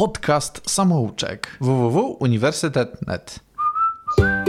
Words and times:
podcast 0.00 0.70
samouczek 0.70 1.56
www.uniwersytet.net. 1.60 3.40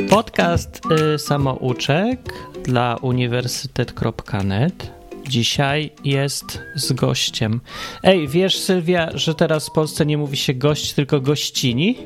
Podcast 0.09 0.81
y, 1.15 1.19
samouczek 1.19 2.33
dla 2.63 2.97
uniwersytet.net. 3.01 4.91
Dzisiaj 5.27 5.91
jest 6.03 6.61
z 6.75 6.93
gościem. 6.93 7.61
Ej, 8.03 8.27
wiesz 8.27 8.59
Sylwia, 8.59 9.09
że 9.13 9.35
teraz 9.35 9.67
w 9.67 9.71
Polsce 9.71 10.05
nie 10.05 10.17
mówi 10.17 10.37
się 10.37 10.53
gość, 10.53 10.93
tylko 10.93 11.21
gościni? 11.21 11.97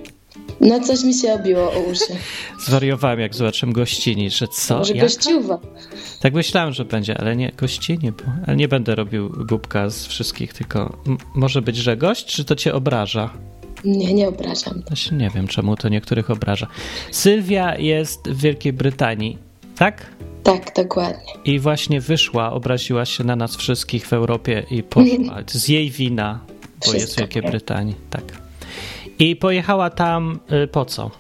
No 0.61 0.79
coś 0.79 1.03
mi 1.03 1.13
się 1.13 1.33
obiło 1.33 1.73
o 1.73 1.79
uszy. 1.79 2.13
Zwariowałem 2.67 3.19
jak 3.19 3.35
zobaczyłem 3.35 3.73
gościni, 3.73 4.29
że 4.29 4.47
co? 4.47 4.77
Może 4.77 4.93
Jaka? 4.93 5.05
gościuwa. 5.05 5.59
Tak 6.19 6.33
myślałem, 6.33 6.73
że 6.73 6.85
będzie, 6.85 7.17
ale 7.17 7.35
nie, 7.35 7.51
gościni, 7.57 8.11
bo, 8.11 8.23
ale 8.47 8.55
nie 8.55 8.67
będę 8.67 8.95
robił 8.95 9.29
głupka 9.29 9.89
z 9.89 10.05
wszystkich, 10.05 10.53
tylko 10.53 10.97
może 11.35 11.61
być, 11.61 11.75
że 11.75 11.97
gość, 11.97 12.25
czy 12.25 12.45
to 12.45 12.55
cię 12.55 12.73
obraża? 12.73 13.29
Nie, 13.85 14.13
nie 14.13 14.27
obrażam. 14.27 14.83
Właśnie 14.87 15.17
nie 15.17 15.29
wiem, 15.29 15.47
czemu 15.47 15.75
to 15.75 15.89
niektórych 15.89 16.29
obraża. 16.29 16.67
Sylwia 17.11 17.77
jest 17.77 18.27
w 18.27 18.41
Wielkiej 18.41 18.73
Brytanii, 18.73 19.37
tak? 19.75 20.05
Tak, 20.43 20.75
dokładnie. 20.75 21.33
I 21.45 21.59
właśnie 21.59 22.01
wyszła, 22.01 22.51
obraziła 22.51 23.05
się 23.05 23.23
na 23.23 23.35
nas 23.35 23.55
wszystkich 23.55 24.07
w 24.07 24.13
Europie 24.13 24.63
i 24.71 24.83
poszła. 24.83 25.43
Z 25.47 25.67
jej 25.67 25.89
wina, 25.89 26.39
bo 26.85 26.93
jest 26.93 26.95
w 26.95 26.99
Wszystko. 26.99 27.21
Wielkiej 27.21 27.41
Brytanii, 27.41 27.95
tak. 28.09 28.44
I 29.19 29.35
pojechała 29.35 29.89
tam 29.89 30.39
y, 30.63 30.67
po 30.67 30.85
co? 30.85 31.11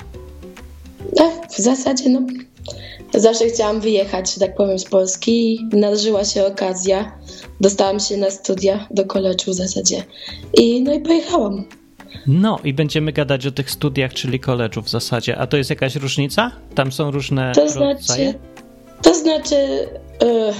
No, 1.17 1.31
w 1.49 1.57
zasadzie 1.57 2.09
no, 2.09 2.21
zawsze 3.13 3.45
chciałam 3.45 3.79
wyjechać, 3.81 4.33
że 4.33 4.39
tak 4.39 4.55
powiem, 4.55 4.79
z 4.79 4.85
Polski 4.85 5.55
i 5.55 5.77
nadarzyła 5.77 6.25
się 6.25 6.45
okazja. 6.45 7.11
Dostałam 7.61 7.99
się 7.99 8.17
na 8.17 8.29
studia 8.31 8.87
do 8.91 9.05
koleczu 9.05 9.51
w 9.51 9.55
zasadzie. 9.55 10.03
I 10.53 10.81
no 10.81 10.93
i 10.93 10.99
pojechałam. 10.99 11.63
No 12.27 12.59
i 12.63 12.73
będziemy 12.73 13.11
gadać 13.11 13.45
o 13.45 13.51
tych 13.51 13.71
studiach, 13.71 14.13
czyli 14.13 14.39
college'u 14.41 14.83
w 14.83 14.89
zasadzie. 14.89 15.37
A 15.37 15.47
to 15.47 15.57
jest 15.57 15.69
jakaś 15.69 15.95
różnica? 15.95 16.51
Tam 16.75 16.91
są 16.91 17.11
różne 17.11 17.51
To 17.55 17.61
rodzaje? 17.61 17.97
znaczy, 18.01 18.33
to 19.01 19.13
znaczy, 19.15 19.55
e, 19.55 20.53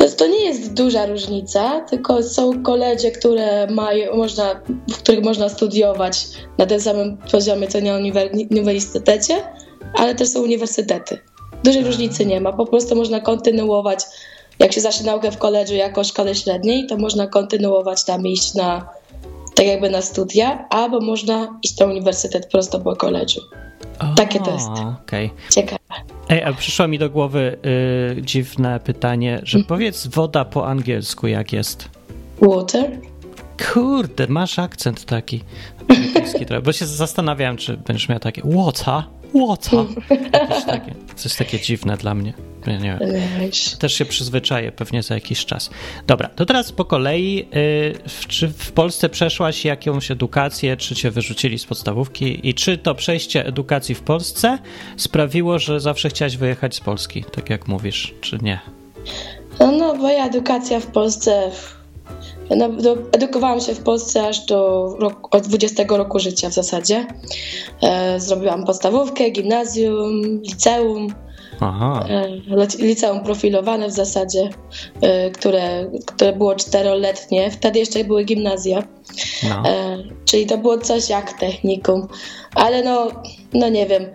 to, 0.00 0.08
to 0.08 0.26
nie 0.26 0.44
jest 0.44 0.74
duża 0.74 1.06
różnica, 1.06 1.80
tylko 1.80 2.22
są 2.22 2.62
koledże, 2.62 3.10
które 3.10 3.66
mają, 3.66 4.16
można, 4.16 4.60
w 4.90 4.96
których 4.96 5.24
można 5.24 5.48
studiować 5.48 6.26
na 6.58 6.66
tym 6.66 6.80
samym 6.80 7.16
poziomie, 7.16 7.68
co 7.68 7.80
na 7.80 7.90
uniwer- 7.90 8.46
uniwersytecie, 8.50 9.42
ale 9.94 10.14
też 10.14 10.28
są 10.28 10.42
uniwersytety. 10.42 11.18
Dużej 11.64 11.84
różnicy 11.84 12.26
nie 12.26 12.40
ma, 12.40 12.52
po 12.52 12.66
prostu 12.66 12.96
można 12.96 13.20
kontynuować, 13.20 14.00
jak 14.58 14.72
się 14.72 14.80
zacznie 14.80 15.06
naukę 15.06 15.32
w 15.32 15.38
koledżu 15.38 15.74
jako 15.74 16.04
szkole 16.04 16.34
średniej, 16.34 16.86
to 16.86 16.96
można 16.96 17.26
kontynuować 17.26 18.04
tam 18.04 18.26
iść 18.26 18.54
na, 18.54 18.88
tak 19.54 19.66
jakby 19.66 19.90
na 19.90 20.02
studia, 20.02 20.68
albo 20.70 21.00
można 21.00 21.58
iść 21.62 21.78
na 21.78 21.86
uniwersytet 21.86 22.46
prosto 22.46 22.80
po 22.80 22.96
koledżu. 22.96 23.40
O, 24.00 24.14
takie 24.14 24.40
to 24.40 24.52
jest. 24.52 24.68
Okej. 25.02 25.30
Ciekawe. 25.50 25.78
Ej, 26.28 26.44
a 26.44 26.52
przyszło 26.52 26.88
mi 26.88 26.98
do 26.98 27.10
głowy 27.10 27.58
y, 28.18 28.22
dziwne 28.22 28.80
pytanie, 28.80 29.40
że 29.42 29.58
powiedz 29.58 30.06
woda 30.06 30.44
po 30.44 30.68
angielsku 30.68 31.26
jak 31.26 31.52
jest. 31.52 31.88
Water? 32.42 32.90
Kurde, 33.72 34.26
masz 34.26 34.58
akcent 34.58 35.04
taki. 35.04 35.40
Bo 36.64 36.72
się 36.72 36.86
zastanawiałem, 36.86 37.56
czy 37.56 37.76
będziesz 37.76 38.08
miał 38.08 38.18
takie 38.18 38.42
water, 38.44 39.02
Jakieś 40.32 40.64
takie, 40.64 40.94
coś 41.16 41.34
takie 41.34 41.60
dziwne 41.60 41.96
dla 41.96 42.14
mnie. 42.14 42.32
Ja 42.66 42.78
nie 42.78 42.98
wiem. 43.00 43.50
Też 43.78 43.94
się 43.94 44.04
przyzwyczaję 44.04 44.72
pewnie 44.72 45.02
za 45.02 45.14
jakiś 45.14 45.44
czas. 45.44 45.70
Dobra, 46.06 46.28
to 46.28 46.46
teraz 46.46 46.72
po 46.72 46.84
kolei. 46.84 47.46
y, 47.56 48.28
czy 48.28 48.48
w 48.48 48.72
Polsce 48.72 49.08
przeszłaś 49.08 49.64
jakąś 49.64 50.10
edukację, 50.10 50.76
czy 50.76 50.94
cię 50.94 51.10
wyrzucili 51.10 51.58
z 51.58 51.64
podstawówki 51.64 52.48
i 52.48 52.54
czy 52.54 52.78
to 52.78 52.94
przejście 52.94 53.46
edukacji 53.46 53.94
w 53.94 54.02
Polsce 54.02 54.58
sprawiło, 54.96 55.58
że 55.58 55.80
zawsze 55.80 56.08
chciałaś 56.08 56.36
wyjechać 56.36 56.74
z 56.74 56.80
Polski, 56.80 57.24
tak 57.32 57.50
jak 57.50 57.68
mówisz, 57.68 58.14
czy 58.20 58.38
nie? 58.42 58.60
No, 59.60 59.72
no, 59.72 59.94
moja 59.94 60.26
edukacja 60.26 60.80
w 60.80 60.86
Polsce. 60.86 61.50
No, 62.56 62.68
edukowałam 63.12 63.60
się 63.60 63.74
w 63.74 63.82
Polsce 63.82 64.28
aż 64.28 64.46
do 64.46 64.88
roku, 64.98 65.36
od 65.36 65.46
20 65.46 65.84
roku 65.88 66.18
życia 66.18 66.48
w 66.48 66.52
zasadzie. 66.52 67.06
E, 67.82 68.20
zrobiłam 68.20 68.64
podstawówkę, 68.64 69.30
gimnazjum, 69.30 70.42
liceum, 70.42 71.14
Aha, 71.60 72.04
e, 72.08 72.66
liceum 72.78 73.24
profilowane 73.24 73.88
w 73.88 73.92
zasadzie, 73.92 74.50
e, 75.00 75.30
które, 75.30 75.90
które 76.06 76.32
było 76.32 76.54
czteroletnie. 76.54 77.50
Wtedy 77.50 77.78
jeszcze 77.78 78.04
były 78.04 78.24
gimnazja. 78.24 78.82
no. 79.48 79.70
E, 79.70 79.98
czyli 80.24 80.46
to 80.46 80.58
było 80.58 80.78
coś 80.78 81.08
jak 81.08 81.32
technikum. 81.32 82.08
Ale 82.54 82.82
no, 82.82 83.08
no 83.52 83.68
nie 83.68 83.86
wiem. 83.86 84.06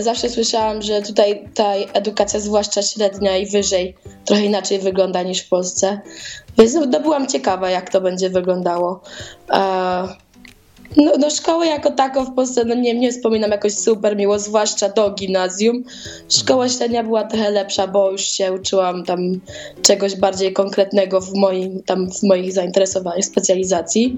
Zawsze 0.00 0.30
słyszałam, 0.30 0.82
że 0.82 1.02
tutaj 1.02 1.48
ta 1.54 1.74
edukacja, 1.74 2.40
zwłaszcza 2.40 2.82
średnia 2.82 3.36
i 3.36 3.46
wyżej, 3.46 3.94
trochę 4.24 4.42
inaczej 4.44 4.78
wygląda 4.78 5.22
niż 5.22 5.40
w 5.40 5.48
Polsce. 5.48 6.00
Więc 6.58 6.74
no, 6.74 6.86
no 6.86 7.00
byłam 7.00 7.26
ciekawa, 7.26 7.70
jak 7.70 7.90
to 7.90 8.00
będzie 8.00 8.30
wyglądało. 8.30 9.00
No, 10.96 11.12
no 11.18 11.30
szkołę 11.30 11.66
jako 11.66 11.90
taką 11.90 12.24
w 12.24 12.34
Polsce 12.34 12.64
no 12.64 12.74
nie, 12.74 12.94
nie 12.94 13.12
wspominam 13.12 13.50
jakoś 13.50 13.72
super 13.72 14.16
miło, 14.16 14.38
zwłaszcza 14.38 14.88
do 14.88 15.10
gimnazjum. 15.10 15.84
Szkoła 16.28 16.68
średnia 16.68 17.04
była 17.04 17.24
trochę 17.24 17.50
lepsza, 17.50 17.86
bo 17.86 18.10
już 18.10 18.20
się 18.20 18.52
uczyłam 18.52 19.04
tam 19.04 19.20
czegoś 19.82 20.16
bardziej 20.16 20.52
konkretnego 20.52 21.20
w, 21.20 21.34
moim, 21.34 21.82
tam 21.82 22.10
w 22.10 22.22
moich 22.22 22.52
zainteresowaniach, 22.52 23.24
specjalizacji. 23.24 24.16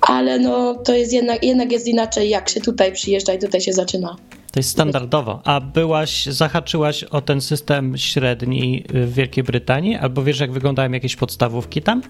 Ale 0.00 0.38
no 0.38 0.74
to 0.74 0.94
jest 0.94 1.12
jednak, 1.12 1.44
jednak 1.44 1.72
jest 1.72 1.86
inaczej, 1.86 2.28
jak 2.28 2.48
się 2.48 2.60
tutaj 2.60 2.92
przyjeżdża 2.92 3.32
i 3.32 3.38
tutaj 3.38 3.60
się 3.60 3.72
zaczyna. 3.72 4.16
To 4.52 4.60
jest 4.60 4.70
standardowo. 4.70 5.40
A 5.44 5.60
byłaś, 5.60 6.26
zahaczyłaś 6.26 7.04
o 7.04 7.20
ten 7.20 7.40
system 7.40 7.98
średni 7.98 8.84
w 8.88 9.14
Wielkiej 9.14 9.44
Brytanii? 9.44 9.96
Albo 9.96 10.22
wiesz, 10.22 10.40
jak 10.40 10.52
wyglądają 10.52 10.92
jakieś 10.92 11.16
podstawówki 11.16 11.82
tam? 11.82 12.02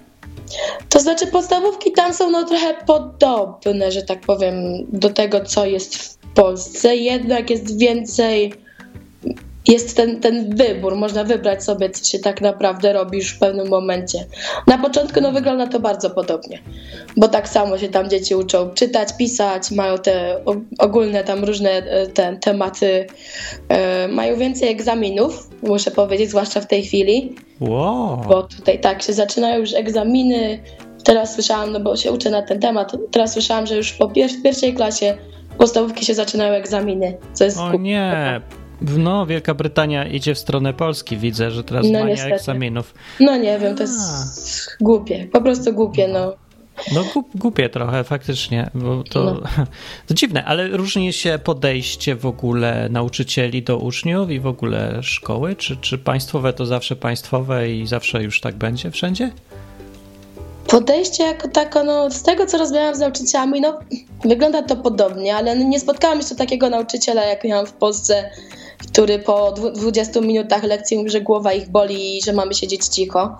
To 0.89 0.99
znaczy 0.99 1.27
podstawówki 1.27 1.91
tam 1.91 2.13
są 2.13 2.31
no 2.31 2.43
trochę 2.43 2.73
podobne, 2.73 3.91
że 3.91 4.01
tak 4.01 4.21
powiem, 4.21 4.55
do 4.89 5.09
tego, 5.09 5.45
co 5.45 5.65
jest 5.65 5.95
w 5.95 6.17
Polsce. 6.17 6.95
Jednak 6.95 7.49
jest 7.49 7.79
więcej, 7.79 8.53
jest 9.67 9.97
ten, 9.97 10.19
ten 10.19 10.55
wybór, 10.55 10.95
można 10.95 11.23
wybrać 11.23 11.63
sobie, 11.63 11.89
co 11.89 12.05
się 12.05 12.19
tak 12.19 12.41
naprawdę 12.41 12.93
robi 12.93 13.17
już 13.17 13.29
w 13.29 13.39
pewnym 13.39 13.69
momencie. 13.69 14.25
Na 14.67 14.77
początku 14.77 15.21
no 15.21 15.31
wygląda 15.31 15.67
to 15.67 15.79
bardzo 15.79 16.09
podobnie, 16.09 16.59
bo 17.17 17.27
tak 17.27 17.49
samo 17.49 17.77
się 17.77 17.87
tam 17.87 18.09
dzieci 18.09 18.35
uczą 18.35 18.69
czytać, 18.69 19.09
pisać, 19.17 19.71
mają 19.71 19.97
te 19.97 20.39
ogólne 20.79 21.23
tam 21.23 21.43
różne 21.43 21.69
e, 21.69 22.07
te 22.07 22.37
tematy, 22.41 23.07
e, 23.69 24.07
mają 24.07 24.37
więcej 24.37 24.69
egzaminów, 24.69 25.49
muszę 25.63 25.91
powiedzieć, 25.91 26.29
zwłaszcza 26.29 26.61
w 26.61 26.67
tej 26.67 26.83
chwili 26.83 27.35
Wow. 27.61 28.21
bo 28.29 28.43
tutaj 28.43 28.79
tak 28.79 29.01
się 29.01 29.13
zaczynają 29.13 29.59
już 29.59 29.73
egzaminy. 29.73 30.59
Teraz 31.03 31.33
słyszałam, 31.33 31.71
no 31.71 31.79
bo 31.79 31.95
się 31.95 32.11
uczę 32.11 32.29
na 32.29 32.41
ten 32.41 32.59
temat, 32.59 32.91
teraz 33.11 33.33
słyszałam, 33.33 33.67
że 33.67 33.75
już 33.75 33.93
po 33.93 34.07
pier 34.07 34.29
w 34.29 34.43
pierwszej 34.43 34.73
klasie 34.73 35.17
podstawówki 35.57 36.05
się 36.05 36.13
zaczynają 36.13 36.53
egzaminy, 36.53 37.17
co 37.33 37.43
jest 37.43 37.57
O 37.57 37.77
nie. 37.77 38.41
No, 38.81 39.25
Wielka 39.25 39.53
Brytania 39.53 40.07
idzie 40.07 40.35
w 40.35 40.39
stronę 40.39 40.73
Polski. 40.73 41.17
Widzę, 41.17 41.51
że 41.51 41.63
teraz 41.63 41.85
No, 41.89 41.99
mania 41.99 42.25
egzaminów. 42.25 42.93
No 43.19 43.37
nie 43.37 43.59
wiem, 43.59 43.75
to 43.75 43.83
jest 43.83 44.77
głupie, 44.81 45.27
po 45.31 45.41
prostu 45.41 45.73
głupie, 45.73 46.07
no. 46.07 46.33
No 46.93 47.03
głup, 47.13 47.27
głupie 47.35 47.69
trochę, 47.69 48.03
faktycznie, 48.03 48.69
bo 48.73 49.03
to, 49.03 49.23
No. 49.23 49.41
to 50.07 50.13
dziwne, 50.13 50.45
ale 50.45 50.67
różni 50.67 51.13
się 51.13 51.39
podejście 51.43 52.15
w 52.15 52.25
ogóle 52.25 52.87
nauczycieli 52.89 53.63
do 53.63 53.77
uczniów 53.77 54.31
i 54.31 54.39
w 54.39 54.47
ogóle 54.47 55.03
szkoły? 55.03 55.55
Czy, 55.55 55.77
czy 55.77 55.97
państwowe 55.97 56.53
to 56.53 56.65
zawsze 56.65 56.95
państwowe 56.95 57.71
i 57.71 57.87
zawsze 57.87 58.23
już 58.23 58.41
tak 58.41 58.55
będzie 58.55 58.91
wszędzie? 58.91 59.31
Podejście 60.67 61.23
jako 61.23 61.47
tako, 61.47 61.83
no 61.83 62.11
z 62.11 62.23
tego 62.23 62.45
co 62.45 62.57
rozmawiałam 62.57 62.95
z 62.95 62.99
nauczycielami, 62.99 63.61
no 63.61 63.79
wygląda 64.25 64.63
to 64.63 64.75
podobnie, 64.75 65.35
ale 65.35 65.57
nie 65.57 65.79
spotkałam 65.79 66.17
jeszcze 66.17 66.35
takiego 66.35 66.69
nauczyciela, 66.69 67.25
jak 67.25 67.43
miałam 67.43 67.65
w 67.65 67.73
Polsce, 67.73 68.29
który 68.91 69.19
po 69.19 69.51
dwu- 69.51 69.71
20 69.71 70.21
minutach 70.21 70.63
lekcji 70.63 70.97
mówi, 70.97 71.09
że 71.09 71.21
głowa 71.21 71.53
ich 71.53 71.69
boli 71.69 72.17
i 72.17 72.21
że 72.23 72.33
mamy 72.33 72.53
siedzieć 72.53 72.85
cicho. 72.87 73.37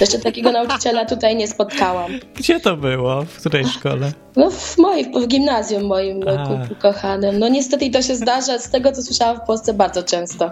Jeszcze 0.00 0.18
takiego 0.18 0.52
nauczyciela 0.52 1.04
tutaj 1.04 1.36
nie 1.36 1.48
spotkałam. 1.48 2.12
Gdzie 2.36 2.60
to 2.60 2.76
było? 2.76 3.22
W 3.22 3.36
której 3.38 3.64
szkole? 3.66 4.12
No 4.36 4.50
w 4.50 4.78
moim, 4.78 5.20
w 5.20 5.26
gimnazjum 5.26 5.84
moim 5.86 6.28
A. 6.28 6.46
ku- 6.46 6.74
kochanym. 6.82 7.38
No 7.38 7.48
niestety 7.48 7.90
to 7.90 8.02
się 8.02 8.16
zdarza, 8.16 8.58
z 8.58 8.70
tego 8.70 8.92
co 8.92 9.02
słyszałam 9.02 9.36
w 9.36 9.46
Polsce 9.46 9.74
bardzo 9.74 10.02
często. 10.02 10.50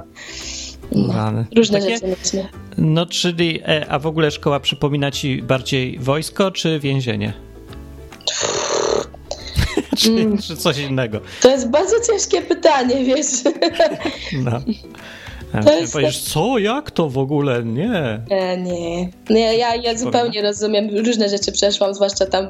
Rany. 1.15 1.47
różne 1.57 1.81
Takie- 1.81 1.97
rzeczy. 1.99 2.47
No, 2.79 3.07
czyli, 3.07 3.61
e, 3.67 3.87
a 3.89 3.99
w 3.99 4.07
ogóle 4.07 4.31
szkoła 4.31 4.61
przypomina 4.61 5.11
ci 5.11 5.43
bardziej 5.43 5.99
wojsko 5.99 6.51
czy 6.51 6.81
więzienie? 6.81 7.33
czy, 9.99 10.11
Mm. 10.11 10.39
czy 10.39 10.57
coś 10.57 10.79
innego? 10.79 11.21
To 11.43 11.51
jest 11.51 11.71
bardzo 11.71 11.97
ciężkie 12.07 12.43
pytanie, 12.43 13.05
wiesz. 13.05 13.27
No. 14.33 14.61
A 15.57 15.63
To 15.63 15.79
jest- 15.81 15.93
powiesz, 15.93 16.19
co, 16.19 16.59
jak 16.59 16.91
to 16.91 17.09
w 17.11 17.19
ogóle? 17.19 17.65
Nie. 17.65 18.21
E, 18.31 18.57
nie. 18.57 19.09
nie 19.31 19.57
ja, 19.57 19.75
ja 19.75 19.99
zupełnie 19.99 20.43
rozumiem. 20.43 20.97
Różne 21.07 21.29
rzeczy 21.29 21.53
przeszłam, 21.53 21.95
zwłaszcza 21.95 22.27
tam 22.27 22.47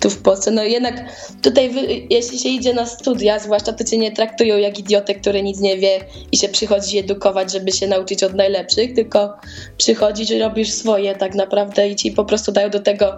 tu 0.00 0.10
w 0.10 0.18
Polsce. 0.22 0.50
No 0.50 0.62
jednak 0.64 1.04
tutaj, 1.42 1.70
wy, 1.70 1.80
jeśli 2.10 2.38
się 2.38 2.48
idzie 2.48 2.74
na 2.74 2.86
studia, 2.86 3.38
zwłaszcza 3.38 3.72
to 3.72 3.84
cię 3.84 3.98
nie 3.98 4.12
traktują 4.12 4.56
jak 4.56 4.78
idiotę, 4.78 5.14
który 5.14 5.42
nic 5.42 5.60
nie 5.60 5.76
wie 5.76 6.00
i 6.32 6.36
się 6.36 6.48
przychodzi 6.48 6.98
edukować, 6.98 7.52
żeby 7.52 7.72
się 7.72 7.86
nauczyć 7.86 8.22
od 8.22 8.34
najlepszych, 8.34 8.94
tylko 8.94 9.34
przychodzisz 9.76 10.30
i 10.30 10.38
robisz 10.38 10.70
swoje 10.70 11.14
tak 11.14 11.34
naprawdę 11.34 11.88
i 11.88 11.96
ci 11.96 12.12
po 12.12 12.24
prostu 12.24 12.52
dają 12.52 12.70
do 12.70 12.80
tego 12.80 13.12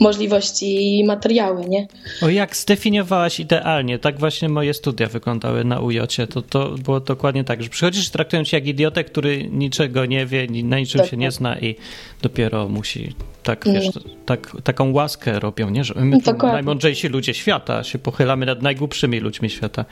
możliwości 0.00 0.98
i 0.98 1.04
materiały, 1.04 1.64
nie? 1.68 1.86
O, 2.22 2.28
jak 2.28 2.56
zdefiniowałaś 2.56 3.40
idealnie, 3.40 3.98
tak 3.98 4.18
właśnie 4.18 4.48
moje 4.48 4.74
studia 4.74 5.06
wyglądały 5.06 5.64
na 5.64 5.80
UJ-cie. 5.80 6.26
To, 6.26 6.42
to 6.42 6.68
było 6.68 7.00
dokładnie 7.00 7.44
tak, 7.44 7.62
że 7.62 7.68
przychodzisz 7.68 8.10
traktują 8.10 8.44
cię 8.44 8.56
jak 8.56 8.66
idiotę, 8.66 8.85
który 8.90 9.48
niczego 9.50 10.06
nie 10.06 10.26
wie, 10.26 10.46
na 10.64 10.78
niczym 10.78 11.04
się 11.04 11.16
nie 11.16 11.30
zna 11.30 11.58
i 11.58 11.76
dopiero 12.22 12.68
musi 12.68 13.14
tak, 13.42 13.64
wiesz, 13.72 13.90
tak, 14.26 14.56
taką 14.64 14.92
łaskę 14.92 15.40
robią, 15.40 15.70
nie? 15.70 15.84
Że 15.84 15.94
my 15.96 16.18
Dokładnie. 16.18 16.52
najmądrzejsi 16.52 17.08
ludzie 17.08 17.34
świata, 17.34 17.84
się 17.84 17.98
pochylamy 17.98 18.46
nad 18.46 18.62
najgłupszymi 18.62 19.20
ludźmi 19.20 19.50
świata 19.50 19.84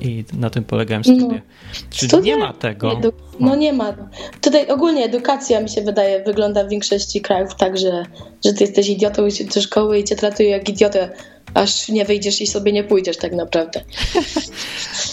i 0.00 0.24
na 0.32 0.50
tym 0.50 0.64
polegają 0.64 1.02
studia. 1.02 1.42
Czyli 1.90 2.08
Studia? 2.08 2.36
nie 2.36 2.42
ma 2.42 2.52
tego. 2.52 2.92
Edu- 2.92 3.12
no 3.40 3.56
nie 3.56 3.72
ma. 3.72 3.94
Tutaj 4.40 4.68
ogólnie 4.68 5.04
edukacja 5.04 5.60
mi 5.60 5.68
się 5.68 5.82
wydaje, 5.82 6.22
wygląda 6.24 6.64
w 6.64 6.68
większości 6.68 7.20
krajów 7.20 7.54
tak, 7.54 7.78
że, 7.78 8.06
że 8.44 8.52
ty 8.52 8.64
jesteś 8.64 8.88
idiotą, 8.88 9.26
idziesz 9.26 9.46
do 9.46 9.60
szkoły 9.60 9.98
i 9.98 10.04
cię 10.04 10.16
traktują 10.16 10.48
jak 10.48 10.68
idiotę, 10.68 11.10
aż 11.54 11.88
nie 11.88 12.04
wyjdziesz 12.04 12.40
i 12.40 12.46
sobie 12.46 12.72
nie 12.72 12.84
pójdziesz 12.84 13.16
tak 13.16 13.32
naprawdę. 13.32 13.80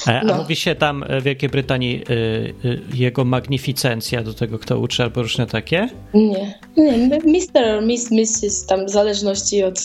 E, 0.07 0.19
A 0.19 0.23
No. 0.23 0.37
mówi 0.37 0.55
się 0.55 0.75
tam 0.75 1.05
w 1.19 1.23
Wielkiej 1.23 1.49
Brytanii 1.49 2.03
y, 2.09 2.67
y, 2.69 2.79
jego 2.93 3.25
magnificencja 3.25 4.23
do 4.23 4.33
tego, 4.33 4.59
kto 4.59 4.79
uczy, 4.79 5.03
albo 5.03 5.21
różne 5.21 5.47
takie? 5.47 5.89
Nie, 6.13 6.59
nie, 6.77 6.91
Mr. 7.07 7.81
Miss, 7.83 8.11
Mrs. 8.11 8.65
tam 8.65 8.85
w 8.85 8.89
zależności 8.89 9.63
od 9.63 9.79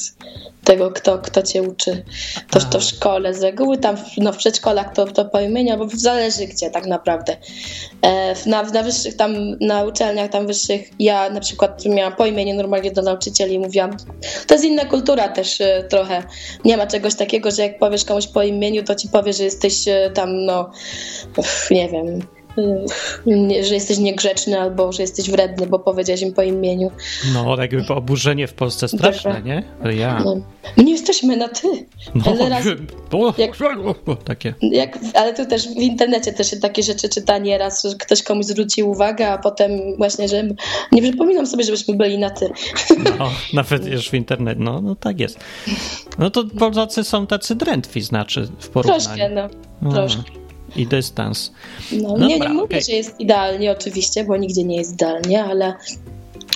tego, 0.65 0.91
kto, 0.91 1.19
kto 1.19 1.43
cię 1.43 1.62
uczy. 1.62 2.05
To, 2.51 2.61
to 2.61 2.81
w 2.81 2.83
szkole 2.85 3.35
z 3.35 3.43
reguły, 3.43 3.79
tam 3.79 3.97
w- 3.97 4.01
no, 4.19 4.33
w 4.33 4.37
przedszkolach 4.37 4.93
to, 4.95 5.06
to 5.06 5.25
po 5.25 5.41
imieniu, 5.41 5.79
bo 5.79 5.87
zależy 5.95 6.47
gdzie 6.47 6.71
tak 6.71 6.87
naprawdę. 6.87 7.37
E, 8.03 8.35
na, 8.47 8.62
na 8.62 8.83
wyższych 8.83 9.17
tam, 9.17 9.35
na 9.61 9.85
uczelniach 9.85 10.31
tam 10.31 10.47
wyższych, 10.47 10.91
ja 10.99 11.31
na 11.31 11.41
przykład 11.41 11.85
miałam 11.87 12.12
po 12.17 12.27
imieniu 12.27 12.55
normalnie 12.55 12.91
do 12.91 13.03
nauczycieli, 13.03 13.59
mówiłam, 13.59 13.97
to 14.47 14.55
jest 14.55 14.65
inna 14.65 14.85
kultura 14.85 15.29
też 15.29 15.61
e, 15.61 15.85
trochę. 15.91 16.23
Nie 16.64 16.76
ma 16.76 16.87
czegoś 16.87 17.14
takiego, 17.14 17.50
że 17.50 17.62
jak 17.62 17.79
powiesz 17.79 18.05
komuś 18.05 18.26
po 18.26 18.43
imieniu, 18.43 18.85
to 18.85 18.94
ci 18.94 19.08
powie, 19.08 19.32
że 19.32 19.44
jesteś 19.44 19.88
e, 19.88 20.11
tam, 20.14 20.44
no, 20.44 20.70
nie 21.70 21.88
wiem, 21.88 22.20
że 23.62 23.75
jesteś 23.75 23.99
niegrzeczny 23.99 24.61
albo 24.61 24.93
że 24.93 25.03
jesteś 25.03 25.31
wredny, 25.31 25.67
bo 25.67 25.79
powiedziałeś 25.79 26.23
im 26.23 26.33
po 26.33 26.43
imieniu. 26.43 26.91
No, 27.35 27.56
jakby 27.61 27.95
oburzenie 27.95 28.47
w 28.47 28.55
Polsce 28.55 28.89
straszne, 28.89 29.43
nie? 29.45 29.62
Ale 29.83 29.95
ja. 29.95 30.21
No, 30.25 30.37
my 30.77 30.85
nie 30.85 30.93
jesteśmy 30.93 31.37
na 31.37 31.49
ty. 31.49 31.69
No, 32.15 32.23
Ale 32.27 32.49
raz, 32.49 32.65
jak- 33.39 33.56
takie. 34.25 34.55
jak, 34.62 34.99
ale 35.15 35.35
tu 35.35 35.47
też 35.47 35.69
w 35.69 35.77
internecie 35.77 36.33
też 36.33 36.51
się 36.51 36.56
takie 36.56 36.83
rzeczy 36.83 37.09
czyta 37.09 37.39
nieraz, 37.39 37.83
że 37.83 37.95
ktoś 37.97 38.23
komuś 38.23 38.47
zwróci 38.47 38.83
uwagę, 38.83 39.29
a 39.29 39.39
potem 39.39 39.71
właśnie, 39.97 40.29
że 40.29 40.43
nie 40.93 41.03
przypominam 41.03 41.47
sobie, 41.47 41.65
żebyśmy 41.65 41.95
byli 41.95 42.19
na 42.19 42.31
ty. 42.31 42.51
No, 43.19 43.31
nawet 43.53 43.87
już 43.87 44.11
w 44.11 44.15
internecie. 44.15 44.61
No, 44.61 44.81
no 44.81 44.95
tak 44.95 45.21
jest. 45.21 45.39
No 46.19 46.31
to 46.31 46.45
Polacy 46.59 47.05
są 47.05 47.27
tacy 47.27 47.55
drętwi, 47.55 48.01
znaczy 48.03 48.49
w 48.59 48.69
porównaniu. 48.69 49.05
Troszkę, 49.05 49.29
no. 49.31 49.49
No, 49.83 49.93
Troszkę. 49.93 50.44
I 50.76 50.87
dystans. 50.87 51.53
No, 51.93 52.09
Dobra, 52.09 52.26
nie, 52.26 52.38
nie 52.38 52.49
mówię, 52.49 52.65
okej. 52.65 52.82
że 52.82 52.93
jest 52.93 53.21
idealnie 53.21 53.73
oczywiście, 53.73 54.25
bo 54.25 54.37
nigdzie 54.37 54.65
nie 54.65 54.76
jest 54.76 54.93
idealnie, 54.93 55.44
ale 55.44 55.75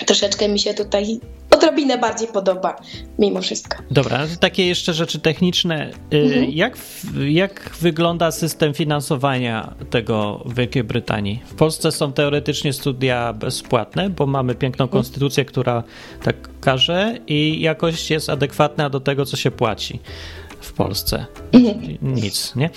troszeczkę 0.07 0.49
mi 0.49 0.59
się 0.59 0.75
tutaj 0.75 1.21
odrobinę 1.51 1.99
bardziej 1.99 2.29
podoba, 2.29 2.77
mimo 3.19 3.41
wszystko. 3.43 3.77
Dobra, 3.91 4.27
takie 4.41 4.67
jeszcze 4.67 4.95
rzeczy 4.95 5.19
techniczne. 5.21 5.91
Y, 6.15 6.17
Mhm. 6.17 6.51
Jak, 6.51 6.77
jak 7.29 7.71
wygląda 7.81 8.31
system 8.31 8.75
finansowania 8.75 9.75
tego 9.91 10.43
w 10.47 10.55
Wielkiej 10.55 10.85
Brytanii? 10.85 11.43
W 11.47 11.55
Polsce 11.55 11.93
są 11.93 12.13
teoretycznie 12.13 12.73
studia 12.73 13.33
bezpłatne, 13.33 14.11
bo 14.11 14.27
mamy 14.27 14.55
piękną 14.55 14.85
Mhm. 14.85 14.99
konstytucję, 15.03 15.45
która 15.45 15.83
tak 16.25 16.37
każe 16.61 17.19
i 17.27 17.61
jakość 17.61 18.11
jest 18.11 18.31
adekwatna 18.31 18.91
do 18.91 19.01
tego, 19.01 19.25
co 19.27 19.37
się 19.37 19.51
płaci 19.51 20.01
w 20.61 20.73
Polsce. 20.73 21.27
Mhm. 21.53 21.99
Nic, 22.03 22.57
nie? 22.57 22.71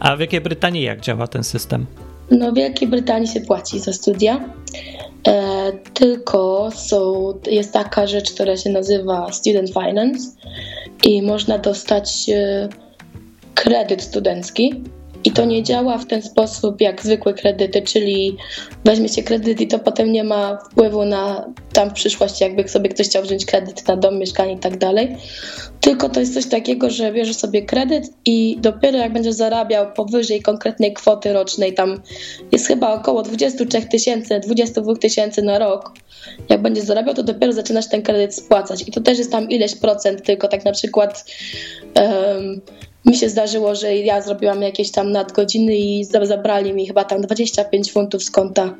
A 0.00 0.16
w 0.16 0.18
Wielkiej 0.18 0.40
Brytanii 0.40 0.82
jak 0.82 1.00
działa 1.00 1.26
ten 1.26 1.44
system? 1.44 1.86
No, 2.30 2.52
w 2.52 2.54
Wielkiej 2.54 2.88
Brytanii 2.88 3.28
się 3.28 3.40
płaci 3.40 3.80
za 3.80 3.92
studia, 3.92 4.40
e, 5.28 5.72
tylko 5.94 6.70
są, 6.74 7.32
jest 7.46 7.72
taka 7.72 8.06
rzecz, 8.06 8.32
która 8.32 8.56
się 8.56 8.70
nazywa 8.70 9.32
Student 9.32 9.68
Finance 9.68 10.30
i 11.04 11.22
można 11.22 11.58
dostać 11.58 12.28
e, 12.28 12.68
kredyt 13.54 14.02
studencki. 14.02 14.74
I 15.26 15.30
to 15.30 15.44
nie 15.44 15.62
działa 15.62 15.98
w 15.98 16.06
ten 16.06 16.22
sposób 16.22 16.80
jak 16.80 17.02
zwykłe 17.02 17.34
kredyty, 17.34 17.82
czyli 17.82 18.36
weźmie 18.84 19.08
się 19.08 19.22
kredyt 19.22 19.60
i 19.60 19.68
to 19.68 19.78
potem 19.78 20.12
nie 20.12 20.24
ma 20.24 20.58
wpływu 20.70 21.04
na 21.04 21.52
tam 21.72 21.90
w 21.90 21.92
przyszłości, 21.92 22.44
jakby 22.44 22.68
sobie 22.68 22.88
ktoś 22.88 23.06
chciał 23.08 23.22
wziąć 23.22 23.46
kredyt 23.46 23.88
na 23.88 23.96
dom, 23.96 24.18
mieszkanie 24.18 24.52
i 24.52 24.58
tak 24.58 24.78
dalej. 24.78 25.16
Tylko 25.80 26.08
to 26.08 26.20
jest 26.20 26.34
coś 26.34 26.46
takiego, 26.46 26.90
że 26.90 27.12
bierzesz 27.12 27.36
sobie 27.36 27.62
kredyt 27.62 28.04
i 28.26 28.56
dopiero 28.60 28.98
jak 28.98 29.12
będziesz 29.12 29.34
zarabiał 29.34 29.92
powyżej 29.92 30.42
konkretnej 30.42 30.92
kwoty 30.92 31.32
rocznej, 31.32 31.74
tam 31.74 32.02
jest 32.52 32.66
chyba 32.66 32.94
około 32.94 33.22
23 33.22 33.82
tysięcy, 33.82 34.40
22 34.40 34.94
tysięcy 34.96 35.42
na 35.42 35.58
rok. 35.58 35.92
Jak 36.48 36.62
będziesz 36.62 36.84
zarabiał, 36.84 37.14
to 37.14 37.22
dopiero 37.22 37.52
zaczynasz 37.52 37.88
ten 37.88 38.02
kredyt 38.02 38.34
spłacać. 38.34 38.88
I 38.88 38.92
to 38.92 39.00
też 39.00 39.18
jest 39.18 39.32
tam 39.32 39.50
ileś 39.50 39.74
procent, 39.74 40.22
tylko 40.22 40.48
tak 40.48 40.64
na 40.64 40.72
przykład 40.72 41.24
em, 41.94 42.60
mi 43.06 43.16
się 43.16 43.28
zdarzyło, 43.28 43.74
że 43.74 43.96
ja 43.96 44.22
zrobiłam 44.22 44.62
jakieś 44.62 44.90
tam 44.90 45.12
nadgodziny 45.12 45.76
i 45.76 46.04
za- 46.04 46.26
zabrali 46.26 46.72
mi 46.72 46.86
chyba 46.86 47.04
tam 47.04 47.20
25 47.20 47.92
funtów 47.92 48.22
z 48.22 48.30
konta. 48.30 48.74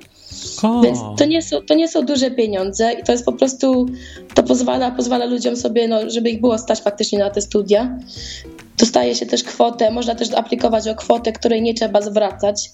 O, 0.62 0.80
Więc 0.80 0.98
to 1.18 1.24
nie, 1.24 1.42
są, 1.42 1.62
to 1.62 1.74
nie 1.74 1.88
są 1.88 2.02
duże 2.06 2.30
pieniądze 2.30 2.92
i 2.92 3.02
to 3.04 3.12
jest 3.12 3.24
po 3.24 3.32
prostu, 3.32 3.86
to 4.34 4.42
pozwala, 4.42 4.90
pozwala 4.90 5.24
ludziom 5.24 5.56
sobie, 5.56 5.88
no, 5.88 6.10
żeby 6.10 6.30
ich 6.30 6.40
było 6.40 6.58
stać 6.58 6.80
faktycznie 6.80 7.18
na 7.18 7.30
te 7.30 7.42
studia. 7.42 7.98
Dostaje 8.78 9.14
się 9.14 9.26
też 9.26 9.44
kwotę, 9.44 9.90
można 9.90 10.14
też 10.14 10.32
aplikować 10.32 10.88
o 10.88 10.94
kwotę, 10.94 11.32
której 11.32 11.62
nie 11.62 11.74
trzeba 11.74 12.02
zwracać. 12.02 12.70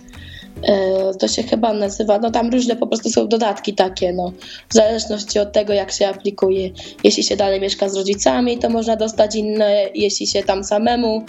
E, 0.62 1.14
To 1.20 1.28
się 1.28 1.43
chyba 1.43 1.72
nazywa, 1.72 2.19
no 2.19 2.31
tam 2.31 2.50
różne 2.50 2.76
po 2.76 2.87
prostu 2.87 3.10
są 3.10 3.28
dodatki 3.28 3.75
takie, 3.75 4.12
no, 4.12 4.32
w 4.69 4.75
zależności 4.75 5.38
od 5.38 5.52
tego, 5.52 5.73
jak 5.73 5.92
się 5.92 6.09
aplikuje. 6.09 6.71
Jeśli 7.04 7.23
się 7.23 7.37
dalej 7.37 7.61
mieszka 7.61 7.88
z 7.88 7.97
rodzicami, 7.97 8.59
to 8.59 8.71
można 8.71 8.97
dostać 8.97 9.37
inne, 9.37 9.88
jeśli 9.94 10.26
się 10.26 10.42
tam 10.42 10.64
samemu 10.64 11.25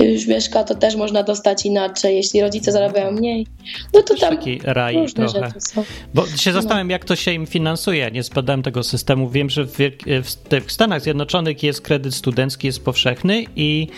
już 0.00 0.26
mieszka, 0.26 0.64
to 0.64 0.74
też 0.74 0.96
można 0.96 1.22
dostać 1.22 1.66
inaczej, 1.66 2.16
jeśli 2.16 2.40
rodzice 2.40 2.72
zarabiają 2.72 3.12
mniej. 3.12 3.46
No 3.94 4.02
to 4.02 4.14
tam 4.14 4.36
taki 4.36 4.60
raj 4.64 4.96
różne 4.96 5.26
trochę. 5.26 5.46
rzeczy 5.46 5.60
są. 5.60 5.84
Bo 6.14 6.26
się 6.26 6.52
zastanawiam, 6.52 6.90
jak 6.90 7.04
to 7.04 7.16
się 7.16 7.32
im 7.32 7.46
finansuje. 7.46 8.10
Nie 8.10 8.22
zbadałem 8.22 8.62
tego 8.62 8.82
systemu. 8.82 9.28
Wiem, 9.28 9.50
że 9.50 9.64
w, 9.64 9.78
w, 10.66 10.72
Stanach 10.72 11.02
Zjednoczonych 11.02 11.62
jest 11.62 11.80
kredyt 11.80 12.14
studencki, 12.14 12.66
jest 12.66 12.84
powszechny 12.84 13.44
i 13.56 13.88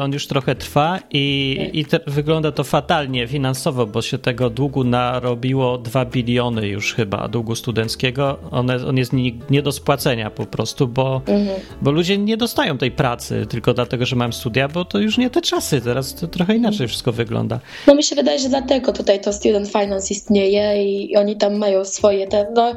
on 0.00 0.12
już 0.12 0.26
trochę 0.26 0.54
trwa 0.54 0.98
i, 1.10 1.70
i 1.72 1.84
te, 1.84 2.00
wygląda 2.06 2.52
to 2.52 2.64
fatalnie 2.64 3.26
finansowo, 3.26 3.86
bo 3.86 4.02
się 4.02 4.18
tego 4.18 4.50
długu 4.50 4.84
narobiło 4.84 5.78
2 5.78 6.04
biliony 6.04 6.68
już 6.68 6.94
chyba 6.94 7.28
długu 7.28 7.54
studenckiego. 7.54 8.38
One, 8.50 8.86
on 8.86 8.96
jest 8.96 9.12
nie, 9.12 9.32
nie 9.50 9.62
do 9.62 9.72
spłacenia 9.72 10.30
po 10.30 10.46
prostu, 10.46 10.88
bo, 10.88 11.22
bo 11.82 11.90
ludzie 11.90 12.18
nie 12.18 12.36
dostają 12.36 12.78
tej 12.78 12.90
pracy 12.90 13.46
tylko 13.48 13.74
dlatego, 13.74 14.06
że 14.06 14.16
mają 14.16 14.32
studia, 14.32 14.68
bo 14.68 14.84
to 14.84 14.98
już 14.98 15.18
nie 15.18 15.30
te 15.30 15.40
czasy. 15.40 15.80
Teraz 15.80 16.14
to 16.14 16.26
trochę 16.26 16.56
inaczej 16.56 16.88
wszystko 16.88 17.12
wygląda. 17.12 17.60
No 17.86 17.94
mi 17.94 18.02
się 18.02 18.16
wydaje, 18.16 18.38
że 18.38 18.48
dlatego 18.48 18.92
tutaj 18.92 19.20
to 19.20 19.32
Student 19.32 19.68
Finance 19.68 20.14
istnieje 20.14 20.84
i 20.84 21.16
oni 21.16 21.36
tam 21.36 21.54
mają 21.58 21.84
swoje 21.84 22.26
te, 22.26 22.46
no, 22.54 22.74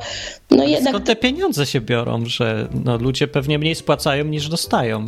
no 0.52 0.64
jednak 0.64 0.94
Skąd 0.94 1.06
te 1.06 1.16
pieniądze 1.16 1.66
się 1.66 1.82
biorą, 1.82 2.26
że 2.26 2.68
no, 2.86 2.98
ludzie 2.98 3.28
pewnie 3.28 3.60
mniej 3.60 3.76
spłacają 3.76 4.26
niż 4.26 4.50
dostają? 4.50 5.06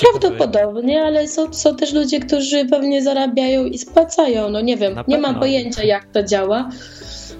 Prawdopodobnie, 0.00 1.02
ale 1.02 1.28
są, 1.28 1.52
są 1.52 1.76
też 1.76 1.92
ludzie, 1.92 2.20
którzy 2.20 2.64
pewnie 2.64 3.02
zarabiają 3.02 3.64
i 3.64 3.78
spłacają, 3.78 4.48
no 4.50 4.60
nie 4.60 4.76
wiem, 4.76 4.94
Na 4.94 5.04
nie 5.08 5.18
mam 5.18 5.38
pojęcia 5.40 5.84
jak 5.84 6.06
to 6.12 6.22
działa, 6.22 6.70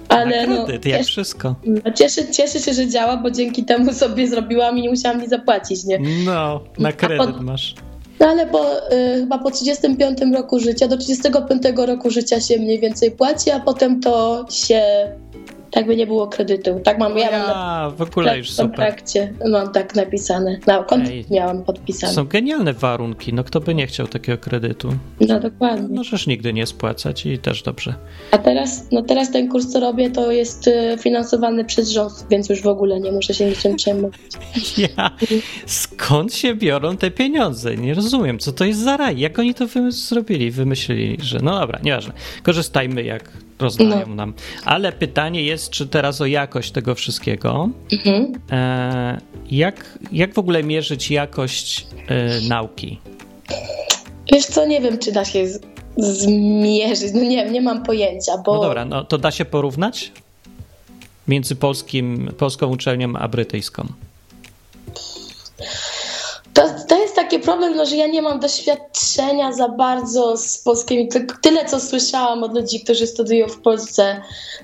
ale 0.09 0.47
Na 0.47 0.55
no, 0.55 0.65
kredyt, 0.65 0.85
jak 0.85 0.99
cieszę, 0.99 1.11
wszystko. 1.11 1.55
no 1.65 1.91
cieszę, 1.91 2.21
cieszę 2.31 2.59
się, 2.59 2.73
że 2.73 2.87
działa, 2.87 3.17
bo 3.17 3.31
dzięki 3.31 3.65
temu 3.65 3.93
sobie 3.93 4.27
zrobiłam 4.27 4.77
i 4.77 4.81
nie 4.81 4.89
musiałam 4.89 5.21
nic 5.21 5.29
zapłacić, 5.29 5.83
nie? 5.83 5.99
No, 6.25 6.59
na 6.79 6.91
kredyt 6.91 7.17
pod- 7.17 7.41
masz. 7.41 7.75
No 8.19 8.25
ale 8.27 8.45
po, 8.47 8.77
y, 8.77 9.19
chyba 9.19 9.37
po 9.37 9.51
35 9.51 10.17
roku 10.35 10.59
życia, 10.59 10.87
do 10.87 10.97
35 10.97 11.63
roku 11.87 12.09
życia 12.09 12.41
się 12.41 12.57
mniej 12.59 12.79
więcej 12.79 13.11
płaci, 13.11 13.51
a 13.51 13.59
potem 13.59 14.01
to 14.01 14.45
się 14.49 14.81
tak 15.77 15.87
by 15.87 15.95
nie 15.95 16.07
było 16.07 16.27
kredytu. 16.27 16.79
Tak 16.83 16.99
mam, 16.99 17.17
ja, 17.17 17.31
mam 17.31 17.33
Ja 17.33 17.47
na, 17.47 17.91
w 17.97 18.01
ogóle 18.01 18.37
już 18.37 18.47
w 18.47 18.51
super. 18.51 18.65
kontrakcie 18.65 19.33
mam 19.51 19.71
tak 19.71 19.95
napisane. 19.95 20.59
Na 20.67 20.83
kontrakt 20.83 21.11
Ej. 21.11 21.25
miałam 21.31 21.63
podpisane. 21.63 22.13
Są 22.13 22.25
genialne 22.25 22.73
warunki, 22.73 23.33
no 23.33 23.43
kto 23.43 23.59
by 23.59 23.75
nie 23.75 23.87
chciał 23.87 24.07
takiego 24.07 24.37
kredytu? 24.37 24.89
No 25.19 25.39
dokładnie. 25.39 25.95
Możesz 25.95 26.27
nigdy 26.27 26.53
nie 26.53 26.65
spłacać 26.65 27.25
i 27.25 27.39
też 27.39 27.63
dobrze. 27.63 27.93
A 28.31 28.37
teraz, 28.37 28.87
no 28.91 29.01
teraz 29.01 29.31
ten 29.31 29.49
kurs, 29.49 29.67
co 29.67 29.79
robię, 29.79 30.09
to 30.11 30.31
jest 30.31 30.67
y, 30.67 30.97
finansowany 30.99 31.65
przez 31.65 31.89
rząd, 31.89 32.25
więc 32.31 32.49
już 32.49 32.61
w 32.61 32.67
ogóle 32.67 32.99
nie 32.99 33.11
muszę 33.11 33.33
się 33.33 33.45
niczym 33.45 33.75
przejmować. 33.75 34.19
Ja, 34.97 35.11
skąd 35.65 36.33
się 36.33 36.55
biorą 36.55 36.97
te 36.97 37.11
pieniądze? 37.11 37.75
Nie 37.75 37.93
rozumiem, 37.93 38.39
co 38.39 38.51
to 38.51 38.65
jest 38.65 38.79
za 38.79 38.97
raj? 38.97 39.19
Jak 39.19 39.39
oni 39.39 39.53
to 39.53 39.67
wy 39.67 39.91
zrobili, 39.91 40.51
wymyślili, 40.51 41.17
że 41.21 41.39
no 41.43 41.59
dobra, 41.59 41.79
nieważne. 41.83 42.13
Korzystajmy 42.43 43.03
jak 43.03 43.31
rozdają 43.59 44.07
No. 44.07 44.15
nam. 44.15 44.33
Ale 44.65 44.91
pytanie 44.91 45.43
jest, 45.43 45.69
czy 45.69 45.87
teraz 45.87 46.21
o 46.21 46.25
jakość 46.25 46.71
tego 46.71 46.95
wszystkiego. 46.95 47.69
Mhm. 47.91 48.33
E, 48.51 49.21
jak, 49.51 49.97
jak 50.11 50.33
w 50.33 50.39
ogóle 50.39 50.63
mierzyć 50.63 51.11
jakość 51.11 51.87
e, 52.07 52.41
nauki? 52.49 52.99
Wiesz 54.33 54.45
co, 54.45 54.65
nie 54.65 54.81
wiem, 54.81 54.97
czy 54.97 55.11
da 55.11 55.25
się 55.25 55.47
zmierzyć. 55.97 57.13
No 57.13 57.21
nie 57.21 57.49
nie 57.51 57.61
mam 57.61 57.83
pojęcia, 57.83 58.37
bo 58.45 58.55
No 58.55 58.61
dobra, 58.61 58.85
no 58.85 59.03
to 59.03 59.17
da 59.17 59.31
się 59.31 59.45
porównać 59.45 60.11
między 61.27 61.55
polskim, 61.55 62.31
polską 62.37 62.67
uczelnią 62.67 63.15
a 63.15 63.27
brytyjską. 63.27 63.87
To, 66.87 66.97
jest 66.97 67.15
taki 67.15 67.39
problem, 67.39 67.75
no, 67.75 67.85
że 67.85 67.95
ja 67.95 68.07
nie 68.07 68.21
mam 68.21 68.39
doświadczenia 68.39 69.53
za 69.53 69.69
bardzo 69.69 70.37
z 70.37 70.57
polskimi. 70.57 71.09
Tyle, 71.41 71.65
co 71.65 71.79
słyszałam 71.79 72.43
od 72.43 72.55
ludzi, 72.55 72.79
którzy 72.83 73.07
studiują 73.07 73.47
w 73.47 73.61
Polsce, 73.61 74.21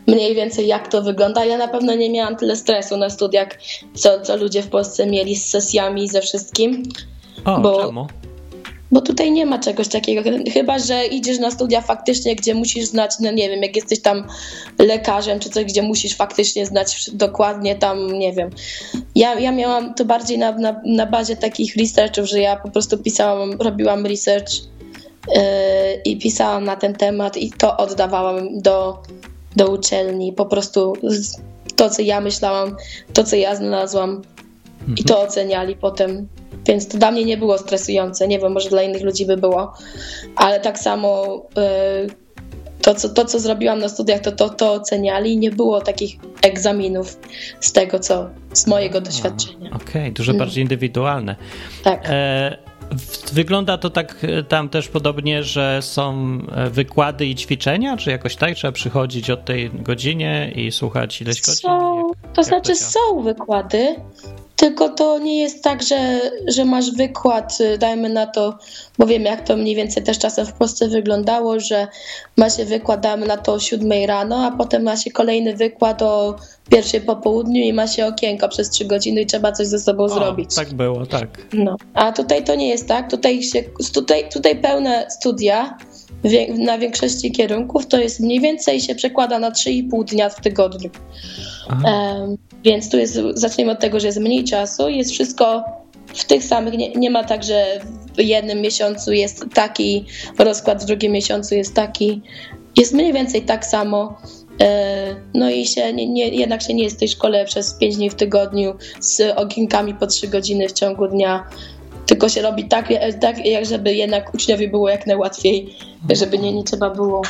mniej 0.08 0.36
więcej 0.36 0.68
jak 0.68 0.88
to 0.88 1.02
wygląda. 1.02 1.46
Ja 1.46 1.58
na 1.58 1.68
pewno 1.68 1.96
nie 1.96 2.10
miałam 2.10 2.36
tyle 2.36 2.56
stresu 2.56 2.98
na 2.98 3.10
studiach, 3.10 3.48
co, 3.94 4.22
co 4.22 4.38
ludzie 4.38 4.62
w 4.62 4.70
Polsce 4.70 5.06
mieli 5.06 5.36
z 5.36 5.46
sesjami, 5.46 6.08
ze 6.08 6.22
wszystkim. 6.22 6.84
O, 7.46 7.60
Bo- 7.60 7.86
czemu? 7.86 8.08
Bo 8.94 9.02
tutaj 9.02 9.32
nie 9.32 9.46
ma 9.46 9.60
czegoś 9.60 9.88
takiego, 9.88 10.30
chyba 10.54 10.80
że 10.80 11.06
idziesz 11.06 11.40
na 11.40 11.52
studia 11.52 11.82
faktycznie, 11.82 12.36
gdzie 12.36 12.54
musisz 12.54 12.86
znać, 12.86 13.12
no 13.20 13.32
nie 13.32 13.50
wiem, 13.50 13.64
jak 13.64 13.76
jesteś 13.76 14.02
tam 14.02 14.28
lekarzem 14.80 15.40
czy 15.40 15.50
coś, 15.50 15.66
gdzie 15.66 15.82
musisz 15.82 16.16
faktycznie 16.16 16.66
znać 16.66 17.10
dokładnie 17.14 17.76
tam, 17.76 18.20
nie 18.20 18.34
wiem. 18.34 18.50
Ja, 19.16 19.40
ja 19.40 19.52
miałam 19.52 19.94
to 19.94 20.06
bardziej 20.06 20.38
na, 20.38 20.52
na, 20.52 20.82
na 20.86 21.06
bazie 21.06 21.36
takich 21.36 21.76
researchów, 21.76 22.26
że 22.26 22.40
ja 22.40 22.56
po 22.56 22.72
prostu 22.72 22.98
pisałam, 22.98 23.54
robiłam 23.62 24.06
research 24.06 24.54
yy, 25.28 25.42
i 26.06 26.18
pisałam 26.18 26.64
na 26.64 26.76
ten 26.76 26.96
temat 26.96 27.38
i 27.38 27.52
to 27.52 27.78
oddawałam 27.78 28.62
do, 28.62 29.02
do 29.56 29.72
uczelni. 29.72 30.34
Po 30.34 30.46
prostu 30.46 30.94
to, 31.76 31.90
co 31.90 32.02
ja 32.02 32.22
myślałam, 32.22 32.76
to, 33.14 33.24
co 33.24 33.36
ja 33.36 33.56
znalazłam 33.56 34.22
i 34.98 35.04
to 35.04 35.22
oceniali 35.22 35.76
potem. 35.76 36.28
Więc 36.66 36.88
to 36.88 36.98
dla 36.98 37.12
mnie 37.12 37.26
nie 37.26 37.38
było 37.38 37.58
stresujące. 37.58 38.28
Nie 38.28 38.40
wiem, 38.40 38.52
może 38.54 38.70
dla 38.70 38.84
innych 38.84 39.04
ludzi 39.04 39.26
by 39.26 39.38
było, 39.38 39.74
ale 40.36 40.60
tak 40.60 40.80
samo 40.80 41.42
y, 42.08 42.24
to, 42.82 42.96
co, 42.96 43.10
to, 43.10 43.26
co 43.26 43.40
zrobiłam 43.40 43.80
na 43.80 43.90
studiach, 43.90 44.22
to, 44.22 44.32
to 44.32 44.50
to 44.50 44.74
oceniali. 44.74 45.38
Nie 45.38 45.52
było 45.52 45.82
takich 45.82 46.16
egzaminów 46.42 47.20
z 47.60 47.72
tego, 47.72 48.00
co 48.00 48.30
z 48.54 48.68
mojego 48.68 49.02
doświadczenia. 49.02 49.70
Okej, 49.76 50.12
dużo 50.12 50.34
No. 50.34 50.40
bardziej 50.40 50.64
indywidualne. 50.64 51.36
Tak. 51.84 52.04
E, 52.10 52.58
wygląda 53.34 53.78
to 53.78 53.90
tak 53.90 54.16
e, 54.40 54.44
tam 54.44 54.70
też 54.70 54.88
podobnie, 54.88 55.44
że 55.44 55.80
są 55.82 56.38
e, 56.56 56.70
wykłady 56.70 57.26
i 57.26 57.36
ćwiczenia, 57.36 57.98
czy 57.98 58.10
jakoś 58.12 58.36
tak? 58.36 58.56
Trzeba 58.56 58.72
przychodzić 58.72 59.30
o 59.30 59.38
tej 59.38 59.70
godzinie 59.74 60.52
i 60.56 60.72
słuchać 60.72 61.22
ileś 61.22 61.42
godzin? 61.42 61.56
Są, 61.56 61.98
Jak- 61.98 62.34
to 62.34 62.42
jak 62.42 62.46
znaczy 62.46 62.74
działa? 62.76 62.92
są 62.92 63.22
wykłady, 63.22 63.96
tylko 64.64 64.90
to 64.90 65.20
nie 65.20 65.42
jest 65.42 65.64
tak, 65.64 65.84
że, 65.84 66.22
że 66.48 66.66
masz 66.66 66.92
wykład, 66.92 67.58
y, 67.62 67.78
dajmy 67.78 68.10
na 68.10 68.28
to, 68.28 68.58
bo 68.98 69.06
wiem 69.06 69.24
jak 69.24 69.48
to 69.48 69.58
mniej 69.58 69.76
więcej 69.76 70.04
też 70.04 70.20
czasem 70.20 70.46
w 70.46 70.54
Polsce 70.54 70.88
wyglądało, 70.88 71.60
że 71.60 71.88
ma 72.38 72.50
się 72.50 72.66
wykład, 72.66 73.02
dajmy 73.02 73.26
na 73.26 73.38
to 73.38 73.54
o 73.54 73.60
7 73.60 73.92
rano, 74.06 74.46
a 74.46 74.52
potem 74.52 74.84
ma 74.84 74.98
się 74.98 75.12
kolejny 75.12 75.56
wykład 75.56 76.02
o 76.02 76.36
pierwszej 76.70 77.02
po 77.02 77.16
południu 77.16 77.64
i 77.64 77.74
ma 77.74 77.88
się 77.88 78.06
okienko 78.06 78.50
przez 78.50 78.70
3 78.70 78.86
godziny 78.86 79.22
i 79.22 79.26
trzeba 79.26 79.52
coś 79.52 79.68
ze 79.68 79.80
sobą 79.80 80.04
O, 80.04 80.10
zrobić. 80.10 80.56
Tak 80.56 80.74
było, 80.74 81.06
tak. 81.06 81.28
No. 81.54 81.78
A 81.94 82.12
tutaj 82.12 82.44
to 82.44 82.56
nie 82.56 82.70
jest 82.70 82.88
tak. 82.88 83.12
Tutaj, 83.12 83.44
się, 83.44 83.64
tutaj, 83.94 84.30
tutaj 84.30 84.56
pełne 84.56 85.08
studia 85.10 85.78
na 86.58 86.78
większości 86.78 87.32
kierunków 87.32 87.88
to 87.88 87.98
jest 87.98 88.20
mniej 88.20 88.40
więcej 88.40 88.82
się 88.82 88.96
przekłada 88.96 89.40
na 89.40 89.52
3,5 89.52 90.04
dnia 90.04 90.30
w 90.30 90.42
tygodniu. 90.42 90.90
Więc 92.64 92.90
tu 92.90 92.98
jest, 92.98 93.20
zaczniemy 93.34 93.72
od 93.72 93.80
tego, 93.80 94.00
że 94.00 94.08
jest 94.08 94.20
mniej 94.20 94.44
czasu, 94.44 94.90
jest 94.90 95.12
wszystko 95.12 95.64
w 96.14 96.26
tych 96.26 96.44
samych, 96.44 96.74
nie, 96.74 96.92
nie 96.92 97.10
ma 97.10 97.24
tak, 97.24 97.44
że 97.44 97.80
w 98.18 98.22
jednym 98.22 98.62
miesiącu 98.62 99.12
jest 99.12 99.46
taki 99.54 100.06
rozkład, 100.40 100.84
w 100.84 100.86
drugim 100.86 101.12
miesiącu 101.12 101.56
jest 101.56 101.74
taki. 101.76 102.22
Jest 102.78 102.94
mniej 102.94 103.14
więcej 103.14 103.42
tak 103.42 103.66
samo. 103.66 104.18
E, 104.62 105.16
No 105.34 105.50
i 105.50 105.66
się 105.66 105.94
nie, 105.94 106.10
nie, 106.10 106.28
jednak 106.28 106.62
się 106.62 106.74
nie 106.74 106.84
jest 106.84 106.96
w 106.96 107.00
tej 107.00 107.08
szkole 107.08 107.46
przez 107.46 107.74
5 107.74 107.96
dni 107.96 108.10
w 108.10 108.16
tygodniu 108.16 108.74
z 109.00 109.22
okienkami 109.38 109.94
po 109.94 110.08
3 110.08 110.28
godziny 110.28 110.70
w 110.70 110.74
ciągu 110.74 111.08
dnia. 111.08 111.44
Tylko 112.06 112.30
się 112.30 112.42
robi 112.42 112.68
tak, 112.68 112.90
tak 113.22 113.38
żeby 113.66 113.94
jednak 113.96 114.34
uczniowi 114.34 114.68
było 114.68 114.90
jak 114.90 115.08
najłatwiej, 115.08 115.76
żeby 116.14 116.38
nie, 116.38 116.54
nie 116.54 116.64
trzeba 116.64 116.90
było. 116.90 117.22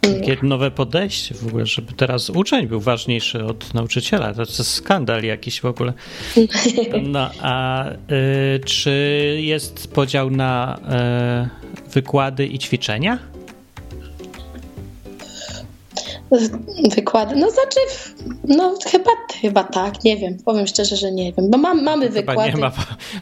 Takie 0.00 0.36
nowe 0.42 0.70
podejście 0.70 1.34
w 1.34 1.46
ogóle, 1.46 1.66
żeby 1.66 1.92
teraz 1.92 2.30
uczeń 2.30 2.66
był 2.66 2.80
ważniejszy 2.80 3.44
od 3.44 3.74
nauczyciela. 3.74 4.34
To 4.34 4.40
jest 4.40 4.74
skandal 4.74 5.22
jakiś 5.22 5.60
w 5.60 5.64
ogóle. 5.64 5.92
No 7.02 7.30
a 7.40 7.84
y, 7.90 8.60
czy 8.64 8.92
jest 9.40 9.92
podział 9.92 10.30
na 10.30 10.78
y, 11.86 11.90
wykłady 11.90 12.46
i 12.46 12.58
ćwiczenia? 12.58 13.18
Wykłady, 16.96 17.36
no 17.36 17.50
znaczy, 17.50 17.80
no 18.44 18.74
chyba, 18.90 19.10
chyba 19.40 19.64
tak, 19.64 20.04
nie 20.04 20.16
wiem, 20.16 20.36
powiem 20.44 20.66
szczerze, 20.66 20.96
że 20.96 21.12
nie 21.12 21.32
wiem, 21.32 21.50
bo 21.50 21.58
mam, 21.58 21.84
mamy 21.84 22.06
Chyba 22.10 22.20
wykłady. 22.32 22.52
nie 22.52 22.60
ma, 22.60 22.70
bo, 22.70 22.76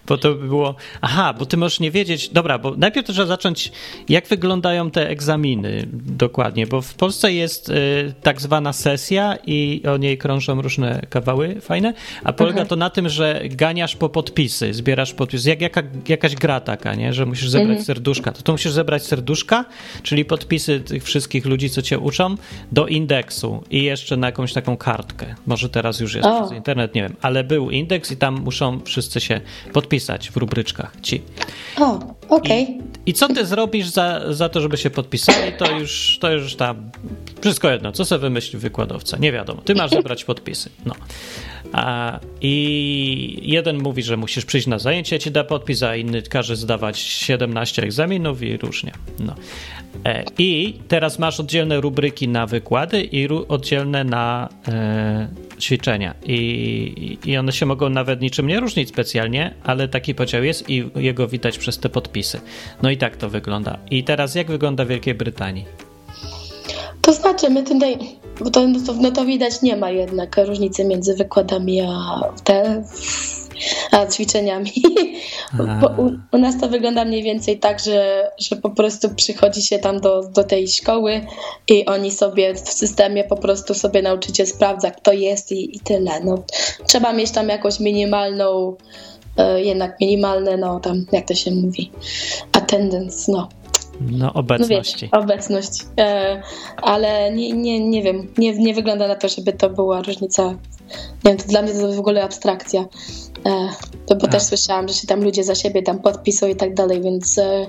bo 0.07 0.19
to 0.19 0.35
by 0.35 0.47
było. 0.49 0.75
Aha, 1.01 1.35
bo 1.39 1.47
ty 1.47 1.57
możesz 1.57 1.81
nie 1.81 1.91
wiedzieć. 1.91 2.29
Dobra, 2.29 2.59
bo 2.59 2.75
najpierw 2.77 3.07
trzeba 3.07 3.27
zacząć, 3.27 3.73
jak 4.09 4.27
wyglądają 4.27 4.91
te 4.91 5.09
egzaminy 5.09 5.87
dokładnie, 5.93 6.67
bo 6.67 6.83
w 6.83 6.95
Polsce 6.95 7.33
jest 7.33 7.69
y, 7.69 7.75
tak 8.23 8.41
zwana 8.41 8.73
sesja 8.73 9.39
i 9.47 9.83
o 9.93 9.97
niej 9.97 10.19
krążą 10.19 10.63
różne 10.63 11.03
kawały 11.11 11.61
fajne, 11.61 11.95
a 12.25 12.33
polega 12.33 12.57
Mhm. 12.57 12.69
to 12.69 12.77
na 12.77 12.91
tym, 12.91 13.09
że 13.09 13.41
ganiasz 13.51 13.97
po 13.97 14.09
podpisy, 14.09 14.75
zbierasz 14.75 15.13
podpisy, 15.15 15.49
jak 15.49 15.61
jaka, 15.61 15.83
jakaś 16.09 16.35
gra 16.35 16.61
taka, 16.61 16.95
nie? 16.95 17.13
że 17.13 17.27
musisz 17.27 17.49
zebrać 17.49 17.69
Mhm. 17.69 17.85
serduszka. 17.85 18.33
To 18.33 18.43
tu 18.43 18.53
musisz 18.53 18.73
zebrać 18.73 19.03
serduszka, 19.07 19.65
czyli 20.03 20.25
podpisy 20.25 20.81
tych 20.81 21.05
wszystkich 21.05 21.47
ludzi, 21.47 21.71
co 21.71 21.83
cię 21.83 21.99
uczą, 21.99 22.35
do 22.73 22.89
indeksu 22.97 23.63
i 23.71 23.83
jeszcze 23.83 24.17
na 24.17 24.27
jakąś 24.27 24.53
taką 24.53 24.77
kartkę. 24.77 25.35
Może 25.47 25.69
teraz 25.69 26.01
już 26.01 26.15
jest 26.15 26.29
O. 26.29 26.41
przez 26.41 26.57
internet, 26.57 26.95
nie 26.95 27.03
wiem, 27.03 27.17
ale 27.23 27.45
był 27.45 27.71
indeks 27.71 28.13
i 28.13 28.17
tam 28.17 28.41
muszą 28.41 28.81
wszyscy 28.81 29.21
się 29.21 29.41
podpisać 29.73 30.31
w 30.31 30.37
rubryczkach 30.37 30.93
ci. 31.03 31.23
O, 31.81 31.99
okej. 32.29 32.79
I 33.07 33.13
co 33.13 33.29
ty 33.29 33.47
zrobisz 33.47 33.87
za, 33.87 34.21
za 34.31 34.49
to, 34.49 34.61
żeby 34.61 34.77
się 34.77 34.91
podpisali, 34.91 35.53
to 35.59 35.79
już, 35.79 36.19
to 36.21 36.33
już 36.33 36.57
tam 36.57 36.91
wszystko 37.41 37.71
jedno, 37.71 37.93
co 37.93 38.05
sobie 38.05 38.21
wymyśli 38.21 38.59
wykładowca, 38.59 39.17
nie 39.17 39.33
wiadomo. 39.33 39.63
Ty 39.65 39.75
masz 39.75 39.91
zebrać 39.91 40.25
podpisy. 40.25 40.71
No. 40.87 40.95
A, 41.73 42.19
I 42.41 43.39
jeden 43.43 43.79
mówi, 43.79 44.03
że 44.03 44.17
musisz 44.17 44.45
przyjść 44.45 44.67
na 44.67 44.79
zajęcie, 44.79 45.19
ci 45.19 45.31
da 45.31 45.45
podpis, 45.45 45.83
a 45.83 45.97
inny 45.97 46.23
każe 46.23 46.57
zdawać 46.57 46.99
17 46.99 47.83
egzaminów 47.83 48.43
i 48.43 48.57
różnie. 48.57 48.93
No. 49.19 49.35
E, 50.05 50.25
I 50.39 50.75
teraz 50.89 51.19
masz 51.19 51.41
oddzielne 51.41 51.81
rubryki 51.81 52.29
na 52.29 52.47
wykłady 52.47 53.03
i 53.03 53.27
ru, 53.27 53.47
oddzielne 53.49 54.05
na 54.05 54.49
e, 54.69 55.29
ćwiczenia. 55.61 56.15
I, 56.27 57.19
I 57.25 57.37
one 57.37 57.53
się 57.53 57.67
mogą 57.67 57.89
nawet 57.89 58.21
niczym 58.21 58.47
nie 58.47 58.61
różnić 58.61 58.89
specjalnie, 58.89 59.55
ale 59.65 59.89
taki 59.89 60.15
podział 60.15 60.45
jest 60.45 60.71
i 60.71 60.91
jego 60.97 61.29
widać 61.29 61.59
przez 61.59 61.79
te 61.79 61.89
podpisy. 61.89 62.41
No 62.83 62.91
i 62.91 62.97
tak 62.97 63.17
to 63.17 63.31
wygląda. 63.31 63.79
I 63.91 64.05
teraz 64.05 64.35
jak 64.35 64.51
wygląda 64.51 64.85
w 64.85 64.89
Wielkiej 64.89 65.15
Brytanii? 65.15 65.65
To 67.01 67.13
znaczy, 67.13 67.51
my 67.51 67.63
tutaj, 67.63 67.99
bo 68.41 68.51
to, 68.51 68.69
no, 68.69 68.81
to, 68.87 68.93
no 68.93 69.11
to 69.11 69.25
widać, 69.25 69.63
nie 69.63 69.77
ma 69.77 69.91
jednak 69.91 70.37
różnicy 70.47 70.85
między 70.85 71.15
wykładami 71.15 71.81
a, 71.81 72.21
te, 72.45 72.85
a 73.91 74.07
ćwiczeniami. 74.07 74.73
Bo 75.81 75.89
u, 76.03 76.11
u 76.33 76.39
nas 76.39 76.61
to 76.61 76.69
wygląda 76.69 77.05
mniej 77.05 77.23
więcej 77.23 77.59
tak, 77.59 77.81
że, 77.81 78.31
że 78.39 78.57
po 78.57 78.71
prostu 78.71 79.15
przychodzi 79.15 79.63
się 79.63 79.79
tam 79.79 80.01
do, 80.01 80.23
do 80.23 80.45
tej 80.45 80.69
szkoły 80.69 81.21
i 81.69 81.87
oni 81.87 82.11
sobie 82.11 82.55
w 82.55 82.59
systemie 82.59 83.25
po 83.25 83.37
prostu 83.37 83.75
sobie 83.75 84.03
nauczyciel 84.03 84.47
sprawdza, 84.47 84.91
kto 84.91 85.13
jest 85.13 85.53
i, 85.53 85.77
i 85.77 85.81
tyle. 85.81 86.21
No, 86.25 86.43
trzeba 86.87 87.13
mieć 87.13 87.31
tam 87.31 87.49
jakąś 87.49 87.81
minimalną, 87.81 88.77
e, 89.37 89.63
jednak 89.63 90.01
minimalne, 90.01 90.57
no 90.57 90.81
tam, 90.81 91.07
jak 91.13 91.27
to 91.27 91.35
się 91.35 91.51
mówi, 91.51 91.91
attendance, 92.53 93.33
no. 93.33 93.49
No, 94.01 94.33
obecności. 94.33 95.09
No 95.13 95.21
obecność. 95.21 95.71
E, 96.01 96.43
ale 96.77 97.33
nie, 97.33 97.53
nie, 97.53 97.89
nie 97.89 98.03
wiem, 98.03 98.33
nie, 98.39 98.53
nie 98.53 98.75
wygląda 98.75 99.09
na 99.09 99.15
to, 99.15 99.29
żeby 99.29 99.53
to 99.53 99.71
była 99.71 100.03
różnica. 100.03 100.45
Nie 101.25 101.31
wiem, 101.31 101.37
to 101.37 101.45
dla 101.49 101.63
mnie 101.63 101.73
to 101.73 101.93
w 101.93 101.99
ogóle 101.99 102.25
abstrakcja. 102.25 102.85
E, 103.47 103.69
to 104.07 104.17
bo 104.17 104.29
też 104.29 104.43
słyszałam, 104.43 104.89
że 104.89 104.95
się 104.95 105.07
tam 105.07 105.25
ludzie 105.25 105.45
za 105.45 105.55
siebie 105.55 105.83
tam 105.83 105.99
podpisują 105.99 106.53
i 106.53 106.57
tak 106.57 106.75
dalej, 106.75 107.03
więc 107.03 107.39
e, 107.39 107.67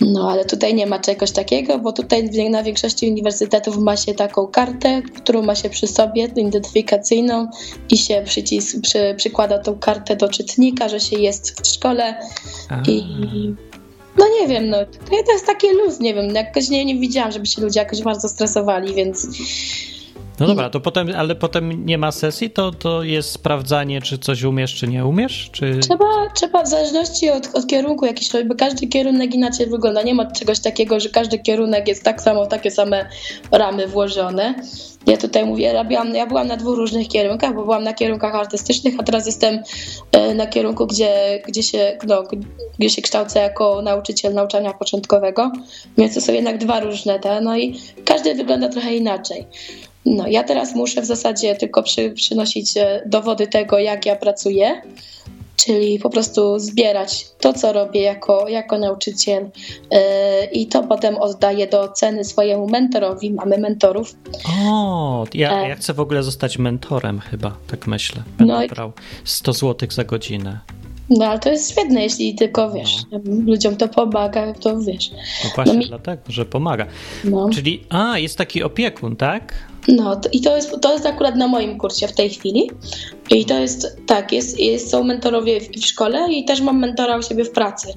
no 0.00 0.30
ale 0.30 0.44
tutaj 0.44 0.74
nie 0.74 0.86
ma 0.86 0.98
czegoś 0.98 1.30
takiego, 1.30 1.78
bo 1.78 1.92
tutaj 1.92 2.50
na 2.50 2.62
większości 2.62 3.10
uniwersytetów 3.10 3.78
ma 3.78 3.96
się 3.96 4.14
taką 4.14 4.46
kartę, 4.46 5.02
którą 5.02 5.42
ma 5.42 5.54
się 5.54 5.70
przy 5.70 5.86
sobie, 5.86 6.24
identyfikacyjną 6.36 7.48
i 7.90 7.98
się 7.98 8.22
przycis, 8.24 8.80
przy, 8.80 9.14
przykłada 9.16 9.58
tą 9.58 9.78
kartę 9.78 10.16
do 10.16 10.28
czytnika, 10.28 10.88
że 10.88 11.00
się 11.00 11.18
jest 11.18 11.60
w 11.60 11.66
szkole 11.66 12.14
A. 12.68 12.82
i 12.88 13.04
no 14.18 14.26
nie 14.40 14.48
wiem, 14.48 14.68
no 14.68 14.76
to 15.26 15.32
jest 15.32 15.46
taki 15.46 15.66
luz, 15.72 16.00
nie 16.00 16.14
wiem, 16.14 16.34
jakoś 16.34 16.68
nie, 16.68 16.84
nie 16.84 16.96
widziałam, 16.96 17.32
żeby 17.32 17.46
się 17.46 17.62
ludzie 17.62 17.80
jakoś 17.80 18.02
bardzo 18.02 18.28
stresowali, 18.28 18.94
więc... 18.94 19.26
No 20.40 20.46
dobra, 20.46 20.70
to 20.70 20.80
potem, 20.80 21.08
ale 21.16 21.34
potem 21.34 21.86
nie 21.86 21.98
ma 21.98 22.12
sesji, 22.12 22.50
to, 22.50 22.70
to 22.70 23.02
jest 23.02 23.30
sprawdzanie, 23.30 24.02
czy 24.02 24.18
coś 24.18 24.42
umiesz, 24.42 24.74
czy 24.74 24.88
nie 24.88 25.06
umiesz? 25.06 25.50
Czy... 25.52 25.78
Trzeba, 25.78 26.04
trzeba 26.34 26.62
w 26.62 26.68
zależności 26.68 27.30
od, 27.30 27.48
od 27.54 27.66
kierunku 27.66 28.06
jakiś, 28.06 28.30
bo 28.46 28.54
każdy 28.54 28.86
kierunek 28.86 29.34
inaczej 29.34 29.66
wygląda. 29.66 30.02
Nie 30.02 30.14
ma 30.14 30.30
czegoś 30.30 30.60
takiego, 30.60 31.00
że 31.00 31.08
każdy 31.08 31.38
kierunek 31.38 31.88
jest 31.88 32.04
tak 32.04 32.22
samo, 32.22 32.46
takie 32.46 32.70
same 32.70 33.08
ramy 33.50 33.86
włożone. 33.86 34.54
Ja 35.06 35.16
tutaj 35.16 35.44
mówię, 35.44 35.64
ja 35.64 35.84
byłam, 35.84 36.14
ja 36.14 36.26
byłam 36.26 36.48
na 36.48 36.56
dwóch 36.56 36.76
różnych 36.76 37.08
kierunkach, 37.08 37.54
bo 37.54 37.62
byłam 37.62 37.84
na 37.84 37.92
kierunkach 37.92 38.34
artystycznych, 38.34 38.94
a 38.98 39.02
teraz 39.02 39.26
jestem 39.26 39.62
e, 40.12 40.34
na 40.34 40.46
kierunku, 40.46 40.86
gdzie, 40.86 41.42
gdzie, 41.46 41.62
się, 41.62 41.98
no, 42.06 42.22
gdzie 42.78 42.90
się 42.90 43.02
kształcę 43.02 43.40
jako 43.40 43.82
nauczyciel 43.82 44.34
nauczania 44.34 44.72
początkowego, 44.72 45.52
więc 45.98 46.14
to 46.14 46.20
są 46.20 46.32
jednak 46.32 46.58
dwa 46.58 46.80
różne 46.80 47.18
te, 47.18 47.40
no 47.40 47.56
i 47.56 47.80
każdy 48.04 48.34
wygląda 48.34 48.68
trochę 48.68 48.94
inaczej. 48.94 49.46
No, 50.06 50.28
ja 50.28 50.42
teraz 50.42 50.74
muszę 50.74 51.02
w 51.02 51.06
zasadzie 51.06 51.54
tylko 51.54 51.82
przy, 51.82 52.10
przynosić 52.10 52.76
e, 52.76 53.02
dowody 53.06 53.46
tego, 53.46 53.78
jak 53.78 54.06
ja 54.06 54.16
pracuję, 54.16 54.82
czyli 55.64 55.98
po 55.98 56.10
prostu 56.10 56.58
zbierać 56.58 57.26
to, 57.40 57.52
co 57.52 57.72
robię 57.72 58.02
jako, 58.02 58.48
jako 58.48 58.78
nauczyciel 58.78 59.50
yy, 59.90 59.98
i 60.52 60.66
to 60.66 60.82
potem 60.82 61.16
oddaję 61.16 61.66
do 61.66 61.80
oceny 61.80 62.24
swojemu 62.24 62.68
mentorowi. 62.68 63.32
Mamy 63.32 63.58
mentorów. 63.58 64.16
O, 64.62 65.24
ja, 65.34 65.68
ja 65.68 65.74
chcę 65.74 65.94
w 65.94 66.00
ogóle 66.00 66.22
zostać 66.22 66.58
mentorem 66.58 67.20
chyba, 67.20 67.56
tak 67.66 67.86
myślę. 67.86 68.22
Będę 68.38 68.60
no, 68.60 68.66
brał 68.68 68.92
100 69.24 69.52
zł 69.52 69.88
za 69.90 70.04
godzinę. 70.04 70.58
No 71.10 71.26
ale 71.26 71.38
to 71.38 71.50
jest 71.50 71.70
świetne, 71.70 72.02
jeśli 72.02 72.34
tylko 72.34 72.70
wiesz, 72.70 72.96
no. 73.12 73.20
ludziom 73.46 73.76
to 73.76 73.88
pomaga, 73.88 74.52
to 74.54 74.80
wiesz. 74.80 75.10
No 75.44 75.50
właśnie 75.54 75.74
no 75.74 75.80
mi... 75.80 75.86
dlatego, 75.86 76.22
że 76.28 76.44
pomaga. 76.44 76.86
No. 77.24 77.50
Czyli, 77.50 77.84
a, 77.88 78.18
jest 78.18 78.38
taki 78.38 78.62
opiekun, 78.62 79.16
tak? 79.16 79.54
No 79.88 80.16
to, 80.16 80.28
i 80.32 80.40
to 80.40 80.56
jest, 80.56 80.80
to 80.80 80.92
jest 80.92 81.06
akurat 81.06 81.36
na 81.36 81.48
moim 81.48 81.78
kursie 81.78 82.08
w 82.08 82.12
tej 82.12 82.30
chwili. 82.30 82.70
I 83.30 83.44
to 83.44 83.58
jest, 83.58 83.96
tak, 84.06 84.32
jest, 84.32 84.60
jest, 84.60 84.90
są 84.90 85.04
mentorowie 85.04 85.60
w, 85.60 85.68
w 85.68 85.86
szkole 85.86 86.32
i 86.32 86.44
też 86.44 86.60
mam 86.60 86.78
mentora 86.78 87.18
u 87.18 87.22
siebie 87.22 87.44
w 87.44 87.50
pracy. 87.50 87.88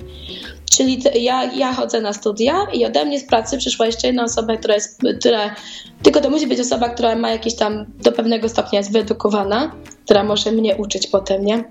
Czyli 0.72 1.04
ja, 1.15 1.44
ja 1.44 1.74
chodzę 1.74 2.01
na 2.01 2.13
studia 2.13 2.68
i 2.74 2.86
ode 2.86 3.06
mnie 3.06 3.20
z 3.20 3.27
pracy 3.27 3.58
przyszła 3.58 3.86
jeszcze 3.86 4.08
jedna 4.08 4.24
osoba, 4.24 4.58
która 4.58 4.74
jest, 4.74 5.01
która, 5.20 5.56
tylko 6.04 6.22
to 6.22 6.30
musi 6.30 6.48
być 6.48 6.60
osoba, 6.60 6.89
która 6.89 7.15
ma 7.15 7.32
jakieś 7.32 7.56
tam 7.56 7.86
do 8.04 8.12
pewnego 8.12 8.50
stopnia 8.50 8.80
jest 8.80 8.92
wyedukowana, 8.92 9.72
która 10.06 10.24
może 10.24 10.51
mnie 10.51 10.75
uczyć 10.75 11.08
potem, 11.08 11.46
nie? 11.46 11.63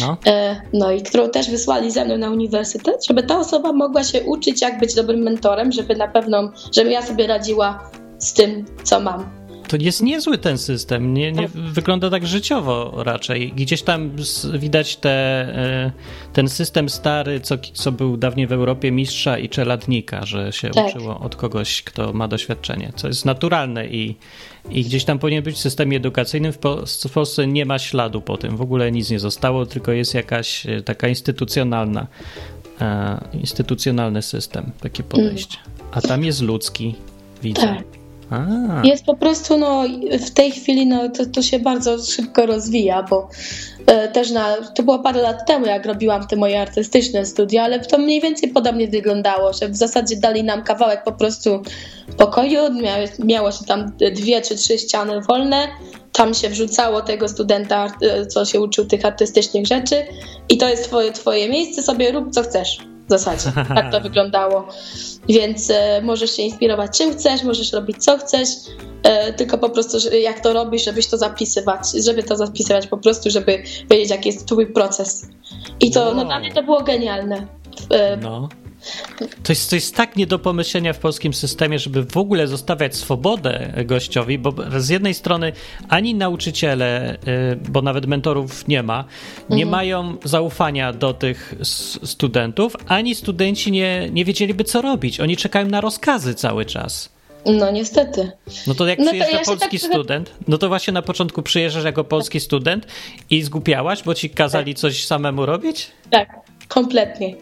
No. 0.00 0.16
E, 0.26 0.60
no 0.72 0.92
i 0.92 1.02
którą 1.02 1.30
też 1.30 1.50
wysłali 1.50 1.90
ze 1.90 2.04
mną 2.04 2.18
na 2.18 2.30
uniwersytet, 2.30 3.06
żeby 3.06 3.22
ta 3.22 3.38
osoba 3.38 3.72
mogła 3.72 4.04
się 4.04 4.22
uczyć, 4.22 4.62
jak 4.62 4.80
być 4.80 4.94
dobrym 4.94 5.20
mentorem, 5.20 5.72
żeby 5.72 5.96
na 5.96 6.08
pewno, 6.08 6.52
żeby 6.72 6.90
ja 6.90 7.02
sobie 7.02 7.26
radziła 7.26 7.90
z 8.18 8.32
tym, 8.32 8.64
co 8.84 9.00
mam 9.00 9.43
to 9.68 9.76
jest 9.80 10.02
niezły 10.02 10.38
ten 10.38 10.58
system. 10.58 11.14
Nie, 11.14 11.32
nie, 11.32 11.48
wygląda 11.54 12.10
tak 12.10 12.26
życiowo 12.26 13.02
raczej. 13.04 13.52
Gdzieś 13.52 13.82
tam 13.82 14.10
widać 14.58 14.96
te, 14.96 15.10
e, 15.10 15.92
ten 16.32 16.48
system 16.48 16.88
stary, 16.88 17.40
co, 17.40 17.58
co 17.72 17.92
był 17.92 18.16
dawniej 18.16 18.46
w 18.46 18.52
Europie 18.52 18.92
mistrza 18.92 19.38
i 19.38 19.48
czeladnika, 19.48 20.26
że 20.26 20.52
się 20.52 20.70
tak. 20.70 20.86
uczyło 20.86 21.20
od 21.20 21.36
kogoś, 21.36 21.82
kto 21.82 22.12
ma 22.12 22.28
doświadczenie, 22.28 22.92
co 22.96 23.08
jest 23.08 23.24
naturalne 23.24 23.86
i, 23.86 24.16
i 24.70 24.84
gdzieś 24.84 25.04
tam 25.04 25.18
powinien 25.18 25.42
być 25.42 25.56
w 25.56 25.60
systemie 25.60 25.96
edukacyjnym. 25.96 26.52
W, 26.52 26.58
w 27.08 27.12
Polsce 27.12 27.46
nie 27.46 27.66
ma 27.66 27.78
śladu 27.78 28.20
po 28.20 28.36
tym. 28.36 28.56
W 28.56 28.60
ogóle 28.60 28.92
nic 28.92 29.10
nie 29.10 29.18
zostało, 29.18 29.66
tylko 29.66 29.92
jest 29.92 30.14
jakaś 30.14 30.66
e, 30.66 30.82
taka 30.82 31.08
instytucjonalna, 31.08 32.06
e, 32.80 33.20
instytucjonalny 33.32 34.22
system, 34.22 34.72
takie 34.80 35.02
podejście. 35.02 35.58
A 35.92 36.00
tam 36.00 36.24
jest 36.24 36.42
ludzki, 36.42 36.94
widzę. 37.42 37.60
Tak. 37.60 38.03
A. 38.30 38.82
Jest 38.84 39.04
po 39.04 39.16
prostu, 39.16 39.58
no 39.58 39.82
w 40.20 40.30
tej 40.30 40.52
chwili 40.52 40.86
no, 40.86 41.08
to, 41.08 41.26
to 41.26 41.42
się 41.42 41.58
bardzo 41.58 41.98
szybko 41.98 42.46
rozwija, 42.46 43.02
bo 43.02 43.28
e, 43.86 44.08
też 44.08 44.30
na, 44.30 44.56
to 44.74 44.82
było 44.82 44.98
parę 44.98 45.22
lat 45.22 45.46
temu, 45.46 45.66
jak 45.66 45.86
robiłam 45.86 46.26
te 46.26 46.36
moje 46.36 46.60
artystyczne 46.60 47.26
studia, 47.26 47.62
ale 47.62 47.80
to 47.80 47.98
mniej 47.98 48.20
więcej 48.20 48.50
podobnie 48.50 48.88
wyglądało, 48.88 49.52
że 49.52 49.68
w 49.68 49.76
zasadzie 49.76 50.16
dali 50.16 50.44
nam 50.44 50.62
kawałek 50.62 51.04
po 51.04 51.12
prostu 51.12 51.62
pokoju, 52.16 52.72
miało, 52.72 53.06
miało 53.24 53.52
się 53.52 53.64
tam 53.64 53.92
dwie 54.14 54.42
czy 54.42 54.56
trzy 54.56 54.78
ściany 54.78 55.20
wolne, 55.20 55.68
tam 56.12 56.34
się 56.34 56.48
wrzucało 56.48 57.02
tego 57.02 57.28
studenta, 57.28 57.86
e, 58.02 58.26
co 58.26 58.44
się 58.44 58.60
uczył 58.60 58.84
tych 58.84 59.04
artystycznych 59.04 59.66
rzeczy 59.66 60.06
i 60.48 60.58
to 60.58 60.68
jest 60.68 60.84
twoje, 60.84 61.12
twoje 61.12 61.48
miejsce, 61.48 61.82
sobie 61.82 62.12
rób 62.12 62.30
co 62.30 62.42
chcesz 62.42 62.93
w 63.06 63.10
zasadzie. 63.10 63.52
Tak 63.68 63.92
to 63.92 64.00
wyglądało. 64.08 64.68
Więc 65.28 65.70
e, 65.70 66.02
możesz 66.02 66.36
się 66.36 66.42
inspirować 66.42 66.98
czym 66.98 67.12
chcesz, 67.12 67.42
możesz 67.42 67.72
robić 67.72 67.96
co 68.04 68.18
chcesz, 68.18 68.48
e, 69.02 69.32
tylko 69.32 69.58
po 69.58 69.70
prostu 69.70 70.00
że, 70.00 70.18
jak 70.18 70.40
to 70.40 70.52
robisz, 70.52 70.84
żebyś 70.84 71.06
to 71.06 71.18
zapisywać, 71.18 71.80
żeby 72.04 72.22
to 72.22 72.36
zapisywać 72.36 72.86
po 72.86 72.96
prostu, 72.96 73.30
żeby 73.30 73.62
wiedzieć 73.90 74.10
jaki 74.10 74.28
jest 74.28 74.46
twój 74.46 74.66
proces. 74.66 75.26
I 75.80 75.90
to 75.90 76.04
no, 76.04 76.14
no 76.14 76.24
dla 76.24 76.38
mnie 76.38 76.52
to 76.52 76.62
było 76.62 76.82
genialne. 76.82 77.46
E, 77.90 78.16
no. 78.16 78.48
To 79.42 79.52
jest, 79.52 79.70
to 79.70 79.76
jest 79.76 79.96
tak 79.96 80.16
nie 80.16 80.26
do 80.26 80.38
pomyślenia 80.38 80.92
w 80.92 80.98
polskim 80.98 81.34
systemie, 81.34 81.78
żeby 81.78 82.04
w 82.04 82.16
ogóle 82.16 82.46
zostawiać 82.46 82.96
swobodę 82.96 83.72
gościowi, 83.84 84.38
bo 84.38 84.54
z 84.76 84.88
jednej 84.88 85.14
strony 85.14 85.52
ani 85.88 86.14
nauczyciele, 86.14 87.16
y, 87.52 87.56
bo 87.70 87.82
nawet 87.82 88.06
mentorów 88.06 88.68
nie 88.68 88.82
ma, 88.82 89.04
nie 89.50 89.64
mhm. 89.64 89.70
mają 89.70 90.16
zaufania 90.24 90.92
do 90.92 91.14
tych 91.14 91.54
studentów, 92.04 92.76
ani 92.86 93.14
studenci 93.14 93.72
nie, 93.72 94.10
nie 94.10 94.24
wiedzieliby, 94.24 94.64
co 94.64 94.82
robić. 94.82 95.20
Oni 95.20 95.36
czekają 95.36 95.66
na 95.66 95.80
rozkazy 95.80 96.34
cały 96.34 96.64
czas. 96.64 97.14
No 97.46 97.70
niestety. 97.70 98.32
No 98.66 98.74
to 98.74 98.86
jak 98.86 98.98
no 98.98 99.04
przyjeżdża 99.04 99.32
to 99.32 99.38
ja 99.38 99.44
polski 99.44 99.80
tak 99.80 99.90
student, 99.90 100.32
no 100.48 100.58
to 100.58 100.68
właśnie 100.68 100.92
na 100.92 101.02
początku 101.02 101.42
przyjeżdżasz 101.42 101.84
jako 101.84 102.04
polski 102.04 102.40
student 102.40 102.86
i 103.30 103.42
zgubiałaś, 103.42 104.02
bo 104.02 104.14
ci 104.14 104.30
kazali 104.30 104.74
tak. 104.74 104.80
coś 104.80 105.06
samemu 105.06 105.46
robić? 105.46 105.90
Tak, 106.10 106.28
kompletnie. 106.68 107.34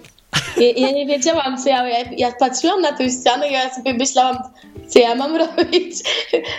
Ja, 0.57 0.87
ja, 0.87 0.91
nie 0.91 1.07
wiedziałam, 1.07 1.59
co 1.59 1.69
ja, 1.69 1.89
ja, 1.89 2.05
ja 2.17 2.33
patrzyłam 2.33 2.81
na 2.81 2.93
tę 2.93 3.11
ścianę 3.11 3.49
i 3.49 3.53
ja 3.53 3.75
sobie 3.75 3.95
myślałam, 3.95 4.37
co 4.89 4.99
ja 4.99 5.15
mam 5.15 5.37
robić. 5.43 5.97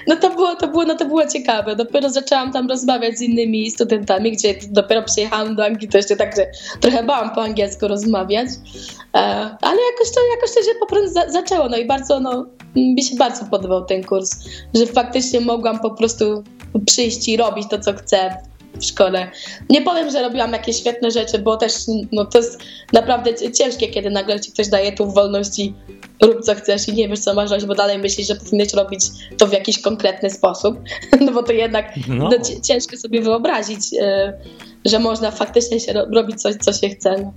No 0.08 0.16
to 0.16 0.30
było, 0.30 0.56
to 0.56 0.68
było, 0.68 0.84
no 0.84 0.96
to 0.96 1.06
było 1.06 1.28
ciekawe. 1.28 1.76
Dopiero 1.76 2.10
zaczęłam 2.10 2.52
tam 2.52 2.70
rozmawiać 2.70 3.18
z 3.18 3.22
innymi 3.22 3.72
studentami, 3.72 4.32
gdzie 4.32 4.56
dopiero 4.70 5.04
przyjechałam 5.04 5.56
do 5.56 5.66
Anglii, 5.66 5.90
to 5.90 5.98
jeszcze 5.98 6.16
tak, 6.16 6.36
że 6.36 6.48
trochę 6.80 7.04
bałam 7.04 7.36
po 7.36 7.44
angielsku 7.44 7.88
rozmawiać. 7.88 8.48
E, 9.16 9.20
ale 9.62 9.78
jakoś 9.92 10.16
to, 10.16 10.20
jakoś 10.36 10.56
to 10.56 10.64
się 10.64 10.80
po 10.80 10.86
prostu 10.86 11.14
za, 11.14 11.30
zaczęło. 11.30 11.70
No 11.70 11.78
i 11.78 11.86
bardzo, 11.86 12.20
no, 12.20 12.46
mi 12.76 13.04
się 13.04 13.16
bardzo 13.16 13.46
podobał 13.46 13.86
ten 13.86 14.04
kurs, 14.04 14.32
że 14.74 14.86
faktycznie 14.86 15.42
mogłam 15.42 15.80
po 15.80 15.92
prostu 15.92 16.44
przyjść 16.86 17.28
i 17.28 17.38
robić 17.38 17.68
to, 17.70 17.80
co 17.80 17.94
chcę 17.94 18.38
w 18.80 18.86
szkole. 18.86 19.32
Nie 19.70 19.82
powiem, 19.82 20.12
że 20.12 20.22
robiłam 20.22 20.54
jakieś 20.54 20.78
świetne 20.78 21.12
rzeczy, 21.12 21.40
bo 21.40 21.58
też 21.58 21.74
no, 22.12 22.26
to 22.26 22.38
jest 22.38 22.60
naprawdę 22.94 23.52
ciężkie, 23.52 23.88
kiedy 23.88 24.10
nagle 24.10 24.40
ci 24.40 24.52
ktoś 24.52 24.68
daje 24.68 24.92
tu 24.92 25.12
wolności, 25.12 25.74
rób 26.22 26.42
co 26.42 26.56
chcesz 26.56 26.88
i 26.88 26.94
nie 26.94 27.10
wiesz, 27.10 27.20
co 27.20 27.34
masz 27.34 27.52
robić, 27.52 27.66
bo 27.66 27.76
dalej 27.76 27.98
myślisz, 27.98 28.28
że 28.28 28.36
powinieneś 28.36 28.74
robić 28.74 29.02
to 29.38 29.48
w 29.48 29.54
jakiś 29.54 29.82
konkretny 29.82 30.30
sposób. 30.30 30.80
No 31.22 31.32
bo 31.32 31.44
to 31.44 31.52
jednak 31.52 31.94
no. 32.08 32.30
No, 32.30 32.60
ciężko 32.64 32.98
sobie 32.98 33.22
wyobrazić, 33.22 33.94
y, 33.94 34.34
że 34.86 35.00
można 35.00 35.32
faktycznie 35.32 35.80
się 35.80 35.94
ro 35.94 36.06
robić 36.06 36.42
coś, 36.42 36.56
co 36.56 36.74
się 36.74 36.90
chce. 36.90 37.32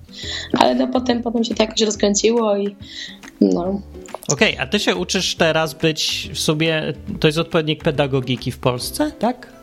Ale 0.58 0.74
no 0.74 0.88
potem, 0.88 1.22
potem 1.22 1.44
się 1.44 1.54
to 1.54 1.62
jakoś 1.62 1.80
rozkręciło 1.80 2.56
i 2.56 2.76
no. 3.40 3.80
Okej, 4.28 4.52
okay, 4.52 4.60
a 4.60 4.66
ty 4.66 4.80
się 4.80 4.96
uczysz 4.96 5.34
teraz 5.34 5.74
być 5.74 6.30
w 6.34 6.38
sobie, 6.38 6.92
to 7.20 7.28
jest 7.28 7.38
odpowiednik 7.38 7.84
pedagogiki 7.84 8.52
w 8.52 8.58
Polsce, 8.58 9.12
tak? 9.18 9.55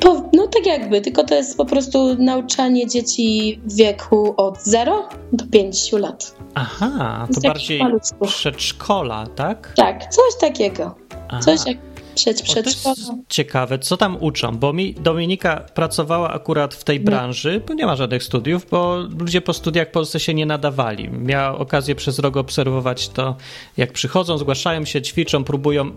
Po, 0.00 0.30
no 0.32 0.46
tak 0.46 0.66
jakby, 0.66 1.00
tylko 1.00 1.24
to 1.24 1.34
jest 1.34 1.56
po 1.56 1.64
prostu 1.64 2.16
nauczanie 2.18 2.86
dzieci 2.86 3.60
w 3.64 3.76
wieku 3.76 4.34
od 4.36 4.62
0 4.62 5.08
do 5.32 5.46
5 5.46 5.92
lat. 5.92 6.36
Aha, 6.54 7.28
to 7.34 7.40
bardziej 7.40 7.80
przedszkola, 8.26 9.26
tak? 9.26 9.72
Tak, 9.76 10.06
coś 10.06 10.36
takiego. 10.40 10.94
Coś 11.40 11.66
jak... 11.66 11.76
przed 12.14 12.40
O, 12.40 12.54
to 12.54 12.60
jest 12.90 13.12
ciekawe, 13.28 13.78
co 13.78 13.96
tam 13.96 14.16
uczą, 14.20 14.56
bo 14.56 14.72
mi 14.72 14.94
Dominika 14.94 15.56
pracowała 15.74 16.32
akurat 16.32 16.74
w 16.74 16.84
tej 16.84 16.98
Nie. 16.98 17.04
branży, 17.04 17.62
bo 17.68 17.74
nie 17.74 17.86
ma 17.86 17.96
żadnych 17.96 18.22
studiów, 18.22 18.66
bo 18.70 18.96
ludzie 19.18 19.40
po 19.40 19.52
studiach 19.52 19.88
w 19.88 19.90
Polsce 19.90 20.20
się 20.20 20.34
nie 20.34 20.46
nadawali. 20.46 21.10
Miała 21.10 21.58
okazję 21.58 21.94
przez 21.94 22.18
rok 22.18 22.36
obserwować 22.36 23.08
to, 23.08 23.36
jak 23.76 23.92
przychodzą, 23.92 24.38
zgłaszają 24.38 24.84
się, 24.84 25.02
ćwiczą, 25.02 25.44
próbują, 25.44 25.90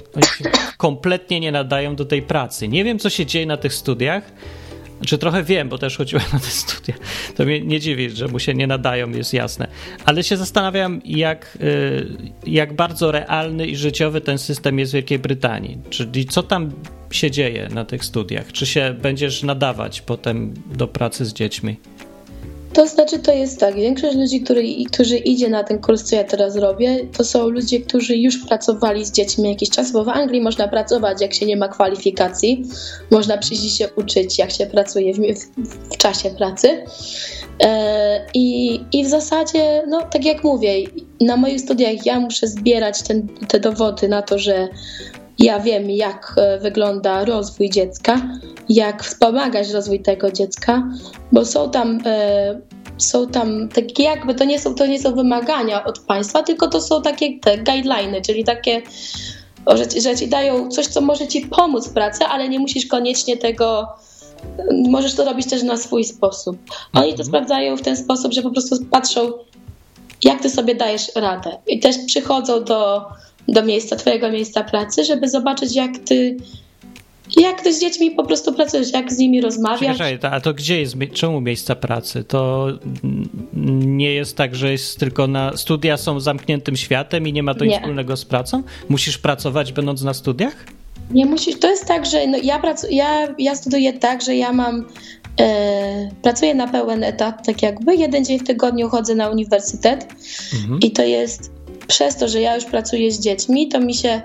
kompletnie 0.77 1.39
nie 1.39 1.51
nadają 1.51 1.95
do 1.95 2.05
tej 2.05 2.21
pracy. 2.21 2.67
Nie 2.67 2.83
wiem, 2.83 2.99
co 2.99 3.09
się 3.09 3.25
dzieje 3.25 3.45
na 3.45 3.57
tych 3.57 3.73
studiach, 3.73 4.23
Znaczy 4.97 5.17
trochę 5.17 5.43
wiem, 5.43 5.69
bo 5.69 5.77
też 5.77 5.97
chodziłem 5.97 6.25
na 6.33 6.39
te 6.39 6.45
studia. 6.45 6.93
To 7.35 7.45
mnie 7.45 7.61
nie 7.61 7.79
dziwi, 7.79 8.09
że 8.09 8.27
mu 8.27 8.39
się 8.39 8.53
nie 8.53 8.67
nadają, 8.67 9.11
jest 9.11 9.33
jasne. 9.33 9.67
Ale 10.05 10.23
się 10.23 10.37
zastanawiam, 10.37 11.01
jak, 11.05 11.57
y, 11.61 12.07
jak 12.45 12.73
bardzo 12.73 13.11
realny 13.11 13.67
i 13.67 13.75
życiowy 13.75 14.21
ten 14.21 14.37
system 14.37 14.79
jest 14.79 14.91
w 14.91 14.95
Wielkiej 14.95 15.19
Brytanii. 15.19 15.77
Czyli 15.89 16.25
co 16.25 16.43
tam 16.43 16.71
się 17.11 17.31
dzieje 17.31 17.69
na 17.73 17.85
tych 17.85 18.05
studiach? 18.05 18.51
Czy 18.51 18.65
się 18.65 18.95
będziesz 19.01 19.43
nadawać 19.43 20.01
potem 20.01 20.53
do 20.75 20.87
pracy 20.87 21.25
z 21.25 21.33
dziećmi? 21.33 21.77
To 22.77 22.87
znaczy, 22.87 23.19
to 23.19 23.33
jest 23.33 23.59
tak, 23.59 23.75
większość 23.75 24.15
ludzi, 24.17 24.41
który, 24.41 24.63
którzy 24.93 25.17
idzie 25.17 25.49
na 25.49 25.63
ten 25.63 25.79
kurs, 25.79 26.03
co 26.03 26.15
ja 26.15 26.23
teraz 26.23 26.55
robię, 26.55 26.99
to 27.17 27.23
są 27.23 27.49
ludzie, 27.49 27.79
którzy 27.79 28.15
już 28.17 28.37
pracowali 28.37 29.05
z 29.05 29.11
dziećmi 29.11 29.49
jakiś 29.49 29.69
czas, 29.69 29.91
bo 29.91 30.03
w 30.03 30.09
Anglii 30.09 30.41
można 30.41 30.67
pracować, 30.67 31.21
jak 31.21 31.33
się 31.33 31.45
nie 31.45 31.57
ma 31.57 31.67
kwalifikacji, 31.67 32.63
można 33.11 33.37
przyjść 33.37 33.65
i 33.65 33.69
się 33.69 33.89
uczyć, 33.95 34.39
jak 34.39 34.51
się 34.51 34.65
pracuje 34.65 35.13
w, 35.13 35.17
w, 35.17 35.93
w 35.93 35.97
czasie 35.97 36.29
pracy. 36.29 36.83
E, 37.63 38.25
i, 38.33 38.79
I 38.93 39.05
w 39.05 39.07
zasadzie, 39.07 39.83
no 39.87 40.01
tak 40.01 40.25
jak 40.25 40.43
mówię, 40.43 40.73
na 41.21 41.37
moich 41.37 41.61
studiach 41.61 42.05
ja 42.05 42.19
muszę 42.19 42.47
zbierać 42.47 43.01
ten, 43.01 43.27
te 43.47 43.59
dowody 43.59 44.07
na 44.07 44.21
to, 44.21 44.39
że 44.39 44.67
ja 45.39 45.59
wiem, 45.59 45.89
jak 45.89 46.35
e, 46.37 46.59
wygląda 46.59 47.25
rozwój 47.25 47.69
dziecka, 47.69 48.21
jak 48.69 49.03
wspomagać 49.03 49.71
rozwój 49.71 49.99
tego 49.99 50.31
dziecka, 50.31 50.83
bo 51.31 51.45
są 51.45 51.71
tam, 51.71 51.99
e, 52.05 52.61
są 52.97 53.27
tam 53.27 53.69
takie 53.69 54.03
jakby, 54.03 54.35
to 54.35 54.43
nie 54.43 54.59
są, 54.59 54.75
to 54.75 54.85
nie 54.85 54.99
są 54.99 55.15
wymagania 55.15 55.83
od 55.83 55.99
państwa, 55.99 56.43
tylko 56.43 56.67
to 56.67 56.81
są 56.81 57.01
takie 57.01 57.39
te 57.39 57.57
guideliny, 57.57 58.21
czyli 58.21 58.43
takie, 58.43 58.81
że, 59.67 60.01
że 60.01 60.15
ci 60.15 60.27
dają 60.27 60.69
coś, 60.69 60.87
co 60.87 61.01
może 61.01 61.27
ci 61.27 61.41
pomóc 61.41 61.87
w 61.87 61.93
pracy, 61.93 62.23
ale 62.23 62.49
nie 62.49 62.59
musisz 62.59 62.85
koniecznie 62.85 63.37
tego, 63.37 63.87
możesz 64.89 65.15
to 65.15 65.25
robić 65.25 65.49
też 65.49 65.63
na 65.63 65.77
swój 65.77 66.03
sposób. 66.03 66.57
Oni 66.93 67.13
to 67.13 67.23
sprawdzają 67.23 67.77
w 67.77 67.81
ten 67.81 67.97
sposób, 67.97 68.33
że 68.33 68.41
po 68.41 68.51
prostu 68.51 68.85
patrzą, 68.91 69.31
jak 70.23 70.41
ty 70.41 70.49
sobie 70.49 70.75
dajesz 70.75 71.11
radę. 71.15 71.57
I 71.67 71.79
też 71.79 71.95
przychodzą 72.07 72.63
do, 72.63 73.05
do 73.47 73.63
miejsca, 73.63 73.95
twojego 73.95 74.31
miejsca 74.31 74.63
pracy, 74.63 75.03
żeby 75.03 75.29
zobaczyć, 75.29 75.75
jak 75.75 75.91
ty, 75.97 76.37
jak 77.37 77.61
ty 77.61 77.73
z 77.73 77.81
dziećmi 77.81 78.11
po 78.11 78.23
prostu 78.23 78.53
pracujesz, 78.53 78.93
jak 78.93 79.13
z 79.13 79.17
nimi 79.17 79.41
rozmawiasz. 79.41 79.97
Czekaj, 79.97 80.19
a 80.21 80.41
to 80.41 80.53
gdzie 80.53 80.79
jest, 80.79 80.95
czemu 81.13 81.41
miejsca 81.41 81.75
pracy? 81.75 82.23
To 82.23 82.67
nie 83.85 84.13
jest 84.13 84.37
tak, 84.37 84.55
że 84.55 84.71
jest 84.71 84.99
tylko 84.99 85.27
na, 85.27 85.57
studia 85.57 85.97
są 85.97 86.19
zamkniętym 86.19 86.75
światem 86.77 87.27
i 87.27 87.33
nie 87.33 87.43
ma 87.43 87.53
to 87.55 87.65
nic 87.65 87.71
Nie. 87.73 87.79
wspólnego 87.79 88.17
z 88.17 88.25
pracą? 88.25 88.63
Musisz 88.89 89.17
pracować 89.17 89.73
będąc 89.73 90.01
na 90.03 90.13
studiach? 90.13 90.55
Nie 91.11 91.25
musisz, 91.25 91.59
to 91.59 91.69
jest 91.69 91.85
tak, 91.85 92.05
że 92.05 92.27
no 92.27 92.37
ja, 92.43 92.59
pracu, 92.59 92.87
ja, 92.89 93.27
ja 93.39 93.55
studiuję 93.55 93.93
tak, 93.93 94.21
że 94.21 94.35
ja 94.35 94.53
mam, 94.53 94.85
e, 95.39 96.09
pracuję 96.21 96.55
na 96.55 96.67
pełen 96.67 97.03
etat, 97.03 97.45
tak 97.45 97.61
jakby, 97.63 97.95
jeden 97.95 98.25
dzień 98.25 98.39
w 98.39 98.43
tygodniu 98.43 98.89
chodzę 98.89 99.15
na 99.15 99.29
uniwersytet 99.29 100.07
Mhm. 100.53 100.79
i 100.79 100.91
to 100.91 101.03
jest 101.03 101.56
przez 101.87 102.15
to, 102.17 102.27
że 102.27 102.41
ja 102.41 102.55
już 102.55 102.65
pracuję 102.65 103.11
z 103.11 103.19
dziećmi, 103.19 103.67
to 103.67 103.79
mi 103.79 103.93
się, 103.93 104.21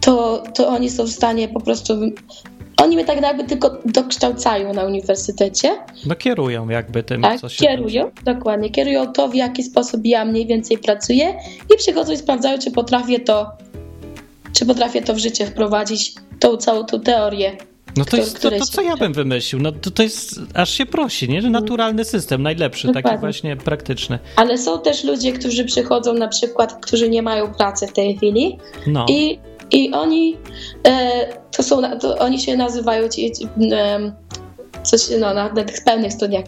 to, 0.00 0.42
to 0.54 0.68
oni 0.68 0.90
są 0.90 1.04
w 1.04 1.10
stanie 1.10 1.48
po 1.48 1.60
prostu, 1.60 1.94
oni 2.76 2.96
mnie 2.96 3.04
tak 3.04 3.22
jakby 3.22 3.44
tylko 3.44 3.78
dokształcają 3.84 4.74
na 4.74 4.84
uniwersytecie, 4.84 5.76
No 6.06 6.14
kierują 6.14 6.68
jakby 6.68 7.02
tym, 7.02 7.22
tak, 7.22 7.40
co 7.40 7.48
się... 7.48 7.66
kierują, 7.66 8.10
dokładnie, 8.24 8.70
kierują 8.70 9.12
to, 9.12 9.28
w 9.28 9.34
jaki 9.34 9.62
sposób 9.62 10.00
ja 10.04 10.24
mniej 10.24 10.46
więcej 10.46 10.78
pracuję 10.78 11.34
i 11.74 11.76
przychodzą 11.78 12.12
i 12.12 12.16
sprawdzają, 12.16 12.58
czy 12.58 12.70
potrafię 12.70 13.20
to, 13.20 13.50
czy 14.52 14.66
potrafię 14.66 15.02
to 15.02 15.14
w 15.14 15.18
życie 15.18 15.46
wprowadzić, 15.46 16.14
tą 16.40 16.56
całą 16.56 16.84
tą 16.84 17.00
teorię. 17.00 17.56
No 17.98 18.04
to 18.04 18.16
jest 18.16 18.40
to, 18.40 18.50
to 18.50 18.66
co 18.66 18.82
ja 18.82 18.96
bym 18.96 19.12
wymyślił? 19.12 19.62
No 19.62 19.72
to, 19.72 19.90
to 19.90 20.02
jest, 20.02 20.40
aż 20.54 20.70
się 20.70 20.86
prosi, 20.86 21.28
nie? 21.28 21.42
Że 21.42 21.50
naturalny 21.50 22.04
system, 22.04 22.42
najlepszy, 22.42 22.86
taki 22.86 22.94
Dokładnie. 22.96 23.18
właśnie 23.20 23.56
praktyczny. 23.56 24.18
Ale 24.36 24.58
są 24.58 24.80
też 24.80 25.04
ludzie, 25.04 25.32
którzy 25.32 25.64
przychodzą 25.64 26.14
na 26.14 26.28
przykład, 26.28 26.78
którzy 26.86 27.08
nie 27.08 27.22
mają 27.22 27.54
pracy 27.54 27.86
w 27.86 27.92
tej 27.92 28.16
chwili 28.16 28.58
No. 28.86 29.06
i, 29.08 29.38
i 29.70 29.92
oni 29.92 30.36
e, 30.86 31.10
to 31.56 31.62
są, 31.62 31.98
to 31.98 32.18
oni 32.18 32.40
się 32.40 32.56
nazywają 32.56 33.08
ci, 33.08 33.32
em, 33.72 34.12
coś, 34.82 35.00
no, 35.20 35.34
na, 35.34 35.52
na 35.52 35.64
tych 35.64 35.84
pełnych 35.84 36.12
studiach. 36.12 36.44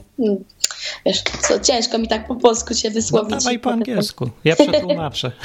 Wiesz, 1.06 1.22
co, 1.48 1.60
ciężko 1.60 1.98
mi 1.98 2.08
tak 2.08 2.26
po 2.26 2.36
polsku 2.36 2.74
się 2.74 2.88
No 2.88 2.94
wysłowić. 2.94 3.30
dawaj 3.30 3.58
po 3.58 3.70
angielsku, 3.70 4.30
ja 4.44 4.56
przetłumaczę. 4.56 5.32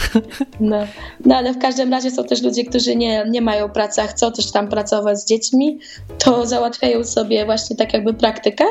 No, 0.59 0.87
no 1.25 1.35
ale 1.35 1.53
w 1.53 1.59
każdym 1.59 1.91
razie 1.91 2.11
są 2.11 2.23
też 2.23 2.41
ludzie, 2.41 2.63
którzy 2.65 2.95
nie, 2.95 3.25
nie 3.29 3.41
mają 3.41 3.69
pracy, 3.69 4.01
a 4.01 4.07
chcą 4.07 4.31
też 4.31 4.51
tam 4.51 4.67
pracować 4.67 5.19
z 5.19 5.25
dziećmi, 5.25 5.79
to 6.17 6.45
załatwiają 6.45 7.03
sobie 7.03 7.45
właśnie 7.45 7.75
tak 7.75 7.93
jakby 7.93 8.13
praktykę 8.13 8.63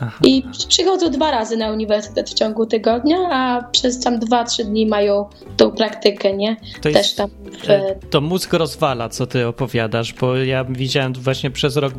Aha. 0.00 0.18
i 0.24 0.42
przy- 0.52 0.68
przychodzą 0.68 1.10
dwa 1.10 1.30
razy 1.30 1.56
na 1.56 1.72
uniwersytet 1.72 2.30
w 2.30 2.34
ciągu 2.34 2.66
tygodnia, 2.66 3.16
a 3.30 3.62
przez 3.72 4.00
tam 4.00 4.18
dwa, 4.18 4.44
trzy 4.44 4.64
dni 4.64 4.86
mają 4.86 5.26
tą 5.56 5.70
praktykę, 5.70 6.36
nie? 6.36 6.56
To 6.80 6.88
jest- 6.88 7.00
też 7.00 7.14
tam 7.14 7.30
w, 7.30 7.70
E, 7.70 7.94
To 8.10 8.20
mózg 8.20 8.52
rozwala, 8.52 9.08
co 9.08 9.26
ty 9.26 9.46
opowiadasz, 9.46 10.12
bo 10.14 10.36
ja 10.36 10.64
widziałem 10.64 11.12
właśnie 11.12 11.50
przez 11.50 11.76
rok, 11.76 11.94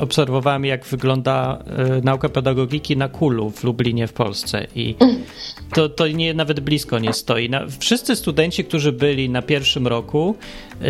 obserwowałem 0.00 0.64
jak 0.64 0.84
wygląda 0.84 1.58
e, 1.98 2.00
nauka 2.04 2.28
pedagogiki 2.28 2.96
na 2.96 3.08
Kulu 3.08 3.50
w 3.50 3.64
Lublinie 3.64 4.06
w 4.06 4.12
Polsce 4.12 4.66
i 4.74 4.94
to, 5.74 5.88
to 5.88 6.08
nie, 6.08 6.34
nawet 6.34 6.60
blisko 6.60 6.98
nie 6.98 7.12
stoi. 7.12 7.50
Na, 7.50 7.60
wszyscy 7.78 8.16
studenci, 8.16 8.64
którzy 8.64 8.92
byli 8.92 9.30
na 9.30 9.42
pierwszym 9.42 9.86
roku, 9.86 10.34
e, 10.80 10.84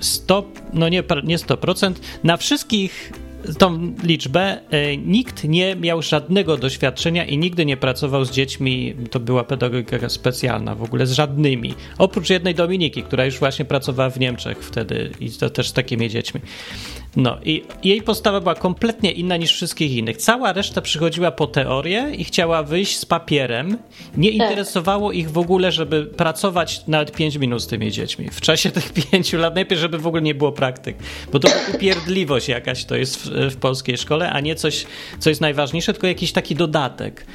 100, 0.00 0.44
no 0.72 0.88
nie, 0.88 1.02
nie 1.24 1.38
100%, 1.38 1.92
na 2.24 2.36
wszystkich 2.36 3.12
tą 3.58 3.94
liczbę 4.02 4.60
e, 4.70 4.96
nikt 4.96 5.44
nie 5.44 5.76
miał 5.76 6.02
żadnego 6.02 6.56
doświadczenia 6.56 7.24
i 7.24 7.38
nigdy 7.38 7.66
nie 7.66 7.76
pracował 7.76 8.24
z 8.24 8.30
dziećmi, 8.30 8.94
to 9.10 9.20
była 9.20 9.44
pedagogika 9.44 10.08
specjalna 10.08 10.74
w 10.74 10.82
ogóle, 10.82 11.06
z 11.06 11.12
żadnymi. 11.12 11.74
Oprócz 11.98 12.30
jednej 12.30 12.54
Dominiki, 12.54 13.02
która 13.02 13.24
już 13.24 13.38
właśnie 13.38 13.64
pracowała 13.64 14.10
w 14.10 14.20
Niemczech 14.20 14.58
wtedy 14.58 15.10
i 15.20 15.30
to 15.30 15.50
też 15.50 15.68
z 15.68 15.72
takimi 15.72 16.10
dziećmi. 16.10 16.40
No 17.16 17.38
i 17.44 17.62
jej 17.84 18.02
postawa 18.02 18.40
była 18.40 18.54
kompletnie 18.54 19.12
inna 19.12 19.36
niż 19.36 19.52
wszystkich 19.52 19.92
innych. 19.92 20.16
Cała 20.16 20.52
reszta 20.52 20.80
przychodziła 20.80 21.30
po 21.30 21.46
teorię 21.46 22.12
i 22.16 22.24
chciała 22.24 22.62
wyjść 22.62 22.98
z 22.98 23.04
papierem. 23.04 23.78
Nie 24.16 24.30
interesowało 24.30 25.12
ich 25.12 25.30
w 25.30 25.38
ogóle, 25.38 25.72
żeby 25.72 26.06
pracować 26.06 26.86
nawet 26.86 27.12
5 27.12 27.36
minut 27.36 27.62
z 27.62 27.66
tymi 27.66 27.92
dziećmi. 27.92 28.28
W 28.30 28.40
czasie 28.40 28.70
tych 28.70 28.92
pięciu 29.10 29.38
lat 29.38 29.54
najpierw, 29.54 29.80
żeby 29.80 29.98
w 29.98 30.06
ogóle 30.06 30.22
nie 30.22 30.34
było 30.34 30.52
praktyk. 30.52 30.96
Bo 31.32 31.38
to 31.38 31.48
upierdliwość 31.74 32.48
jakaś 32.48 32.84
to 32.84 32.96
jest 32.96 33.16
w, 33.16 33.52
w 33.52 33.56
polskiej 33.56 33.98
szkole, 33.98 34.30
a 34.30 34.40
nie 34.40 34.54
coś, 34.54 34.86
co 35.18 35.28
jest 35.28 35.40
najważniejsze, 35.40 35.92
tylko 35.92 36.06
jakiś 36.06 36.32
taki 36.32 36.54
dodatek. 36.54 37.26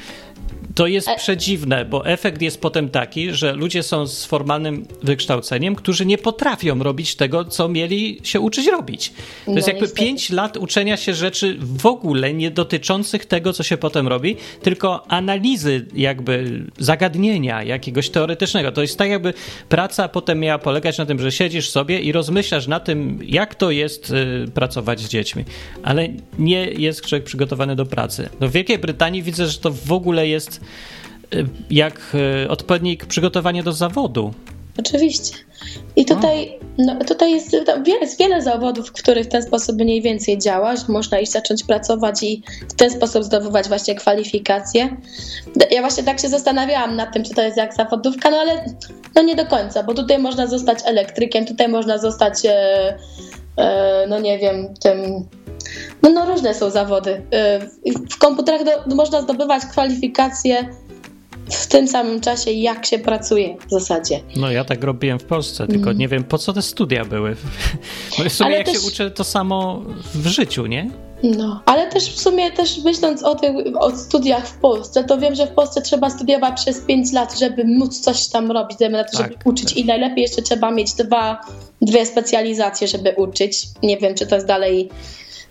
To 0.74 0.86
jest 0.86 1.08
E- 1.08 1.16
przedziwne, 1.16 1.84
bo 1.84 2.06
efekt 2.06 2.42
jest 2.42 2.60
potem 2.60 2.88
taki, 2.88 3.32
że 3.32 3.52
ludzie 3.52 3.82
są 3.82 4.06
z 4.06 4.24
formalnym 4.24 4.86
wykształceniem, 5.02 5.74
którzy 5.74 6.06
nie 6.06 6.18
potrafią 6.18 6.82
robić 6.82 7.14
tego, 7.14 7.44
co 7.44 7.68
mieli 7.68 8.20
się 8.22 8.40
uczyć 8.40 8.66
robić. 8.66 9.08
To 9.08 9.50
No, 9.50 9.56
jest 9.56 9.68
jakby 9.68 9.82
niestety. 9.82 10.02
pięć 10.04 10.30
lat 10.30 10.56
uczenia 10.56 10.96
się 10.96 11.14
rzeczy 11.14 11.56
w 11.60 11.86
ogóle 11.86 12.34
nie 12.34 12.50
dotyczących 12.50 13.26
tego, 13.26 13.52
co 13.52 13.62
się 13.62 13.76
potem 13.76 14.08
robi, 14.08 14.36
tylko 14.62 15.10
analizy 15.10 15.86
jakby 15.94 16.64
zagadnienia 16.78 17.62
jakiegoś 17.62 18.10
teoretycznego. 18.10 18.72
To 18.72 18.82
jest 18.82 18.98
tak 18.98 19.08
jakby 19.10 19.34
praca 19.68 20.08
potem 20.08 20.40
miała 20.40 20.58
polegać 20.58 20.98
na 20.98 21.06
tym, 21.06 21.18
że 21.20 21.32
siedzisz 21.32 21.70
sobie 21.70 22.00
i 22.00 22.12
rozmyślasz 22.12 22.66
na 22.66 22.80
tym, 22.80 23.18
jak 23.26 23.54
to 23.54 23.70
jest 23.70 24.10
y, 24.10 24.50
pracować 24.54 25.00
z 25.00 25.08
dziećmi. 25.08 25.44
Ale 25.82 26.08
nie 26.38 26.64
jest 26.66 27.06
człowiek 27.06 27.24
przygotowany 27.24 27.76
do 27.76 27.86
pracy. 27.86 28.28
No 28.40 28.48
w 28.48 28.52
Wielkiej 28.52 28.78
Brytanii 28.78 29.22
widzę, 29.22 29.46
że 29.46 29.58
to 29.58 29.70
w 29.70 29.92
ogóle 29.92 30.28
jest 30.28 30.51
y, 31.34 31.46
jak 31.70 32.00
y, 32.44 32.50
odpowiednik 32.50 33.06
przygotowania 33.06 33.62
do 33.62 33.72
zawodu. 33.72 34.34
Oczywiście. 34.78 35.34
I 35.96 36.04
tutaj, 36.04 36.58
no, 36.78 36.98
tutaj 37.04 37.32
jest 37.32 37.56
tam 37.66 37.84
wiele, 37.84 38.00
jest 38.00 38.18
wiele 38.18 38.42
zawodów, 38.42 38.88
w 38.88 38.92
których 38.92 39.26
w 39.26 39.28
ten 39.28 39.42
sposób 39.42 39.76
mniej 39.76 40.02
więcej 40.02 40.38
działa, 40.38 40.76
że 40.76 40.84
można 40.88 41.20
iść 41.20 41.32
zacząć 41.32 41.64
pracować 41.64 42.22
i 42.22 42.42
w 42.68 42.74
ten 42.74 42.90
sposób 42.90 43.24
zdobywać 43.24 43.68
właśnie 43.68 43.94
kwalifikacje. 43.94 44.96
Ja 45.70 45.80
właśnie 45.80 46.02
tak 46.02 46.20
się 46.20 46.28
zastanawiałam 46.28 46.96
nad 46.96 47.12
tym, 47.12 47.24
czy 47.24 47.34
to 47.34 47.42
jest 47.42 47.56
jak 47.56 47.74
zawodówka, 47.74 48.30
no 48.30 48.36
ale 48.36 48.64
no 49.14 49.22
nie 49.22 49.34
do 49.34 49.46
końca, 49.46 49.82
bo 49.82 49.94
tutaj 49.94 50.18
można 50.18 50.46
zostać 50.46 50.78
elektrykiem, 50.84 51.46
tutaj 51.46 51.68
można 51.68 51.98
zostać, 51.98 52.46
e, 52.46 52.98
e, 53.56 54.06
no 54.08 54.18
nie 54.18 54.38
wiem, 54.38 54.74
tym. 54.80 55.24
No, 56.02 56.10
no 56.10 56.26
różne 56.26 56.54
są 56.54 56.70
zawody. 56.70 57.22
E, 57.30 57.60
w 58.10 58.18
komputerach 58.18 58.64
do, 58.64 58.94
można 58.96 59.22
zdobywać 59.22 59.66
kwalifikacje 59.66 60.68
w 61.50 61.66
tym 61.66 61.88
samym 61.88 62.20
czasie, 62.20 62.50
jak 62.50 62.86
się 62.86 62.98
pracuje 62.98 63.56
w 63.66 63.70
zasadzie. 63.70 64.20
No 64.36 64.50
ja 64.50 64.64
tak 64.64 64.84
robiłem 64.84 65.18
w 65.18 65.24
Polsce, 65.24 65.66
tylko 65.66 65.90
mm. 65.90 65.98
nie 65.98 66.08
wiem 66.08 66.24
po 66.24 66.38
co 66.38 66.52
te 66.52 66.62
studia 66.62 67.04
były. 67.04 67.36
Bo 68.18 68.24
w 68.24 68.32
sumie 68.32 68.46
Ale 68.46 68.56
jak 68.56 68.66
też... 68.66 68.74
się 68.74 68.88
uczę 68.88 69.10
to 69.10 69.24
samo 69.24 69.82
w 70.14 70.26
życiu, 70.26 70.66
nie? 70.66 70.90
No, 71.22 71.62
ale 71.66 71.86
też 71.86 72.04
w 72.04 72.20
sumie 72.20 72.50
też 72.50 72.78
myśląc 72.84 73.22
o 73.22 73.34
tych 73.34 73.52
o 73.80 73.96
studiach 73.96 74.48
w 74.48 74.54
Polsce, 74.54 75.04
to 75.04 75.18
wiem, 75.18 75.34
że 75.34 75.46
w 75.46 75.50
Polsce 75.50 75.82
trzeba 75.82 76.10
studiować 76.10 76.60
przez 76.60 76.80
5 76.80 77.12
lat, 77.12 77.38
żeby 77.38 77.64
móc 77.64 78.00
coś 78.00 78.28
tam 78.28 78.50
robić, 78.50 78.78
żeby, 78.80 78.96
tak, 78.96 79.16
żeby 79.16 79.34
uczyć 79.44 79.68
tak. 79.68 79.76
i 79.76 79.84
najlepiej 79.84 80.22
jeszcze 80.22 80.42
trzeba 80.42 80.70
mieć 80.70 80.92
dwa, 80.92 81.40
dwie 81.82 82.06
specjalizacje, 82.06 82.88
żeby 82.88 83.14
uczyć. 83.16 83.66
Nie 83.82 83.98
wiem, 83.98 84.14
czy 84.14 84.26
to 84.26 84.34
jest 84.34 84.46
dalej 84.46 84.88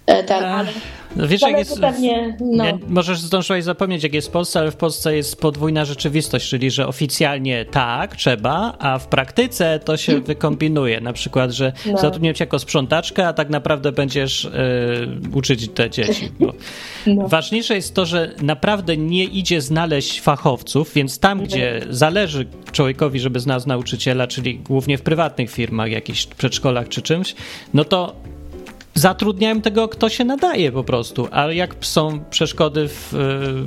ten, 0.05 0.43
ale 0.43 0.71
no 1.15 1.27
wiesz, 1.27 1.41
jak 1.41 1.57
jest. 1.57 1.81
Pewnie, 1.81 2.37
no. 2.39 2.63
nie, 2.63 2.77
możesz 2.87 3.19
zdążyłeś 3.19 3.63
zapomnieć, 3.63 4.03
jak 4.03 4.13
jest 4.13 4.27
w 4.27 4.31
Polsce, 4.31 4.59
ale 4.59 4.71
w 4.71 4.75
Polsce 4.75 5.15
jest 5.15 5.41
podwójna 5.41 5.85
rzeczywistość, 5.85 6.49
czyli 6.49 6.71
że 6.71 6.87
oficjalnie 6.87 7.65
tak, 7.65 8.15
trzeba, 8.15 8.73
a 8.79 8.99
w 8.99 9.07
praktyce 9.07 9.79
to 9.85 9.97
się 9.97 10.11
hmm. 10.11 10.25
wykombinuje. 10.25 11.01
Na 11.01 11.13
przykład, 11.13 11.51
że 11.51 11.73
no. 11.85 11.97
zatrudnią 11.97 12.33
cię 12.33 12.43
jako 12.43 12.59
sprzątaczkę, 12.59 13.27
a 13.27 13.33
tak 13.33 13.49
naprawdę 13.49 13.91
będziesz 13.91 14.45
y, 14.45 14.49
uczyć 15.33 15.69
te 15.69 15.89
dzieci. 15.89 16.31
No. 17.07 17.27
Ważniejsze 17.27 17.75
jest 17.75 17.95
to, 17.95 18.05
że 18.05 18.31
naprawdę 18.41 18.97
nie 18.97 19.23
idzie 19.23 19.61
znaleźć 19.61 20.21
fachowców, 20.21 20.93
więc 20.93 21.19
tam, 21.19 21.43
gdzie 21.43 21.81
zależy 21.89 22.47
człowiekowi, 22.71 23.19
żeby 23.19 23.39
znalazł 23.39 23.67
nauczyciela, 23.67 24.27
czyli 24.27 24.59
głównie 24.59 24.97
w 24.97 25.01
prywatnych 25.01 25.51
firmach, 25.51 25.91
jakichś 25.91 26.25
przedszkolach 26.25 26.89
czy 26.89 27.01
czymś, 27.01 27.35
no 27.73 27.85
to 27.85 28.15
zatrudniają 28.93 29.61
tego, 29.61 29.87
kto 29.87 30.09
się 30.09 30.25
nadaje 30.25 30.71
po 30.71 30.83
prostu, 30.83 31.27
ale 31.31 31.55
jak 31.55 31.75
są 31.81 32.23
przeszkody 32.29 32.87
w, 32.87 33.09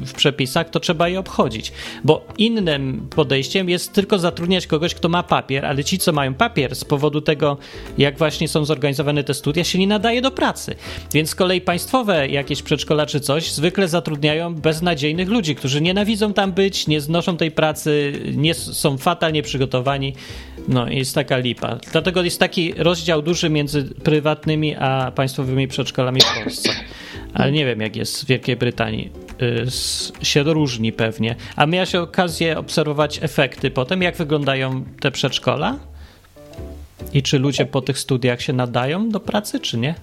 w, 0.06 0.12
przepisach, 0.12 0.70
to 0.70 0.80
trzeba 0.80 1.08
je 1.08 1.18
obchodzić, 1.18 1.72
bo 2.04 2.26
innym 2.38 3.08
podejściem 3.10 3.68
jest 3.68 3.92
tylko 3.92 4.18
zatrudniać 4.18 4.66
kogoś, 4.66 4.94
kto 4.94 5.08
ma 5.08 5.22
papier, 5.22 5.66
ale 5.66 5.84
ci, 5.84 5.98
co 5.98 6.12
mają 6.12 6.34
papier 6.34 6.76
z 6.76 6.84
powodu 6.84 7.20
tego, 7.20 7.58
jak 7.98 8.18
właśnie 8.18 8.48
są 8.48 8.64
zorganizowane 8.64 9.24
te 9.24 9.34
studia, 9.34 9.64
się 9.64 9.78
nie 9.78 9.86
nadaje 9.86 10.22
do 10.22 10.30
pracy. 10.30 10.74
Więc 11.12 11.30
z 11.30 11.34
kolei 11.34 11.60
państwowe 11.60 12.28
jakieś 12.28 12.62
przedszkola 12.62 13.06
czy 13.06 13.20
coś 13.20 13.52
zwykle 13.52 13.88
zatrudniają 13.88 14.54
beznadziejnych 14.54 15.28
ludzi, 15.28 15.54
którzy 15.54 15.80
nienawidzą 15.80 16.32
tam 16.32 16.52
być, 16.52 16.86
nie 16.86 17.00
znoszą 17.00 17.36
tej 17.36 17.50
pracy, 17.50 18.12
nie 18.34 18.54
są 18.54 18.98
fatalnie 18.98 19.42
przygotowani. 19.42 20.14
No, 20.68 20.88
jest 20.88 21.14
taka 21.14 21.38
lipa. 21.38 21.78
Dlatego 21.92 22.22
jest 22.22 22.40
taki 22.40 22.74
rozdział 22.76 23.22
duży 23.22 23.50
między 23.50 23.84
prywatnymi 23.84 24.76
a 24.76 25.12
państwowymi 25.14 25.68
przedszkolami 25.68 26.20
w 26.20 26.42
Polsce. 26.42 26.70
Ale 27.34 27.52
nie 27.52 27.66
wiem, 27.66 27.80
jak 27.80 27.96
jest 27.96 28.22
w 28.22 28.26
Wielkiej 28.26 28.56
Brytanii. 28.56 29.10
Y, 30.22 30.24
się 30.24 30.42
różni 30.42 30.92
pewnie. 30.92 31.36
A 31.56 31.66
miałaś 31.66 31.94
okazję 31.94 32.58
obserwować 32.58 33.18
efekty 33.22 33.70
potem, 33.70 34.02
jak 34.02 34.16
wyglądają 34.16 34.84
te 35.00 35.10
przedszkola? 35.10 35.78
I 37.12 37.22
czy 37.22 37.38
ludzie 37.38 37.66
po 37.66 37.82
tych 37.82 37.98
studiach 37.98 38.42
się 38.42 38.52
nadają 38.52 39.08
do 39.08 39.20
pracy, 39.20 39.60
czy 39.60 39.78
nie? 39.78 39.94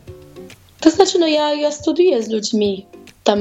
To 0.80 0.92
znaczy, 0.92 1.20
no 1.20 1.28
ja, 1.28 1.54
ja 1.54 1.72
studiuję 1.72 2.24
z 2.24 2.30
ludźmi. 2.30 2.86
Tam, 3.24 3.40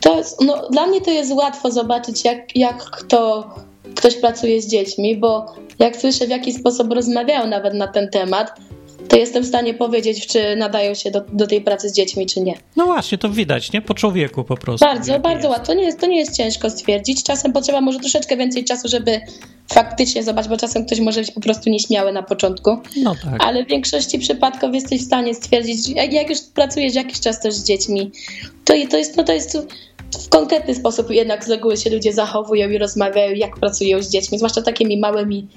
to 0.00 0.18
jest, 0.18 0.40
no, 0.44 0.68
dla 0.70 0.86
mnie 0.86 1.00
to 1.00 1.10
jest 1.10 1.32
łatwo 1.32 1.70
zobaczyć, 1.70 2.24
jak, 2.24 2.56
jak 2.56 2.84
kto, 2.84 3.54
ktoś 3.94 4.14
pracuje 4.16 4.62
z 4.62 4.68
dziećmi, 4.68 5.16
bo 5.16 5.54
jak 5.78 5.96
słyszę, 5.96 6.26
w 6.26 6.30
jaki 6.30 6.52
sposób 6.52 6.92
rozmawiają 6.92 7.46
nawet 7.46 7.74
na 7.74 7.88
ten 7.88 8.08
temat, 8.08 8.60
to 9.08 9.16
jestem 9.16 9.42
w 9.42 9.46
stanie 9.46 9.74
powiedzieć, 9.74 10.26
czy 10.26 10.56
nadają 10.56 10.94
się 10.94 11.10
do, 11.10 11.20
do 11.32 11.46
tej 11.46 11.60
pracy 11.60 11.88
z 11.88 11.92
dziećmi, 11.92 12.26
czy 12.26 12.40
nie. 12.40 12.54
No 12.76 12.86
właśnie, 12.86 13.18
to 13.18 13.30
widać, 13.30 13.72
nie? 13.72 13.82
Po 13.82 13.94
człowieku 13.94 14.44
po 14.44 14.56
prostu. 14.56 14.86
Bardzo, 14.86 15.20
bardzo 15.20 15.48
łatwo. 15.48 15.66
To 15.66 15.74
nie, 15.74 15.84
jest, 15.84 16.00
to 16.00 16.06
nie 16.06 16.18
jest 16.18 16.36
ciężko 16.36 16.70
stwierdzić. 16.70 17.22
Czasem 17.22 17.52
potrzeba 17.52 17.80
może 17.80 17.98
troszeczkę 17.98 18.36
więcej 18.36 18.64
czasu, 18.64 18.88
żeby 18.88 19.20
faktycznie 19.72 20.22
zobaczyć, 20.22 20.50
bo 20.50 20.56
czasem 20.56 20.86
ktoś 20.86 21.00
może 21.00 21.20
być 21.20 21.30
po 21.30 21.40
prostu 21.40 21.70
nieśmiały 21.70 22.12
na 22.12 22.22
początku. 22.22 22.78
No 23.02 23.14
tak. 23.24 23.44
Ale 23.44 23.64
w 23.64 23.68
większości 23.68 24.18
przypadków 24.18 24.74
jesteś 24.74 25.00
w 25.00 25.04
stanie 25.04 25.34
stwierdzić, 25.34 25.88
jak, 25.88 26.12
jak 26.12 26.30
już 26.30 26.38
pracujesz 26.54 26.94
jakiś 26.94 27.20
czas 27.20 27.40
też 27.40 27.54
z 27.54 27.64
dziećmi, 27.64 28.10
to, 28.64 28.74
to 28.90 28.98
jest, 28.98 29.16
no 29.16 29.24
to 29.24 29.32
jest 29.32 29.58
w 30.12 30.28
konkretny 30.28 30.74
sposób 30.74 31.10
jednak 31.10 31.44
z 31.44 31.48
reguły 31.48 31.76
się 31.76 31.90
ludzie 31.90 32.12
zachowują 32.12 32.70
i 32.70 32.78
rozmawiają, 32.78 33.34
jak 33.34 33.56
pracują 33.56 34.02
z 34.02 34.08
dziećmi, 34.08 34.38
zwłaszcza 34.38 34.62
takimi 34.62 34.98
małymi 35.00 35.48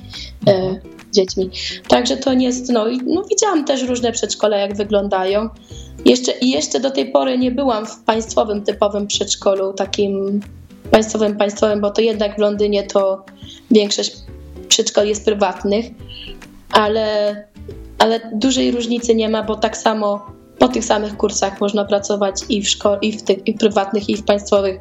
e, 0.48 0.80
dziećmi. 1.12 1.50
Także 1.88 2.18
to 2.18 2.34
nie 2.34 2.46
jest, 2.46 2.70
no, 2.70 2.86
no 3.06 3.24
widziałam 3.24 3.66
też 3.66 3.84
różne 3.84 4.12
przedszkole, 4.12 4.60
jak 4.60 4.76
wyglądają. 4.76 5.50
Jeszcze, 6.06 6.34
jeszcze 6.42 6.80
do 6.80 6.92
tej 6.92 7.12
pory 7.12 7.38
nie 7.38 7.52
byłam 7.52 7.86
w 7.86 8.00
państwowym, 8.00 8.64
typowym 8.64 9.08
przedszkolu, 9.08 9.74
takim 9.74 10.42
państwowym, 10.92 11.38
państwowym, 11.38 11.82
bo 11.82 11.92
to 11.92 12.02
jednak 12.02 12.36
w 12.36 12.40
Londynie 12.40 12.84
to 12.84 13.26
większość 13.72 14.14
przedszkoli 14.68 15.10
jest 15.10 15.26
prywatnych, 15.26 15.86
ale, 16.72 17.36
ale 17.98 18.32
dużej 18.34 18.72
różnicy 18.72 19.16
nie 19.16 19.30
ma, 19.30 19.44
bo 19.44 19.56
tak 19.56 19.78
samo 19.78 20.26
po 20.62 20.68
tych 20.68 20.86
samych 20.86 21.18
kursach 21.18 21.62
można 21.62 21.86
pracować 21.86 22.36
i 22.50 22.62
w, 22.62 22.66
szko- 22.66 22.98
i 23.02 23.12
w, 23.12 23.30
i 23.46 23.54
w 23.54 23.58
prywatnych, 23.58 24.10
i 24.10 24.18
w 24.18 24.26
państwowych 24.26 24.80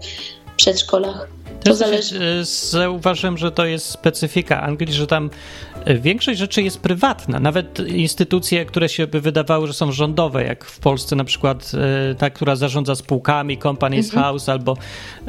przedszkolach. 0.56 1.28
To 1.64 1.74
zależy... 1.74 2.20
E, 2.40 2.44
zauważyłem, 2.44 3.38
że 3.38 3.52
to 3.52 3.66
jest 3.66 3.86
specyfika 3.86 4.60
Anglii, 4.62 4.92
że 4.92 5.06
tam 5.06 5.30
e, 5.84 5.94
większość 5.94 6.38
rzeczy 6.38 6.62
jest 6.62 6.80
prywatna. 6.80 7.40
Nawet 7.40 7.78
instytucje, 7.78 8.64
które 8.64 8.88
się 8.88 9.06
by 9.06 9.20
wydawały, 9.20 9.66
że 9.66 9.72
są 9.72 9.92
rządowe, 9.92 10.44
jak 10.44 10.64
w 10.64 10.80
Polsce 10.80 11.16
na 11.16 11.24
przykład 11.24 11.72
e, 12.10 12.14
ta, 12.14 12.30
która 12.30 12.56
zarządza 12.56 12.94
spółkami, 12.94 13.58
Companies 13.58 14.06
mhm. 14.06 14.22
House, 14.22 14.48
albo 14.48 14.76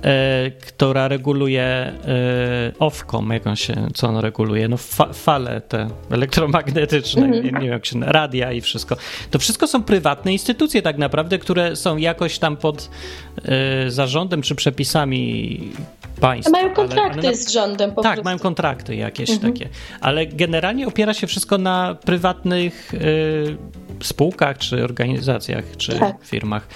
e, 0.03 0.51
która 0.51 1.07
reguluje 1.07 1.63
e, 1.63 1.93
Ofcom, 2.79 3.29
jak 3.29 3.47
on 3.47 3.55
się, 3.55 3.87
co 3.93 4.07
on 4.07 4.17
reguluje, 4.17 4.67
no 4.67 4.77
fa 4.77 5.13
fale 5.13 5.61
te 5.61 5.87
elektromagnetyczne, 6.11 7.25
mhm. 7.25 7.43
nie, 7.43 7.51
nie, 7.51 7.59
wiem 7.59 7.71
jak 7.71 7.85
się, 7.85 7.99
radia 7.99 8.51
i 8.51 8.61
wszystko. 8.61 8.95
To 9.31 9.39
wszystko 9.39 9.67
są 9.67 9.83
prywatne 9.83 10.33
instytucje 10.33 10.81
tak 10.81 10.97
naprawdę, 10.97 11.39
które 11.39 11.75
są 11.75 11.97
jakoś 11.97 12.39
tam 12.39 12.57
pod 12.57 12.89
e, 13.45 13.91
zarządem 13.91 14.41
czy 14.41 14.55
przepisami 14.55 15.59
państw. 16.21 16.51
Mają 16.51 16.73
kontrakty 16.73 17.19
ale, 17.19 17.27
ale 17.27 17.31
na, 17.31 17.37
z 17.37 17.51
rządem 17.51 17.91
po 17.91 18.01
Tak, 18.01 18.13
prostu. 18.13 18.25
mają 18.25 18.39
kontrakty 18.39 18.95
jakieś 18.95 19.29
mhm. 19.29 19.53
takie, 19.53 19.69
ale 20.01 20.25
generalnie 20.25 20.87
opiera 20.87 21.13
się 21.13 21.27
wszystko 21.27 21.57
na 21.57 21.95
prywatnych 22.05 22.93
y, 22.93 23.57
spółkach, 24.03 24.57
czy 24.57 24.83
organizacjach, 24.83 25.77
czy 25.77 25.99
tak. 25.99 26.25
firmach. 26.25 26.67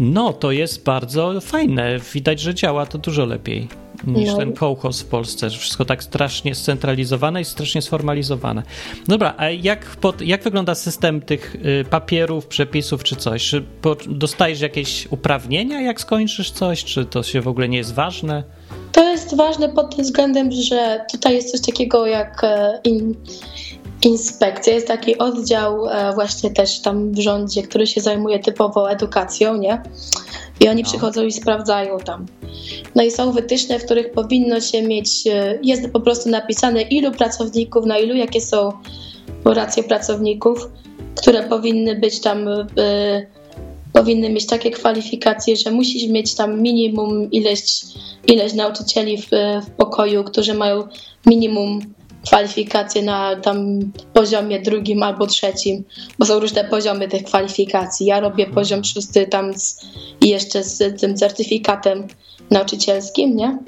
No, 0.00 0.32
to 0.32 0.52
jest 0.52 0.84
bardzo 0.84 1.40
fajne. 1.40 1.98
Widać, 2.14 2.40
że 2.40 2.54
działa 2.54 2.86
to 2.86 2.98
dużo 2.98 3.24
lepiej 3.26 3.68
niż 4.06 4.28
no. 4.28 4.36
ten 4.36 4.52
kołchos 4.52 5.02
w 5.02 5.06
Polsce, 5.06 5.50
że 5.50 5.58
wszystko 5.58 5.84
tak 5.84 6.02
strasznie 6.02 6.54
scentralizowane 6.54 7.40
i 7.40 7.44
strasznie 7.44 7.82
sformalizowane. 7.82 8.62
Dobra, 9.08 9.34
a 9.36 9.50
jak, 9.50 9.84
pod, 9.84 10.20
jak 10.20 10.42
wygląda 10.42 10.74
system 10.74 11.20
tych 11.20 11.54
y, 11.54 11.84
papierów, 11.90 12.46
przepisów 12.46 13.04
czy 13.04 13.16
coś? 13.16 13.44
Czy 13.44 13.64
dostajesz 14.06 14.60
jakieś 14.60 15.06
uprawnienia, 15.10 15.80
jak 15.80 16.00
skończysz 16.00 16.50
coś, 16.50 16.84
czy 16.84 17.04
to 17.04 17.22
się 17.22 17.40
w 17.40 17.48
ogóle 17.48 17.68
nie 17.68 17.78
jest 17.78 17.94
ważne? 17.94 18.44
To 18.92 19.10
jest 19.10 19.36
ważne 19.36 19.68
pod 19.68 19.96
tym 19.96 20.04
względem, 20.04 20.52
że 20.52 21.04
tutaj 21.12 21.34
jest 21.34 21.50
coś 21.50 21.60
takiego 21.60 22.06
jak 22.06 22.44
e, 22.44 22.80
in, 22.84 23.14
inspekcja. 24.02 24.74
Jest 24.74 24.86
taki 24.86 25.18
oddział 25.18 25.88
e, 25.88 26.12
właśnie 26.14 26.50
też 26.50 26.80
tam 26.80 27.12
w 27.12 27.18
rządzie, 27.18 27.62
który 27.62 27.86
się 27.86 28.00
zajmuje 28.00 28.38
typowo 28.38 28.90
edukacją, 28.90 29.56
nie? 29.56 29.82
I 30.60 30.68
oni 30.68 30.82
no. 30.82 30.88
przychodzą 30.88 31.24
i 31.24 31.32
sprawdzają 31.32 31.98
tam. 31.98 32.26
No 32.94 33.02
i 33.02 33.10
są 33.10 33.32
wytyczne, 33.32 33.78
w 33.78 33.84
których 33.84 34.12
powinno 34.12 34.60
się 34.60 34.82
mieć, 34.82 35.26
e, 35.26 35.58
jest 35.62 35.92
po 35.92 36.00
prostu 36.00 36.30
napisane 36.30 36.82
ilu 36.82 37.12
pracowników, 37.12 37.86
na 37.86 37.98
ilu, 37.98 38.14
jakie 38.14 38.40
są 38.40 38.72
racje 39.44 39.82
pracowników, 39.82 40.68
które 41.14 41.42
powinny 41.42 41.94
być 41.94 42.20
tam, 42.20 42.48
y, 42.48 42.66
powinny 43.94 44.30
mieć 44.30 44.46
takie 44.46 44.70
kwalifikacje, 44.70 45.56
że 45.56 45.70
musisz 45.70 46.08
mieć 46.08 46.34
tam 46.34 46.62
minimum 46.62 47.30
ileś, 47.30 47.60
ileś 48.26 48.54
nauczycieli 48.54 49.22
w, 49.22 49.28
w 49.66 49.70
pokoju, 49.70 50.24
którzy 50.24 50.54
mają 50.54 50.88
minimum 51.26 51.80
kwalifikacje 52.26 53.02
na 53.02 53.36
tam 53.36 53.80
poziomie 54.12 54.60
drugim 54.60 55.02
albo 55.02 55.26
trzecim, 55.26 55.84
bo 56.18 56.26
są 56.26 56.40
różne 56.40 56.64
poziomy 56.64 57.08
tych 57.08 57.24
kwalifikacji. 57.24 58.06
Ja 58.06 58.20
robię 58.20 58.46
poziom 58.46 58.84
szósty 58.84 59.26
tam 59.26 59.58
z, 59.58 59.80
jeszcze 60.20 60.64
z 60.64 61.00
tym 61.00 61.16
certyfikatem 61.16 62.06
nauczycielskim, 62.50 63.36
nie? 63.36 63.58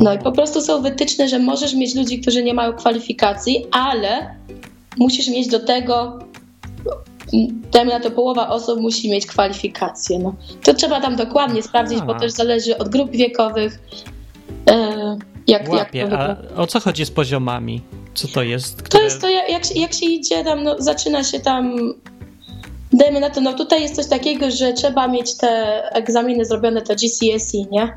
No 0.00 0.14
i 0.14 0.18
po 0.18 0.32
prostu 0.32 0.60
są 0.60 0.82
wytyczne, 0.82 1.28
że 1.28 1.38
możesz 1.38 1.74
mieć 1.74 1.94
ludzi, 1.94 2.20
którzy 2.20 2.42
nie 2.42 2.54
mają 2.54 2.72
kwalifikacji, 2.72 3.66
ale 3.70 4.34
musisz 4.98 5.28
mieć 5.28 5.48
do 5.48 5.60
tego 5.60 6.18
dajmy 7.72 7.92
na 7.92 8.00
to 8.00 8.10
połowa 8.10 8.48
osób 8.48 8.80
musi 8.80 9.10
mieć 9.10 9.26
kwalifikacje. 9.26 10.18
No. 10.18 10.34
To 10.62 10.74
trzeba 10.74 11.00
tam 11.00 11.16
dokładnie 11.16 11.62
sprawdzić, 11.62 12.00
bo 12.00 12.14
też 12.14 12.32
zależy 12.32 12.78
od 12.78 12.88
grup 12.88 13.10
wiekowych. 13.10 13.78
E, 14.70 15.16
jak, 15.46 15.68
Łapie. 15.68 15.98
jak 15.98 16.10
to 16.10 16.16
A 16.56 16.60
o 16.60 16.66
co 16.66 16.80
chodzi 16.80 17.04
z 17.06 17.10
poziomami? 17.10 17.80
Co 18.14 18.28
to 18.28 18.42
jest? 18.42 18.82
Które... 18.82 18.98
To 18.98 19.04
jest 19.04 19.20
to, 19.20 19.28
jak, 19.28 19.76
jak 19.76 19.94
się 19.94 20.06
idzie 20.06 20.44
tam, 20.44 20.62
no, 20.62 20.76
zaczyna 20.78 21.24
się 21.24 21.40
tam 21.40 21.78
dajmy 22.92 23.20
na 23.20 23.30
to, 23.30 23.40
no 23.40 23.52
tutaj 23.52 23.82
jest 23.82 23.96
coś 23.96 24.06
takiego, 24.06 24.50
że 24.50 24.72
trzeba 24.72 25.08
mieć 25.08 25.36
te 25.36 25.82
egzaminy 25.92 26.44
zrobione, 26.44 26.82
te 26.82 26.94
GCSE, 26.94 27.58
nie? 27.70 27.96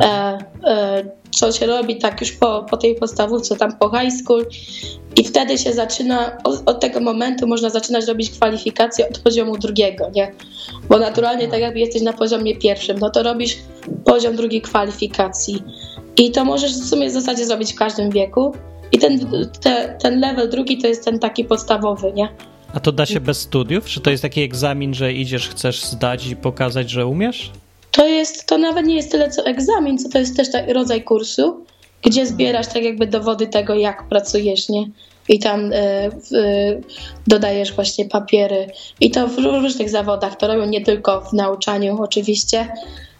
E, 0.00 0.38
e, 0.64 1.04
co 1.30 1.52
się 1.52 1.66
robi 1.66 1.96
tak 1.96 2.20
już 2.20 2.32
po, 2.32 2.66
po 2.70 2.76
tej 2.76 2.94
podstawówce, 2.94 3.56
tam 3.56 3.76
po 3.78 3.98
high 3.98 4.12
school 4.12 4.46
i 5.16 5.24
wtedy 5.24 5.58
się 5.58 5.72
zaczyna, 5.72 6.38
od, 6.44 6.62
od 6.66 6.80
tego 6.80 7.00
momentu 7.00 7.46
można 7.46 7.70
zaczynać 7.70 8.06
robić 8.06 8.30
kwalifikacje 8.30 9.08
od 9.08 9.18
poziomu 9.18 9.58
drugiego, 9.58 10.10
nie? 10.14 10.32
Bo 10.88 10.98
naturalnie 10.98 11.48
tak 11.48 11.60
jakby 11.60 11.80
jesteś 11.80 12.02
na 12.02 12.12
poziomie 12.12 12.56
pierwszym, 12.56 12.98
no 12.98 13.10
to 13.10 13.22
robisz 13.22 13.56
poziom 14.04 14.36
drugi 14.36 14.60
kwalifikacji 14.60 15.62
i 16.16 16.30
to 16.30 16.44
możesz 16.44 16.72
w 16.72 16.88
sumie 16.88 17.08
w 17.08 17.12
zasadzie 17.12 17.46
zrobić 17.46 17.72
w 17.72 17.76
każdym 17.76 18.10
wieku 18.10 18.54
i 18.92 18.98
ten, 18.98 19.26
te, 19.60 19.96
ten 20.02 20.20
level 20.20 20.50
drugi 20.50 20.78
to 20.78 20.86
jest 20.86 21.04
ten 21.04 21.18
taki 21.18 21.44
podstawowy, 21.44 22.12
nie? 22.12 22.28
A 22.74 22.80
to 22.80 22.92
da 22.92 23.06
się 23.06 23.20
bez 23.20 23.40
studiów? 23.40 23.84
Czy 23.84 24.00
to 24.00 24.10
jest 24.10 24.22
taki 24.22 24.42
egzamin, 24.42 24.94
że 24.94 25.12
idziesz, 25.12 25.48
chcesz 25.48 25.84
zdać 25.84 26.26
i 26.26 26.36
pokazać, 26.36 26.90
że 26.90 27.06
umiesz? 27.06 27.50
To 27.90 28.06
jest, 28.06 28.46
to 28.46 28.58
nawet 28.58 28.86
nie 28.86 28.96
jest 28.96 29.10
tyle 29.10 29.30
co 29.30 29.46
egzamin, 29.46 29.98
co 29.98 30.08
to 30.08 30.18
jest 30.18 30.36
też 30.36 30.52
taki 30.52 30.72
rodzaj 30.72 31.04
kursu, 31.04 31.64
gdzie 32.02 32.26
zbierasz 32.26 32.66
tak 32.66 32.82
jakby 32.82 33.06
dowody 33.06 33.46
tego, 33.46 33.74
jak 33.74 34.08
pracujesz, 34.08 34.68
nie? 34.68 34.86
I 35.28 35.38
tam 35.38 35.72
y, 35.72 35.76
y, 36.32 36.82
dodajesz 37.26 37.72
właśnie 37.72 38.04
papiery. 38.04 38.66
I 39.00 39.10
to 39.10 39.28
w 39.28 39.38
różnych 39.38 39.90
zawodach 39.90 40.36
to 40.36 40.46
robią, 40.46 40.66
nie 40.66 40.84
tylko 40.84 41.20
w 41.20 41.32
nauczaniu 41.32 42.02
oczywiście. 42.02 42.68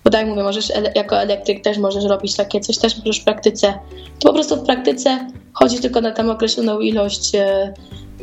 Bo 0.04 0.10
tak 0.10 0.20
jak 0.20 0.30
mówię, 0.30 0.42
możesz 0.42 0.72
jako 0.94 1.20
elektryk 1.20 1.64
też 1.64 1.78
możesz 1.78 2.04
robić 2.04 2.36
takie 2.36 2.60
coś, 2.60 2.78
też 2.78 2.98
możesz 2.98 3.20
w 3.20 3.24
praktyce. 3.24 3.74
To 4.18 4.28
po 4.28 4.34
prostu 4.34 4.56
w 4.56 4.62
praktyce 4.62 5.30
chodzi 5.52 5.78
tylko 5.78 6.00
na 6.00 6.10
tam 6.10 6.30
określoną 6.30 6.80
ilość 6.80 7.34
y, 7.34 7.38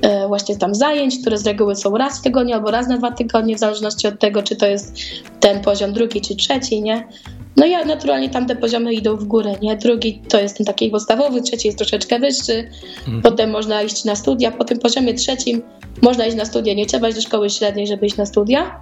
E, 0.02 0.28
właśnie 0.28 0.58
tam 0.58 0.76
zajęć, 0.76 1.22
które 1.22 1.38
z 1.38 1.48
reguły 1.48 1.76
są 1.76 1.98
raz 1.98 2.20
w 2.20 2.22
tygodniu 2.22 2.54
albo 2.54 2.72
raz 2.72 2.88
na 2.88 2.98
dwa 2.98 3.12
tygodnie, 3.12 3.56
w 3.56 3.60
zależności 3.60 4.08
od 4.08 4.20
tego, 4.20 4.44
czy 4.44 4.56
to 4.56 4.66
jest 4.66 4.98
ten 5.40 5.62
poziom 5.62 5.94
drugi 5.94 6.22
czy 6.22 6.36
trzeci, 6.36 6.82
nie? 6.82 7.08
No 7.56 7.66
i 7.66 7.86
naturalnie 7.86 8.30
tamte 8.30 8.56
poziomy 8.56 8.94
idą 8.94 9.18
w 9.18 9.24
górę, 9.24 9.56
nie? 9.62 9.76
Drugi 9.76 10.22
to 10.30 10.40
jest 10.40 10.58
ten 10.58 10.66
taki 10.66 10.90
podstawowy, 10.90 11.42
trzeci 11.42 11.68
jest 11.68 11.78
troszeczkę 11.78 12.20
wyższy, 12.20 12.70
mhm. 13.00 13.22
potem 13.22 13.50
można 13.50 13.82
iść 13.82 14.06
na 14.06 14.16
studia, 14.16 14.52
po 14.52 14.64
tym 14.64 14.80
poziomie 14.80 15.14
trzecim 15.14 15.62
można 16.02 16.26
iść 16.26 16.38
na 16.38 16.46
studia, 16.46 16.74
nie 16.74 16.86
trzeba 16.86 17.08
iść 17.08 17.18
do 17.18 17.22
szkoły 17.22 17.50
średniej, 17.50 17.88
żeby 17.88 18.06
iść 18.06 18.18
na 18.18 18.26
studia, 18.26 18.82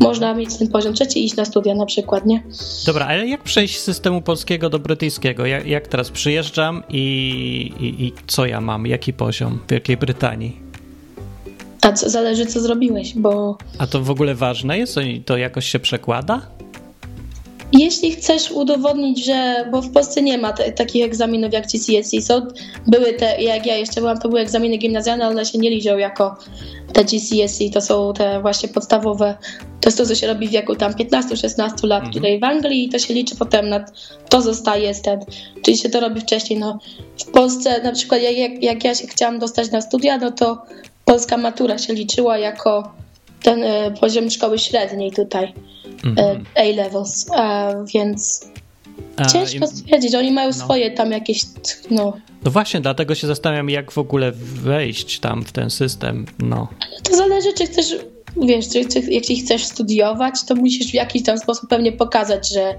można 0.00 0.34
mieć 0.34 0.58
ten 0.58 0.68
poziom 0.68 0.94
trzeci 0.94 1.20
i 1.20 1.24
iść 1.24 1.36
na 1.36 1.44
studia 1.44 1.74
na 1.74 1.86
przykład, 1.86 2.26
nie? 2.26 2.42
Dobra, 2.86 3.06
ale 3.06 3.26
jak 3.26 3.42
przejść 3.42 3.78
z 3.78 3.82
systemu 3.82 4.22
polskiego 4.22 4.70
do 4.70 4.78
brytyjskiego? 4.78 5.46
Jak, 5.46 5.66
jak 5.66 5.88
teraz 5.88 6.10
przyjeżdżam 6.10 6.82
i, 6.88 7.72
i, 7.80 8.04
i, 8.04 8.12
co 8.26 8.46
ja 8.46 8.60
mam? 8.60 8.86
Jaki 8.86 9.12
poziom 9.12 9.58
w 9.66 9.70
Wielkiej 9.70 9.96
Brytanii? 9.96 10.56
A 11.82 11.92
co, 11.92 12.10
zależy 12.10 12.46
co 12.46 12.60
zrobiłeś, 12.60 13.14
bo... 13.16 13.58
A 13.78 13.86
to 13.86 14.02
w 14.02 14.10
ogóle 14.10 14.34
ważne 14.34 14.78
jest? 14.78 14.96
To 15.24 15.36
jakoś 15.36 15.66
się 15.66 15.78
przekłada? 15.78 16.40
Jeśli 17.72 18.12
chcesz 18.12 18.50
udowodnić, 18.50 19.24
że, 19.24 19.68
bo 19.70 19.82
w 19.82 19.92
Polsce 19.92 20.22
nie 20.22 20.38
ma 20.38 20.52
te, 20.52 20.72
takich 20.72 21.04
egzaminów 21.04 21.52
jak 21.52 21.66
GCSE, 21.66 22.22
są, 22.22 22.46
były 22.86 23.12
te, 23.12 23.42
jak 23.42 23.66
ja 23.66 23.76
jeszcze 23.76 24.00
byłam, 24.00 24.18
to 24.18 24.28
były 24.28 24.40
egzaminy 24.40 24.76
gimnazjalne, 24.76 25.24
ale 25.24 25.34
one 25.34 25.44
się 25.44 25.58
nie 25.58 25.70
liczą 25.70 25.98
jako 25.98 26.36
te 26.92 27.04
GCSE, 27.04 27.70
to 27.72 27.80
są 27.80 28.12
te 28.12 28.40
właśnie 28.40 28.68
podstawowe, 28.68 29.34
to 29.80 29.88
jest 29.88 29.98
to, 29.98 30.06
co 30.06 30.14
się 30.14 30.26
robi 30.26 30.48
w 30.48 30.50
wieku 30.50 30.76
tam 30.76 30.92
15-16 30.92 31.86
lat 31.86 32.04
mhm. 32.04 32.12
tutaj 32.12 32.40
w 32.40 32.44
Anglii 32.44 32.84
i 32.84 32.88
to 32.88 32.98
się 32.98 33.14
liczy 33.14 33.36
potem 33.36 33.68
na, 33.68 33.84
to 34.28 34.42
zostaje 34.42 34.94
ten, 34.94 35.20
czyli 35.64 35.76
się 35.76 35.88
to 35.88 36.00
robi 36.00 36.20
wcześniej, 36.20 36.58
no. 36.58 36.78
W 37.18 37.30
Polsce 37.30 37.82
na 37.82 37.92
przykład 37.92 38.20
jak, 38.22 38.62
jak 38.62 38.84
ja 38.84 38.94
się 38.94 39.06
chciałam 39.06 39.38
dostać 39.38 39.70
na 39.70 39.80
studia, 39.80 40.18
no 40.18 40.30
to 40.30 40.62
polska 41.04 41.36
matura 41.36 41.78
się 41.78 41.94
liczyła 41.94 42.38
jako 42.38 42.92
ten 43.42 43.64
e, 43.64 43.90
poziom 44.00 44.30
szkoły 44.30 44.58
średniej 44.58 45.12
tutaj. 45.12 45.54
Mhm. 46.04 46.44
E, 46.56 46.60
A-levels, 46.62 47.26
więc 47.94 48.50
ciężko 49.32 49.66
stwierdzić, 49.66 50.14
oni 50.14 50.32
mają 50.32 50.48
no. 50.48 50.52
swoje 50.54 50.90
tam 50.90 51.12
jakieś, 51.12 51.42
no. 51.90 52.12
No 52.44 52.50
właśnie, 52.50 52.80
dlatego 52.80 53.14
się 53.14 53.26
zastanawiam, 53.26 53.70
jak 53.70 53.92
w 53.92 53.98
ogóle 53.98 54.32
wejść 54.62 55.18
tam 55.18 55.44
w 55.44 55.52
ten 55.52 55.70
system, 55.70 56.26
no. 56.38 56.68
Ale 56.80 57.00
to 57.00 57.16
zależy, 57.16 57.48
czy 57.58 57.66
chcesz, 57.66 57.96
wiesz, 58.42 58.68
czy, 58.68 58.84
czy, 58.84 59.00
jeśli 59.00 59.40
chcesz 59.40 59.64
studiować, 59.64 60.34
to 60.48 60.54
musisz 60.54 60.90
w 60.90 60.94
jakiś 60.94 61.22
tam 61.22 61.38
sposób 61.38 61.70
pewnie 61.70 61.92
pokazać, 61.92 62.48
że 62.48 62.74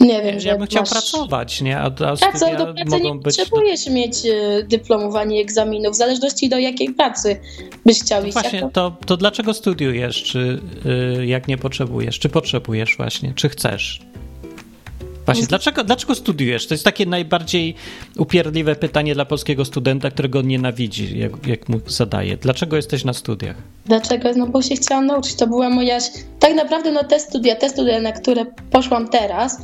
nie 0.00 0.22
wiem, 0.22 0.40
że 0.40 0.48
Ja 0.48 0.58
bym 0.58 0.66
chciał 0.66 0.84
pracować, 0.84 1.60
nie? 1.60 1.78
A, 1.78 1.84
a 1.84 2.16
tak, 2.16 2.38
co, 2.38 2.56
do 2.56 2.74
pracy 2.74 3.00
nie 3.00 3.14
być... 3.14 3.22
potrzebujesz 3.22 3.86
mieć 3.88 4.24
y, 4.24 4.66
dyplomowanie 4.68 5.40
egzaminów, 5.40 5.92
w 5.94 5.96
zależności 5.96 6.48
do 6.48 6.58
jakiej 6.58 6.94
pracy 6.94 7.40
byś 7.86 8.00
chciał 8.00 8.24
iść. 8.24 8.32
Właśnie, 8.32 8.70
to, 8.72 8.96
to 9.06 9.16
dlaczego 9.16 9.54
studiujesz, 9.54 10.22
czy 10.22 10.60
y, 11.20 11.26
jak 11.26 11.48
nie 11.48 11.58
potrzebujesz? 11.58 12.18
Czy 12.18 12.28
potrzebujesz 12.28 12.96
właśnie, 12.96 13.32
czy 13.36 13.48
chcesz? 13.48 14.00
Właśnie, 15.24 15.46
dlaczego, 15.46 15.84
dlaczego 15.84 16.14
studiujesz? 16.14 16.66
To 16.66 16.74
jest 16.74 16.84
takie 16.84 17.06
najbardziej 17.06 17.74
upierdliwe 18.18 18.76
pytanie 18.76 19.14
dla 19.14 19.24
polskiego 19.24 19.64
studenta, 19.64 20.10
którego 20.10 20.42
nienawidzi, 20.42 21.18
jak, 21.18 21.46
jak 21.46 21.68
mu 21.68 21.80
zadaje. 21.86 22.36
Dlaczego 22.36 22.76
jesteś 22.76 23.04
na 23.04 23.12
studiach? 23.12 23.56
Dlaczego? 23.86 24.28
No 24.36 24.46
bo 24.46 24.62
się 24.62 24.74
chciałam 24.74 25.06
nauczyć. 25.06 25.34
To 25.34 25.46
była 25.46 25.70
moja... 25.70 25.98
Tak 26.38 26.54
naprawdę 26.54 26.92
no 26.92 27.04
te 27.04 27.20
studia, 27.20 27.56
te 27.56 27.68
studia, 27.68 28.00
na 28.00 28.12
które 28.12 28.46
poszłam 28.70 29.08
teraz, 29.08 29.58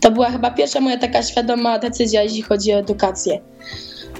to 0.00 0.10
była 0.10 0.30
chyba 0.30 0.50
pierwsza 0.50 0.80
moja 0.80 0.98
taka 0.98 1.22
świadoma 1.22 1.78
decyzja, 1.78 2.22
jeśli 2.22 2.42
chodzi 2.42 2.72
o 2.72 2.78
edukację. 2.78 3.40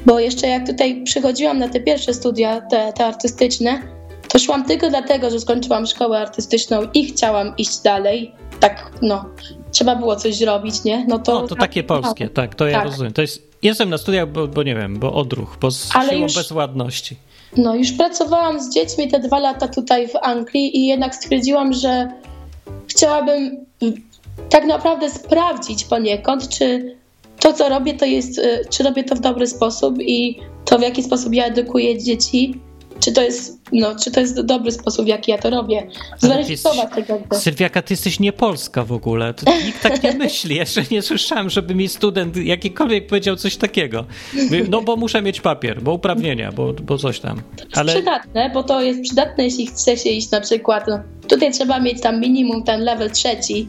Bo 0.07 0.21
jeszcze 0.21 0.49
jak 0.49 0.67
tutaj 0.67 1.03
przychodziłam 1.05 1.59
na 1.59 1.69
te 1.69 1.81
pierwsze 1.81 2.15
studia, 2.15 2.61
te, 2.61 2.93
te 2.93 3.07
artystyczne, 3.07 3.83
to 4.29 4.39
szłam 4.39 4.65
tylko 4.65 4.91
dlatego, 4.91 5.31
że 5.31 5.41
skończyłam 5.41 5.87
szkołę 5.87 6.19
artystyczną 6.19 6.83
i 6.95 7.05
chciałam 7.05 7.57
iść 7.57 7.79
dalej. 7.79 8.35
Tak, 8.61 8.91
no, 9.03 9.25
trzeba 9.73 9.97
było 9.97 10.17
coś 10.17 10.37
zrobić, 10.37 10.85
nie? 10.85 11.05
No 11.09 11.19
to, 11.19 11.41
no, 11.43 11.49
to 11.49 11.57
takie 11.57 11.83
polskie, 11.83 12.29
tak, 12.29 12.55
to 12.55 12.67
ja 12.67 12.79
tak. 12.79 12.87
rozumiem. 12.87 13.13
To 13.13 13.23
jest, 13.23 13.43
jestem 13.63 13.91
na 13.91 13.99
studiach, 13.99 14.33
bo, 14.33 14.49
bo 14.49 14.63
nie 14.63 14.75
wiem, 14.75 14.99
bo 14.99 15.15
odruch, 15.15 15.57
bo 15.61 15.71
z 15.71 15.97
Ale 15.97 16.09
siłą 16.11 16.23
już, 16.23 16.35
bezładności. 16.35 17.17
No, 17.57 17.75
już 17.75 17.93
pracowałam 17.93 18.61
z 18.61 18.75
dziećmi 18.75 19.09
te 19.09 19.21
dwa 19.21 19.39
lata 19.39 19.69
tutaj 19.69 20.09
w 20.09 20.17
Anglii 20.17 20.79
i 20.79 20.87
jednak 20.87 21.15
stwierdziłam, 21.15 21.73
że 21.73 22.13
chciałabym 22.87 23.67
tak 24.51 24.67
naprawdę 24.67 25.11
sprawdzić 25.11 25.85
poniekąd, 25.85 26.49
czy 26.49 26.97
to, 27.41 27.53
co 27.53 27.69
robię, 27.69 27.95
to 27.95 28.05
jest, 28.05 28.39
y, 28.39 28.65
czy 28.71 28.83
robię 28.83 29.05
to 29.05 29.15
w 29.15 29.21
dobry 29.21 29.47
sposób 29.47 29.99
i 30.01 30.39
to, 30.65 30.79
w 30.79 30.83
jaki 30.83 31.03
sposób 31.03 31.35
ja 31.35 31.45
edukuję 31.45 31.99
dzieci, 31.99 32.61
czy 33.01 33.13
to 33.13 33.23
jest, 33.23 33.61
no, 33.73 33.97
czy 34.05 34.11
to 34.11 34.21
jest 34.21 34.41
dobry 34.41 34.73
sposób, 34.73 35.05
w 35.05 35.09
jaki 35.09 35.31
ja 35.31 35.39
to 35.39 35.51
robię. 35.51 35.87
Zweryfikować 36.19 36.95
tego. 36.95 37.15
Jakby. 37.15 37.37
Sylwiaka, 37.37 37.83
ty 37.83 37.93
jesteś 37.93 38.21
nie 38.21 38.33
Polska 38.33 38.85
w 38.85 38.93
ogóle. 38.93 39.35
To 39.35 39.53
nikt 39.65 39.83
tak 39.83 40.03
nie 40.03 40.13
myśli. 40.13 40.57
Jeszcze 40.57 40.83
nie 40.91 41.03
słyszałem, 41.03 41.51
żeby 41.51 41.75
mi 41.75 41.89
student 41.89 42.37
jakikolwiek 42.37 43.07
powiedział 43.07 43.37
coś 43.37 43.57
takiego. 43.57 44.05
No 44.69 44.83
bo 44.83 44.97
muszę 44.97 45.23
mieć 45.23 45.41
papier, 45.41 45.83
bo 45.83 45.93
uprawnienia, 45.93 46.53
bo, 46.53 46.73
bo 46.73 46.99
coś 46.99 47.21
tam. 47.21 47.43
To 47.57 47.65
jest 47.65 47.79
Ale... 47.79 47.93
przydatne, 47.93 48.51
bo 48.51 48.63
to 48.63 48.83
jest 48.83 49.01
przydatne, 49.03 49.45
jeśli 49.45 49.67
chce 49.67 49.97
się 49.97 50.11
iść 50.11 50.31
na 50.31 50.41
przykład, 50.41 50.85
no, 50.89 51.01
tutaj 51.29 51.53
trzeba 51.53 51.81
mieć 51.81 52.01
tam 52.01 52.21
minimum 52.21 52.63
ten 52.63 52.81
level 52.81 53.11
trzeci, 53.11 53.69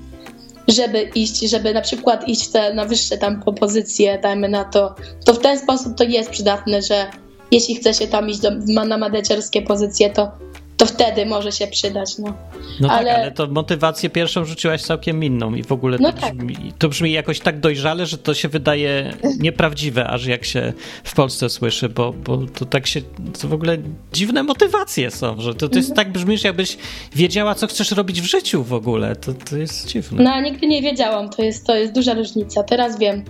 żeby 0.68 1.02
iść, 1.16 1.40
żeby 1.40 1.74
na 1.74 1.82
przykład 1.82 2.28
iść 2.28 2.48
te, 2.48 2.74
na 2.74 2.86
wyższe 2.86 3.18
tam 3.18 3.42
pozycje, 3.60 4.20
dajmy 4.24 4.50
na 4.50 4.64
to, 4.64 4.96
to 5.26 5.34
w 5.34 5.40
ten 5.40 5.60
sposób 5.60 5.98
to 5.98 6.04
jest 6.04 6.30
przydatne, 6.30 6.82
że 6.82 7.08
jeśli 7.52 7.76
chce 7.76 7.94
się 7.94 8.08
tam 8.08 8.30
iść 8.30 8.40
do, 8.40 8.52
na 8.86 8.98
madeciarskie 8.98 9.62
pozycje, 9.62 10.10
to 10.10 10.32
to 10.80 10.86
wtedy 10.86 11.26
może 11.26 11.52
się 11.52 11.68
przydać. 11.68 12.18
No, 12.18 12.34
no 12.80 12.90
ale... 12.92 13.12
tak, 13.12 13.20
ale 13.20 13.32
to 13.32 13.48
motywację 13.48 14.10
pierwszą 14.10 14.46
rzuciłaś 14.46 14.82
całkiem 14.82 15.24
inną 15.24 15.56
i 15.56 15.64
w 15.64 15.72
ogóle 15.72 15.98
no 16.02 16.12
to, 16.12 16.22
tak. 16.22 16.36
brzmi, 16.36 16.74
to 16.80 16.90
brzmi 16.90 17.12
jakoś 17.12 17.40
tak 17.40 17.60
dojrzale, 17.60 18.06
że 18.06 18.18
to 18.18 18.34
się 18.34 18.48
wydaje 18.48 19.14
nieprawdziwe, 19.40 20.08
aż 20.08 20.26
jak 20.26 20.46
się 20.46 20.74
w 21.04 21.16
Polsce 21.16 21.50
słyszy, 21.50 21.90
bo, 21.90 22.14
bo 22.14 22.38
to 22.38 22.66
tak 22.66 22.88
się, 22.88 23.02
to 23.42 23.48
w 23.48 23.54
ogóle 23.54 23.78
dziwne 24.14 24.44
motywacje 24.44 25.12
są, 25.12 25.42
że 25.42 25.56
to, 25.56 25.70
to 25.70 25.78
jest 25.78 25.90
mhm. 25.90 25.96
tak 25.96 26.14
brzmisz, 26.14 26.44
jakbyś 26.44 26.78
wiedziała, 27.16 27.56
co 27.56 27.68
chcesz 27.68 27.92
robić 27.92 28.22
w 28.22 28.26
życiu 28.26 28.64
w 28.64 28.74
ogóle, 28.74 29.16
to, 29.16 29.34
to 29.34 29.58
jest 29.58 29.88
dziwne. 29.88 30.24
No, 30.24 30.42
nigdy 30.42 30.68
nie 30.68 30.82
wiedziałam, 30.82 31.30
to 31.30 31.42
jest, 31.44 31.66
to 31.66 31.76
jest 31.76 31.94
duża 31.94 32.14
różnica, 32.14 32.64
teraz 32.64 33.00
wiem. 33.00 33.24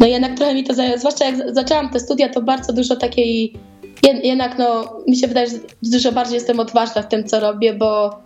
No 0.00 0.06
jednak 0.06 0.36
trochę 0.36 0.54
mi 0.54 0.64
to 0.64 0.74
zajęło, 0.74 0.98
zwłaszcza 0.98 1.24
jak 1.24 1.54
zaczęłam 1.54 1.90
te 1.90 2.00
studia, 2.00 2.28
to 2.28 2.42
bardzo 2.42 2.72
dużo 2.72 2.96
takiej 2.96 3.54
jednak 4.02 4.58
no, 4.58 4.96
mi 5.06 5.16
się 5.16 5.28
wydaje, 5.28 5.46
że 5.46 5.56
dużo 5.82 6.12
bardziej 6.12 6.34
jestem 6.34 6.60
odważna 6.60 7.02
w 7.02 7.08
tym, 7.08 7.24
co 7.24 7.40
robię, 7.40 7.74
bo, 7.74 8.22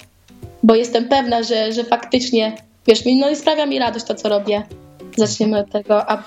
bo 0.62 0.74
jestem 0.74 1.08
pewna, 1.08 1.42
że, 1.42 1.72
że 1.72 1.84
faktycznie, 1.84 2.56
wiesz, 2.86 3.04
mi, 3.04 3.16
no 3.16 3.30
i 3.30 3.36
sprawia 3.36 3.66
mi 3.66 3.78
radość 3.78 4.04
to, 4.04 4.14
co 4.14 4.28
robię. 4.28 4.62
Zaczniemy 5.16 5.58
od 5.58 5.70
tego, 5.70 6.10
a 6.10 6.22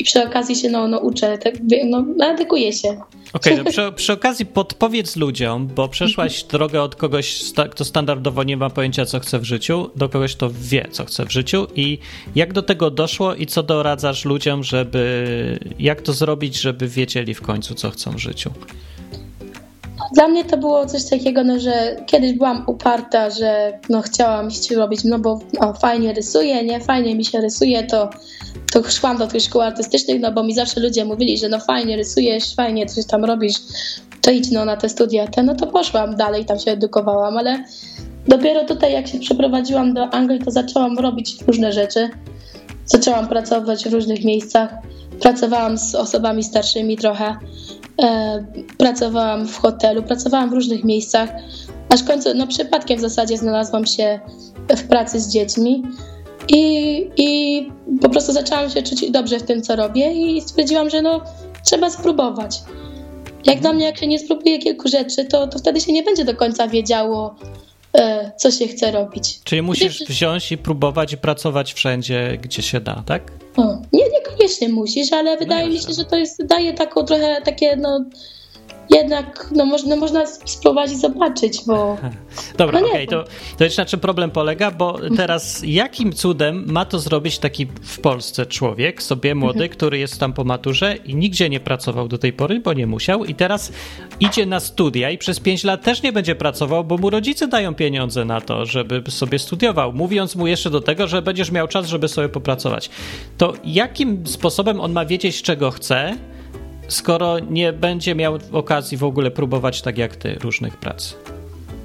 i 0.00 0.04
przy 0.04 0.24
okazji 0.24 0.56
się 0.56 0.70
no, 0.70 0.88
no 0.88 0.98
uczę, 0.98 1.38
tak, 1.38 1.54
no, 1.84 2.04
edukuję 2.26 2.72
się. 2.72 2.88
Okej, 3.32 3.52
okay, 3.52 3.64
no 3.64 3.70
przy, 3.70 3.92
przy, 3.96 4.12
okazji 4.12 4.46
podpowiedz 4.46 5.16
ludziom, 5.16 5.66
bo 5.66 5.88
przeszłaś 5.88 6.44
drogę 6.44 6.82
od 6.82 6.96
kogoś, 6.96 7.40
kto 7.70 7.84
standardowo 7.84 8.42
nie 8.42 8.56
ma 8.56 8.70
pojęcia, 8.70 9.06
co 9.06 9.20
chce 9.20 9.38
w 9.38 9.44
życiu, 9.44 9.90
do 9.96 10.08
kogoś, 10.08 10.36
kto 10.36 10.50
wie, 10.60 10.88
co 10.90 11.04
chce 11.04 11.26
w 11.26 11.32
życiu 11.32 11.66
i 11.76 11.98
jak 12.34 12.52
do 12.52 12.62
tego 12.62 12.90
doszło 12.90 13.34
i 13.34 13.46
co 13.46 13.62
doradzasz 13.62 14.24
ludziom, 14.24 14.64
żeby, 14.64 15.58
jak 15.78 16.02
to 16.02 16.12
zrobić, 16.12 16.60
żeby 16.60 16.88
wiedzieli 16.88 17.34
w 17.34 17.42
końcu, 17.42 17.74
co 17.74 17.90
chcą 17.90 18.10
w 18.10 18.18
życiu? 18.18 18.50
Dla 20.14 20.28
mnie 20.28 20.44
to 20.44 20.58
było 20.58 20.86
coś 20.86 21.04
takiego, 21.04 21.44
no, 21.44 21.60
że 21.60 21.96
kiedyś 22.06 22.32
byłam 22.32 22.64
uparta, 22.66 23.30
że 23.30 23.78
no, 23.88 24.02
chciałam 24.02 24.48
iść 24.48 24.70
robić, 24.70 25.04
no 25.04 25.18
bo 25.18 25.40
no, 25.60 25.74
fajnie 25.74 26.12
rysuję, 26.12 26.64
nie? 26.64 26.80
Fajnie 26.80 27.14
mi 27.14 27.24
się 27.24 27.40
rysuje, 27.40 27.82
to, 27.82 28.10
to 28.72 28.90
szłam 28.90 29.18
do 29.18 29.26
tych 29.26 29.42
szkół 29.42 29.60
artystycznych, 29.60 30.20
no 30.20 30.32
bo 30.32 30.42
mi 30.42 30.54
zawsze 30.54 30.80
ludzie 30.80 31.04
mówili, 31.04 31.38
że 31.38 31.48
no 31.48 31.60
fajnie 31.60 31.96
rysujesz, 31.96 32.54
fajnie 32.54 32.86
coś 32.86 33.06
tam 33.06 33.24
robisz, 33.24 33.54
to 34.20 34.30
idź 34.30 34.50
no, 34.50 34.64
na 34.64 34.76
te 34.76 34.88
studia 34.88 35.26
te, 35.26 35.42
no 35.42 35.54
to 35.54 35.66
poszłam 35.66 36.16
dalej, 36.16 36.44
tam 36.44 36.58
się 36.58 36.70
edukowałam, 36.70 37.36
ale 37.36 37.64
dopiero 38.28 38.64
tutaj 38.64 38.92
jak 38.92 39.06
się 39.06 39.18
przeprowadziłam 39.18 39.94
do 39.94 40.14
Anglii, 40.14 40.40
to 40.44 40.50
zaczęłam 40.50 40.98
robić 40.98 41.36
różne 41.46 41.72
rzeczy. 41.72 42.10
Zaczęłam 42.86 43.28
pracować 43.28 43.88
w 43.88 43.92
różnych 43.92 44.24
miejscach. 44.24 44.70
Pracowałam 45.20 45.78
z 45.78 45.94
osobami 45.94 46.42
starszymi 46.42 46.96
trochę. 46.96 47.36
E, 48.02 48.44
pracowałam 48.78 49.48
w 49.48 49.56
hotelu, 49.56 50.02
pracowałam 50.02 50.50
w 50.50 50.52
różnych 50.52 50.84
miejscach. 50.84 51.30
Aż 51.88 52.02
w 52.02 52.06
końcu, 52.06 52.28
no 52.34 52.46
przypadkiem 52.46 52.98
w 52.98 53.00
zasadzie 53.00 53.38
znalazłam 53.38 53.86
się 53.86 54.20
w 54.76 54.82
pracy 54.82 55.20
z 55.20 55.28
dziećmi. 55.28 55.82
I, 56.52 57.10
I 57.16 57.68
po 58.00 58.08
prostu 58.08 58.32
zaczęłam 58.32 58.70
się 58.70 58.82
czuć 58.82 59.10
dobrze 59.10 59.38
w 59.38 59.42
tym, 59.42 59.62
co 59.62 59.76
robię, 59.76 60.12
i 60.12 60.40
stwierdziłam, 60.40 60.90
że 60.90 61.02
no, 61.02 61.20
trzeba 61.64 61.90
spróbować. 61.90 62.60
Jak 63.44 63.60
dla 63.60 63.72
mnie, 63.72 63.84
jak 63.84 63.98
się 63.98 64.06
nie 64.06 64.18
spróbuje 64.18 64.58
kilku 64.58 64.88
rzeczy, 64.88 65.24
to, 65.24 65.46
to 65.46 65.58
wtedy 65.58 65.80
się 65.80 65.92
nie 65.92 66.02
będzie 66.02 66.24
do 66.24 66.34
końca 66.34 66.68
wiedziało, 66.68 67.34
e, 67.94 68.32
co 68.36 68.50
się 68.50 68.68
chce 68.68 68.90
robić. 68.90 69.40
Czyli 69.44 69.62
musisz 69.62 70.04
wziąć 70.04 70.52
i 70.52 70.58
próbować 70.58 71.12
i 71.12 71.16
pracować 71.16 71.72
wszędzie, 71.72 72.38
gdzie 72.42 72.62
się 72.62 72.80
da, 72.80 73.02
tak? 73.06 73.32
O, 73.56 73.78
nie, 73.92 74.04
niekoniecznie 74.08 74.68
musisz, 74.68 75.12
ale 75.12 75.36
wydaje 75.36 75.68
mi 75.68 75.78
się, 75.78 75.92
że 75.92 76.04
to 76.04 76.16
jest, 76.16 76.46
daje 76.46 76.74
taką 76.74 77.04
trochę 77.04 77.40
takie, 77.44 77.76
no, 77.76 78.04
jednak, 78.94 79.48
no, 79.52 79.66
można, 79.66 79.96
można 79.96 80.26
spróbować 80.26 80.92
i 80.92 80.96
zobaczyć, 80.96 81.58
bo... 81.66 81.96
Dobra, 82.58 82.80
No 82.80 82.86
okej, 82.86 83.06
to, 83.06 83.24
to 83.58 83.64
jeszcze 83.64 83.82
na 83.82 83.86
czym 83.86 84.00
problem 84.00 84.30
polega, 84.30 84.70
bo 84.70 84.98
teraz 85.16 85.62
jakim 85.66 86.12
cudem 86.12 86.72
ma 86.72 86.84
to 86.84 86.98
zrobić 86.98 87.38
taki 87.38 87.66
w 87.82 88.00
Polsce 88.00 88.46
człowiek, 88.46 89.02
sobie 89.02 89.34
młody, 89.34 89.68
który 89.68 89.98
jest 89.98 90.20
tam 90.20 90.32
po 90.32 90.44
maturze 90.44 90.96
i 90.96 91.14
nigdzie 91.14 91.48
nie 91.48 91.60
pracował 91.60 92.08
do 92.08 92.18
tej 92.18 92.32
pory, 92.32 92.60
bo 92.60 92.72
nie 92.72 92.86
musiał 92.86 93.24
i 93.24 93.34
teraz 93.34 93.72
idzie 94.20 94.46
na 94.46 94.60
studia 94.60 95.10
i 95.10 95.18
przez 95.18 95.40
5 95.40 95.64
lat 95.64 95.82
też 95.82 96.02
nie 96.02 96.12
będzie 96.12 96.34
pracował, 96.34 96.84
bo 96.84 96.96
mu 96.96 97.10
rodzice 97.10 97.48
dają 97.48 97.74
pieniądze 97.74 98.24
na 98.24 98.40
to, 98.40 98.66
żeby 98.66 99.02
sobie 99.10 99.38
studiował, 99.38 99.92
mówiąc 99.92 100.36
mu 100.36 100.46
jeszcze 100.46 100.70
do 100.70 100.80
tego, 100.80 101.06
że 101.06 101.22
będziesz 101.22 101.50
miał 101.50 101.68
czas, 101.68 101.86
żeby 101.86 102.08
sobie 102.08 102.28
popracować. 102.28 102.90
To 103.38 103.52
jakim 103.64 104.26
sposobem 104.26 104.80
on 104.80 104.92
ma 104.92 105.04
wiedzieć, 105.04 105.42
czego 105.42 105.70
chce, 105.70 106.16
skoro 106.90 107.38
nie 107.38 107.72
będzie 107.72 108.14
miał 108.14 108.38
okazji 108.52 108.98
w 108.98 109.04
ogóle 109.04 109.30
próbować 109.30 109.82
tak 109.82 109.98
jak 109.98 110.16
ty 110.16 110.34
różnych 110.40 110.76
prac? 110.76 111.14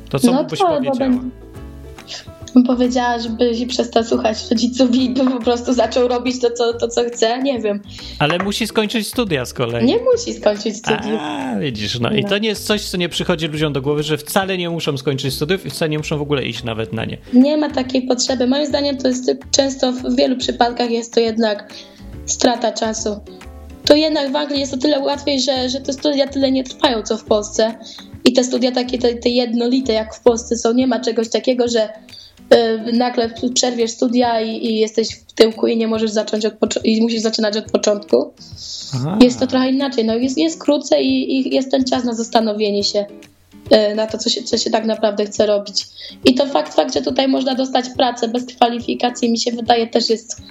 To 0.10 0.20
co 0.20 0.32
No 0.32 0.44
byś 0.44 0.60
to, 0.60 0.66
powiedziała? 0.68 0.98
bym- 0.98 1.32
powiedziała, 2.68 3.20
żeby 3.20 3.56
się 3.56 3.68
przestał 3.68 4.04
słuchać 4.04 4.38
rodziców 4.52 4.96
i 4.96 5.10
by 5.10 5.26
po 5.32 5.40
prostu 5.40 5.74
zaczął 5.74 6.08
robić 6.08 6.42
to, 6.42 6.52
co, 6.52 6.74
to, 6.74 6.88
co 6.88 7.04
chce, 7.04 7.44
nie 7.44 7.60
wiem. 7.60 7.82
Ale 8.20 8.38
musi 8.40 8.68
skończyć 8.68 9.08
studia 9.08 9.46
z 9.46 9.54
kolei. 9.54 9.86
Nie 9.86 9.98
musi 9.98 10.34
skończyć 10.34 10.78
studiów. 10.78 11.20
A, 11.20 11.56
widzisz, 11.60 12.00
no 12.00 12.12
i 12.12 12.22
No. 12.22 12.30
to 12.30 12.38
nie 12.38 12.50
jest 12.50 12.68
coś, 12.68 12.82
co 12.82 12.98
nie 12.98 13.10
przychodzi 13.10 13.48
ludziom 13.48 13.74
do 13.74 13.82
głowy, 13.82 14.04
że 14.04 14.18
wcale 14.18 14.58
nie 14.58 14.70
muszą 14.70 14.98
skończyć 14.98 15.34
studiów 15.34 15.66
i 15.66 15.70
wcale 15.70 15.90
nie 15.90 15.98
muszą 15.98 16.18
w 16.18 16.22
ogóle 16.22 16.46
iść 16.46 16.64
nawet 16.64 16.94
na 16.94 17.06
nie. 17.06 17.18
Nie 17.34 17.58
ma 17.58 17.70
takiej 17.70 18.02
potrzeby. 18.02 18.48
Moim 18.48 18.66
zdaniem 18.66 18.98
to 18.98 19.08
jest 19.08 19.32
często 19.52 19.92
w 19.92 20.16
wielu 20.16 20.38
przypadkach 20.38 20.92
jest 20.92 21.14
to 21.14 21.20
jednak 21.20 21.74
strata 22.26 22.72
czasu. 22.72 23.20
To 23.86 23.96
jednak 23.96 24.32
w 24.32 24.36
Anglii 24.36 24.60
jest 24.60 24.74
o 24.74 24.78
tyle 24.78 25.00
łatwiej, 25.00 25.42
że, 25.42 25.70
że 25.70 25.82
te 25.82 25.94
studia 25.94 26.28
tyle 26.28 26.52
nie 26.52 26.64
trwają, 26.64 27.04
co 27.04 27.18
w 27.18 27.24
Polsce. 27.24 27.76
I 28.26 28.34
te 28.34 28.44
studia 28.44 28.72
takie 28.72 28.98
te, 28.98 29.16
te 29.16 29.30
jednolite, 29.30 29.94
jak 29.94 30.16
w 30.16 30.20
Polsce 30.20 30.58
są, 30.58 30.74
nie 30.74 30.88
ma 30.88 31.00
czegoś 31.00 31.30
takiego, 31.30 31.68
że 31.68 31.90
y, 32.54 32.94
nagle 32.94 33.30
przerwiesz 33.54 33.92
studia 33.92 34.42
i, 34.42 34.66
i 34.66 34.80
jesteś 34.80 35.16
w 35.16 35.34
tyłku 35.34 35.68
i 35.68 35.78
nie 35.78 35.88
możesz 35.88 36.12
zacząć 36.12 36.46
od 36.46 36.54
i 36.84 37.02
musisz 37.02 37.22
zaczynać 37.22 37.58
od 37.58 37.72
początku. 37.72 38.34
Aha. 38.96 39.20
Jest 39.22 39.40
to 39.40 39.48
trochę 39.48 39.70
inaczej. 39.70 40.06
No, 40.06 40.16
jest, 40.16 40.38
jest 40.38 40.60
krócej 40.60 41.08
i, 41.08 41.38
i 41.38 41.56
jest 41.56 41.72
ten 41.72 41.84
czas 41.84 42.04
na 42.04 42.14
zastanowienie 42.14 42.84
się 42.84 43.06
e, 43.70 43.96
na 43.96 44.08
to, 44.08 44.18
co 44.18 44.30
się, 44.30 44.44
co 44.44 44.58
się 44.58 44.70
tak 44.70 44.86
naprawdę 44.86 45.26
chce 45.26 45.46
robić. 45.46 45.86
I 46.26 46.36
to 46.36 46.46
fakt, 46.46 46.74
fakt, 46.74 46.94
że 46.94 47.02
tutaj 47.02 47.28
można 47.28 47.56
dostać 47.56 47.86
pracę 47.98 48.28
bez 48.28 48.46
kwalifikacji, 48.46 49.32
mi 49.32 49.40
się 49.40 49.52
wydaje, 49.52 49.88
też 49.88 50.10
jest 50.10 50.42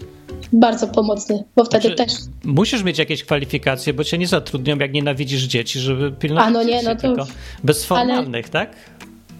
bardzo 0.54 0.88
pomocny, 0.88 1.44
bo 1.56 1.64
wtedy 1.64 1.88
Znaczy, 1.88 1.96
też. 1.96 2.12
Musisz 2.44 2.82
mieć 2.82 2.98
jakieś 2.98 3.24
kwalifikacje, 3.24 3.92
bo 3.94 4.04
cię 4.04 4.18
nie 4.18 4.26
zatrudnią, 4.26 4.78
jak 4.78 4.92
nienawidzisz 4.92 5.42
dzieci, 5.42 5.80
żeby 5.80 6.12
pilnować 6.12 6.46
A, 6.46 6.50
no 6.50 6.62
nie, 6.62 6.82
no 6.82 6.94
to 6.94 7.00
tylko 7.00 7.26
bez 7.64 7.84
formalnych, 7.84 8.48
tak? 8.48 8.76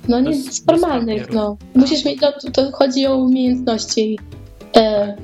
No 0.09 0.21
nie 0.21 0.31
bez- 0.31 0.53
z 0.53 0.65
formalnych, 0.65 1.27
bez 1.27 1.35
no. 1.35 1.57
Musisz 1.75 2.05
mieć, 2.05 2.21
no, 2.21 2.33
to, 2.33 2.51
to 2.51 2.73
chodzi 2.73 3.07
o 3.07 3.17
umiejętności, 3.17 4.19
e, 4.77 5.17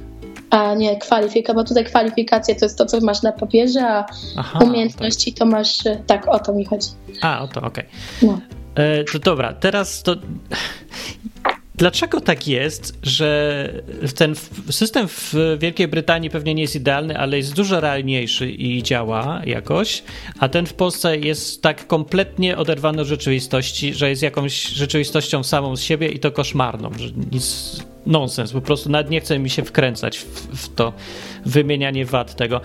a 0.51 0.75
nie 0.75 0.97
kwalifika, 0.99 1.55
bo 1.55 1.65
tutaj 1.65 1.85
kwalifikacje 1.85 2.55
to 2.55 2.65
jest 2.65 2.79
to, 2.79 2.87
co 2.87 3.01
masz 3.01 3.23
na 3.23 3.33
papierze, 3.33 3.87
a 3.89 4.07
Aha, 4.37 4.59
umiejętności 4.65 5.33
to 5.33 5.47
masz, 5.47 5.87
e, 5.87 6.03
tak, 6.07 6.29
o 6.29 6.39
to 6.39 6.53
mi 6.55 6.65
chodzi. 6.65 6.89
A, 7.23 7.43
oto, 7.43 7.61
okej. 7.61 7.85
No. 8.23 8.41
E, 8.75 9.05
To 9.05 9.19
dobra, 9.19 9.53
teraz 9.53 10.03
to. 10.03 10.17
Dlaczego 11.81 12.21
tak 12.21 12.49
jest, 12.49 12.99
że 13.03 13.69
ten 14.17 14.35
system 14.71 15.09
w 15.09 15.35
Wielkiej 15.59 15.89
Brytanii 15.89 16.31
pewnie 16.31 16.55
nie 16.55 16.63
jest 16.63 16.77
idealny, 16.77 17.19
ale 17.19 17.37
jest 17.37 17.55
dużo 17.55 17.81
realniejszy 17.81 18.51
i 18.51 18.83
działa 18.83 19.43
jakoś, 19.47 20.03
a 20.39 20.49
ten 20.49 20.67
w 20.67 20.75
Polsce 20.75 21.17
jest 21.17 21.63
tak 21.63 21.87
kompletnie 21.87 22.57
oderwany 22.57 23.03
od 23.03 23.09
rzeczywistości, 23.09 23.95
że 23.95 24.11
jest 24.11 24.23
jakąś 24.23 24.63
rzeczywistością 24.63 25.43
samą 25.43 25.77
z 25.77 25.83
siebie 25.83 26.09
i 26.09 26.19
to 26.19 26.33
koszmarną, 26.33 26.91
że 26.99 27.09
nic 27.33 27.77
nonsens, 28.07 28.53
po 28.53 28.61
prostu 28.61 28.91
nawet 28.91 29.11
nie 29.11 29.21
chce 29.21 29.39
mi 29.39 29.51
się 29.51 29.65
wkręcać 29.65 30.19
w, 30.19 30.57
w 30.57 30.75
to 30.75 30.93
wymienianie 31.47 32.05
wad 32.05 32.37
tego. 32.37 32.61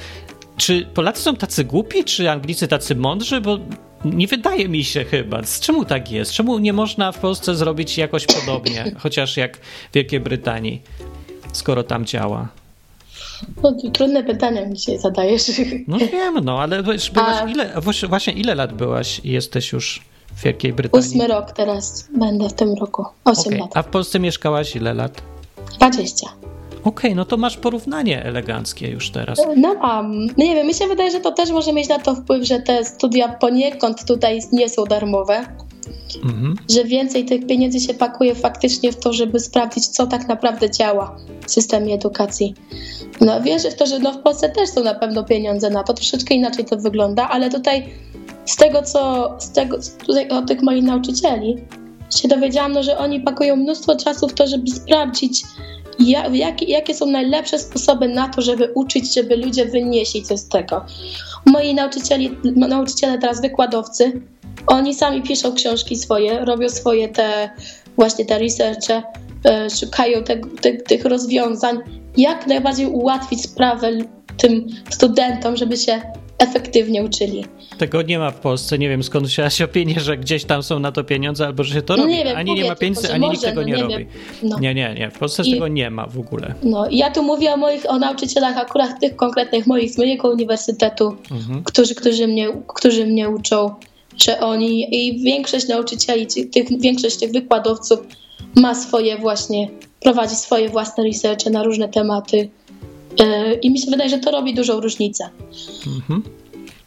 Czy 0.57 0.85
Polacy 0.93 1.21
są 1.21 1.35
tacy 1.35 1.63
głupi, 1.63 2.03
czy 2.03 2.31
Anglicy 2.31 2.67
tacy 2.67 2.95
mądrzy? 2.95 3.41
Bo 3.41 3.59
nie 4.05 4.27
wydaje 4.27 4.69
mi 4.69 4.83
się 4.83 5.03
chyba. 5.03 5.43
Z 5.43 5.59
czemu 5.59 5.85
tak 5.85 6.11
jest? 6.11 6.31
Czemu 6.31 6.59
nie 6.59 6.73
można 6.73 7.11
w 7.11 7.19
Polsce 7.19 7.55
zrobić 7.55 7.97
jakoś 7.97 8.25
podobnie, 8.25 8.91
chociaż 9.03 9.37
jak 9.37 9.57
w 9.57 9.93
Wielkiej 9.93 10.19
Brytanii, 10.19 10.81
skoro 11.53 11.83
tam 11.83 12.05
działa? 12.05 12.47
No, 13.63 13.73
trudne 13.93 14.23
pytania 14.23 14.65
mi 14.65 14.73
dzisiaj 14.73 14.99
zadajesz. 14.99 15.51
No 15.87 15.97
wiem, 15.97 16.39
no, 16.43 16.61
ale 16.61 16.83
byłaś 16.83 17.11
A- 17.15 17.49
ile, 17.49 17.73
właśnie- 18.07 18.33
ile 18.33 18.55
lat 18.55 18.73
byłaś 18.73 19.21
i 19.23 19.29
jesteś 19.31 19.71
już 19.71 20.01
w 20.35 20.43
Wielkiej 20.43 20.73
Brytanii? 20.73 21.07
Ósmy 21.07 21.27
rok 21.27 21.51
teraz 21.51 22.07
będę 22.17 22.49
w 22.49 22.53
tym 22.53 22.73
roku. 22.73 23.05
Osiem 23.25 23.43
Okej, 23.47 23.59
lat. 23.59 23.77
A 23.77 23.81
w 23.83 23.87
Polsce 23.87 24.19
mieszkałaś 24.19 24.75
ile 24.75 24.93
lat? 24.93 25.21
20. 25.77 26.27
Okej, 26.85 27.15
no 27.15 27.25
to 27.25 27.37
masz 27.37 27.57
porównanie 27.57 28.23
eleganckie 28.23 28.87
już 28.87 29.09
teraz. 29.09 29.39
No. 29.57 29.75
No 29.75 30.03
nie 30.37 30.55
wiem, 30.55 30.67
mi 30.67 30.73
się 30.73 30.87
wydaje, 30.87 31.11
że 31.11 31.19
to 31.19 31.31
też 31.31 31.51
może 31.51 31.73
mieć 31.73 31.89
na 31.89 31.99
to 31.99 32.15
wpływ, 32.15 32.43
że 32.47 32.59
te 32.59 32.85
studia 32.85 33.29
poniekąd 33.29 34.05
tutaj 34.05 34.39
nie 34.51 34.69
są 34.69 34.83
darmowe, 34.83 35.45
Mhm. 36.23 36.55
że 36.73 36.83
więcej 36.83 37.25
tych 37.25 37.47
pieniędzy 37.47 37.79
się 37.79 37.93
pakuje 37.93 38.35
faktycznie 38.35 38.91
w 38.91 38.95
to, 38.95 39.13
żeby 39.13 39.39
sprawdzić, 39.39 39.87
co 39.87 40.07
tak 40.07 40.27
naprawdę 40.27 40.71
działa 40.71 41.15
w 41.47 41.51
systemie 41.51 41.93
edukacji. 41.93 42.53
No 43.21 43.41
wierzę 43.41 43.71
w 43.71 43.75
to, 43.75 43.85
że 43.85 43.99
no 43.99 44.13
w 44.13 44.17
Polsce 44.17 44.49
też 44.49 44.69
są 44.69 44.83
na 44.83 44.95
pewno 44.95 45.23
pieniądze 45.23 45.69
na 45.69 45.83
to, 45.83 45.93
troszeczkę 45.93 46.35
inaczej 46.35 46.65
to 46.65 46.77
wygląda, 46.77 47.29
ale 47.29 47.49
tutaj 47.49 47.89
z 48.45 48.55
tego, 48.55 48.81
co 48.81 49.33
z 49.39 49.51
tego, 49.51 49.77
tutaj 50.05 50.29
od 50.29 50.47
tych 50.47 50.61
moich 50.61 50.83
nauczycieli 50.83 51.57
się 52.15 52.27
dowiedziałam, 52.27 52.71
no, 52.71 52.83
że 52.83 52.97
oni 52.97 53.19
pakują 53.19 53.55
mnóstwo 53.55 53.95
czasu 53.95 54.27
w 54.27 54.33
to, 54.33 54.47
żeby 54.47 54.71
sprawdzić, 54.71 55.43
ja, 55.99 56.27
jakie, 56.67 56.93
są 56.93 57.05
najlepsze 57.05 57.59
sposoby 57.59 58.07
na 58.07 58.27
to, 58.27 58.41
żeby 58.41 58.71
uczyć, 58.75 59.13
żeby 59.13 59.37
ludzie 59.37 59.65
wynieśli 59.65 60.23
coś 60.23 60.39
z 60.39 60.47
tego. 60.47 60.85
Moi 61.45 61.73
nauczycieli, 61.73 62.37
nauczyciele 62.55 63.17
teraz 63.17 63.41
wykładowcy, 63.41 64.21
oni 64.67 64.95
sami 64.95 65.21
piszą 65.21 65.53
książki 65.53 65.95
swoje, 65.95 66.45
robią 66.45 66.69
swoje 66.69 67.09
te 67.09 67.49
właśnie 67.95 68.25
te 68.25 68.39
researche, 68.39 69.03
e, 69.45 69.69
szukają 69.69 70.23
te, 70.23 70.37
te, 70.37 70.73
tych 70.73 71.05
rozwiązań, 71.05 71.77
jak 72.17 72.47
najbardziej 72.47 72.87
ułatwić 72.87 73.41
sprawę 73.41 73.91
tym 74.37 74.67
studentom, 74.89 75.57
żeby 75.57 75.77
się 75.77 76.01
efektywnie 76.37 77.03
uczyli. 77.03 77.45
Tego 77.77 78.01
nie 78.01 78.19
ma 78.19 78.31
w 78.31 78.39
Polsce. 78.39 78.77
Nie 78.77 78.89
wiem 78.89 79.03
skąd 79.03 79.31
się 79.31 79.49
się 79.49 79.65
opinie, 79.65 79.99
że 79.99 80.17
gdzieś 80.17 80.43
tam 80.45 80.63
są 80.63 80.79
na 80.79 80.91
to 80.91 81.03
pieniądze, 81.03 81.45
albo 81.45 81.63
że 81.63 81.73
się 81.73 81.81
to 81.81 81.97
No 81.97 82.03
robi. 82.03 82.15
wiem, 82.15 82.37
ani 82.37 82.53
nie 82.53 82.65
ma 82.69 82.75
pieniędzy, 82.75 83.13
ani 83.13 83.23
nikt 83.29 83.35
może, 83.35 83.47
tego 83.47 83.61
no 83.61 83.67
nie, 83.67 83.73
nie 83.73 83.81
robi. 83.81 84.05
No. 84.43 84.59
Nie, 84.59 84.73
nie, 84.73 84.95
nie. 84.99 85.11
W 85.11 85.19
Polsce 85.19 85.43
I- 85.43 85.51
tego 85.53 85.67
nie 85.67 85.89
ma 85.89 86.07
w 86.07 86.19
ogóle. 86.19 86.53
No, 86.63 86.85
ja 86.91 87.11
tu 87.11 87.23
mówię 87.23 87.53
o 87.53 87.57
moich 87.57 87.89
o 87.89 87.99
nauczycielach, 87.99 88.57
akurat 88.57 88.99
tych 89.01 89.15
konkretnych 89.15 89.67
moich 89.67 89.91
z 89.91 89.97
mojego 89.97 90.29
uniwersytetu, 90.29 91.15
Mhm. 91.31 91.63
którzy, 91.63 91.95
którzy, 91.95 92.27
mnie, 92.27 92.47
którzy 92.67 93.05
mnie 93.05 93.29
uczą, 93.29 93.75
że 94.25 94.39
oni 94.39 94.95
i 94.95 95.23
większość 95.23 95.67
nauczycieli, 95.67 96.27
ci- 96.27 96.47
tych, 96.47 96.81
większość 96.81 97.17
tych 97.17 97.31
wykładowców 97.31 97.99
ma 98.55 98.75
swoje 98.75 99.17
właśnie, 99.17 99.69
prowadzi 99.99 100.35
swoje 100.35 100.69
własne 100.69 101.03
researche 101.03 101.49
na 101.49 101.63
różne 101.63 101.89
tematy. 101.89 102.49
Yy, 103.19 103.53
I 103.53 103.71
mi 103.71 103.79
się 103.79 103.91
wydaje, 103.91 104.09
że 104.09 104.19
to 104.19 104.31
robi 104.31 104.53
dużą 104.53 104.81
różnicę. 104.81 105.29
Mhm. 105.87 106.23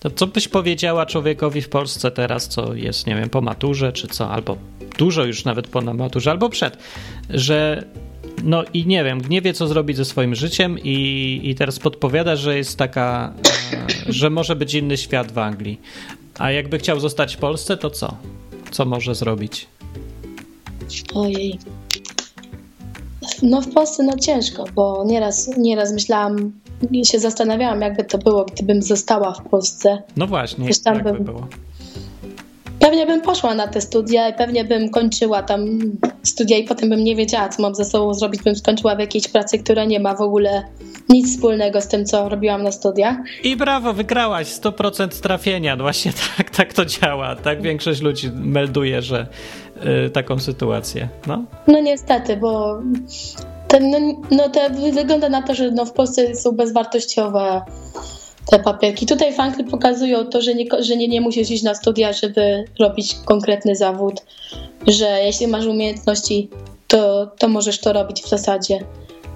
To 0.00 0.10
co 0.10 0.26
byś 0.26 0.48
powiedziała 0.48 1.06
człowiekowi 1.06 1.62
w 1.62 1.68
Polsce 1.68 2.10
teraz, 2.10 2.48
co 2.48 2.74
jest, 2.74 3.06
nie 3.06 3.14
wiem, 3.14 3.30
po 3.30 3.40
maturze 3.40 3.92
czy 3.92 4.08
co, 4.08 4.30
albo 4.30 4.56
dużo 4.98 5.24
już 5.24 5.44
nawet 5.44 5.68
po 5.68 5.80
maturze, 5.80 6.30
albo 6.30 6.48
przed, 6.48 6.78
że 7.30 7.84
no 8.44 8.64
i 8.74 8.86
nie 8.86 9.04
wiem, 9.04 9.20
nie 9.30 9.42
wie 9.42 9.52
co 9.52 9.66
zrobić 9.66 9.96
ze 9.96 10.04
swoim 10.04 10.34
życiem 10.34 10.78
i, 10.84 11.40
i 11.44 11.54
teraz 11.54 11.78
podpowiada, 11.78 12.36
że 12.36 12.56
jest 12.56 12.78
taka, 12.78 13.32
e, 13.72 14.12
że 14.12 14.30
może 14.30 14.56
być 14.56 14.74
inny 14.74 14.96
świat 14.96 15.32
w 15.32 15.38
Anglii. 15.38 15.80
A 16.38 16.50
jakby 16.50 16.78
chciał 16.78 17.00
zostać 17.00 17.36
w 17.36 17.38
Polsce, 17.38 17.76
to 17.76 17.90
co? 17.90 18.16
Co 18.70 18.84
może 18.84 19.14
zrobić? 19.14 19.66
Ojej. 21.14 21.58
No 23.42 23.60
w 23.60 23.68
Polsce 23.74 24.02
no 24.02 24.16
ciężko, 24.16 24.64
bo 24.74 25.04
nieraz, 25.06 25.50
nieraz 25.58 25.92
myślałam, 25.92 26.52
się 27.04 27.18
zastanawiałam, 27.18 27.80
jakby 27.80 28.04
to 28.04 28.18
było, 28.18 28.44
gdybym 28.44 28.82
została 28.82 29.32
w 29.32 29.48
Polsce. 29.48 30.02
No 30.16 30.26
właśnie, 30.26 30.66
tam 30.84 30.94
jakby 30.94 31.12
bym- 31.12 31.24
było. 31.24 31.46
Pewnie 32.80 33.06
bym 33.06 33.20
poszła 33.20 33.54
na 33.54 33.68
te 33.68 33.80
studia 33.80 34.28
i 34.28 34.34
pewnie 34.34 34.64
bym 34.64 34.90
kończyła 34.90 35.42
tam 35.42 35.78
studia 36.22 36.58
i 36.58 36.64
potem 36.64 36.88
bym 36.88 37.04
nie 37.04 37.16
wiedziała, 37.16 37.48
co 37.48 37.62
mam 37.62 37.74
ze 37.74 37.84
sobą 37.84 38.14
zrobić. 38.14 38.42
Bym 38.42 38.56
skończyła 38.56 38.96
w 38.96 38.98
jakiejś 38.98 39.28
pracy, 39.28 39.58
która 39.58 39.84
nie 39.84 40.00
ma 40.00 40.14
w 40.14 40.20
ogóle 40.20 40.62
nic 41.08 41.34
wspólnego 41.34 41.80
z 41.80 41.88
tym, 41.88 42.06
co 42.06 42.28
robiłam 42.28 42.62
na 42.62 42.72
studiach. 42.72 43.16
I 43.44 43.56
brawo, 43.56 43.92
wygrałaś 43.92 44.46
100% 44.46 45.08
trafienia. 45.22 45.76
No 45.76 45.84
właśnie 45.84 46.12
tak, 46.36 46.50
tak 46.50 46.72
to 46.72 46.84
działa. 46.84 47.36
Tak 47.36 47.62
większość 47.62 48.00
ludzi 48.00 48.30
melduje, 48.34 49.02
że 49.02 49.26
y, 50.06 50.10
taką 50.10 50.38
sytuację. 50.38 51.08
No. 51.26 51.44
No 51.66 51.80
niestety, 51.80 52.36
bo 52.36 52.78
ten, 53.68 53.90
no, 53.90 53.98
no 54.30 54.48
te, 54.48 54.70
wygląda 54.92 55.28
na 55.28 55.42
to, 55.42 55.54
że 55.54 55.70
no 55.70 55.84
w 55.84 55.92
Polsce 55.92 56.34
są 56.34 56.52
bezwartościowe 56.52 57.62
te 58.50 58.58
papierki. 58.58 59.06
Tutaj 59.06 59.34
Anglii 59.36 59.64
pokazują 59.64 60.26
to, 60.26 60.42
że 60.42 60.54
nie, 60.54 60.64
że 60.78 60.96
nie, 60.96 61.08
nie 61.08 61.20
musisz 61.20 61.50
iść 61.50 61.62
na 61.62 61.74
studia, 61.74 62.12
żeby 62.12 62.64
robić 62.80 63.16
konkretny 63.24 63.76
zawód, 63.76 64.22
że 64.86 65.20
jeśli 65.24 65.46
masz 65.46 65.66
umiejętności, 65.66 66.48
to, 66.88 67.26
to 67.38 67.48
możesz 67.48 67.78
to 67.80 67.92
robić 67.92 68.22
w 68.22 68.28
zasadzie. 68.28 68.78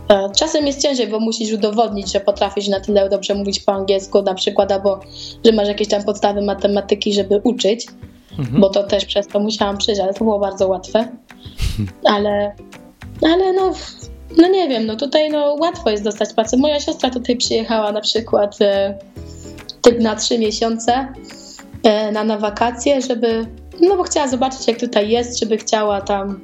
E, 0.09 0.31
Czasem 0.37 0.67
jest 0.67 0.83
ciężej, 0.83 1.07
bo 1.07 1.21
musisz 1.21 1.53
udowodnić, 1.53 2.13
że 2.13 2.21
potrafisz 2.21 2.69
na 2.69 2.81
tyle 2.81 3.09
dobrze 3.09 3.35
mówić 3.35 3.61
po 3.61 3.73
angielsku 3.73 4.23
na 4.23 4.35
przykład, 4.35 4.73
albo 4.73 5.01
że 5.45 5.53
masz 5.53 5.69
jakieś 5.69 5.89
tam 5.89 6.05
podstawy 6.05 6.43
matematyki, 6.43 7.13
żeby 7.13 7.41
uczyć, 7.45 7.87
Mhm. 8.39 8.61
bo 8.61 8.71
to 8.71 8.83
też 8.83 9.05
przez 9.05 9.29
to 9.29 9.41
musiałam 9.41 9.79
przejść, 9.79 10.01
ale 10.01 10.15
to 10.15 10.25
było 10.25 10.39
bardzo 10.39 10.69
łatwe. 10.69 11.09
Ale, 12.15 12.53
ale 13.23 13.53
no, 13.53 13.73
no 14.39 14.49
nie 14.49 14.69
wiem, 14.69 14.87
no 14.87 14.97
tutaj 14.97 15.31
no 15.31 15.57
łatwo 15.61 15.91
jest 15.91 16.05
dostać 16.05 16.33
pracę. 16.33 16.57
Moja 16.57 16.81
siostra 16.81 17.11
tutaj 17.11 17.37
przyjechała 17.37 17.93
na 17.93 18.01
przykład 18.01 18.57
e, 18.61 18.99
typ 19.83 20.01
na 20.01 20.17
trzy 20.17 20.39
miesiące 20.39 21.09
e, 21.83 22.13
na, 22.13 22.25
na 22.25 22.39
wakacje, 22.39 23.03
żeby, 23.03 23.47
no 23.81 23.97
bo 23.97 24.03
chciała 24.03 24.29
zobaczyć 24.29 24.69
jak 24.69 24.79
tutaj 24.81 25.09
jest, 25.09 25.41
żeby 25.41 25.57
chciała 25.57 26.01
tam 26.01 26.41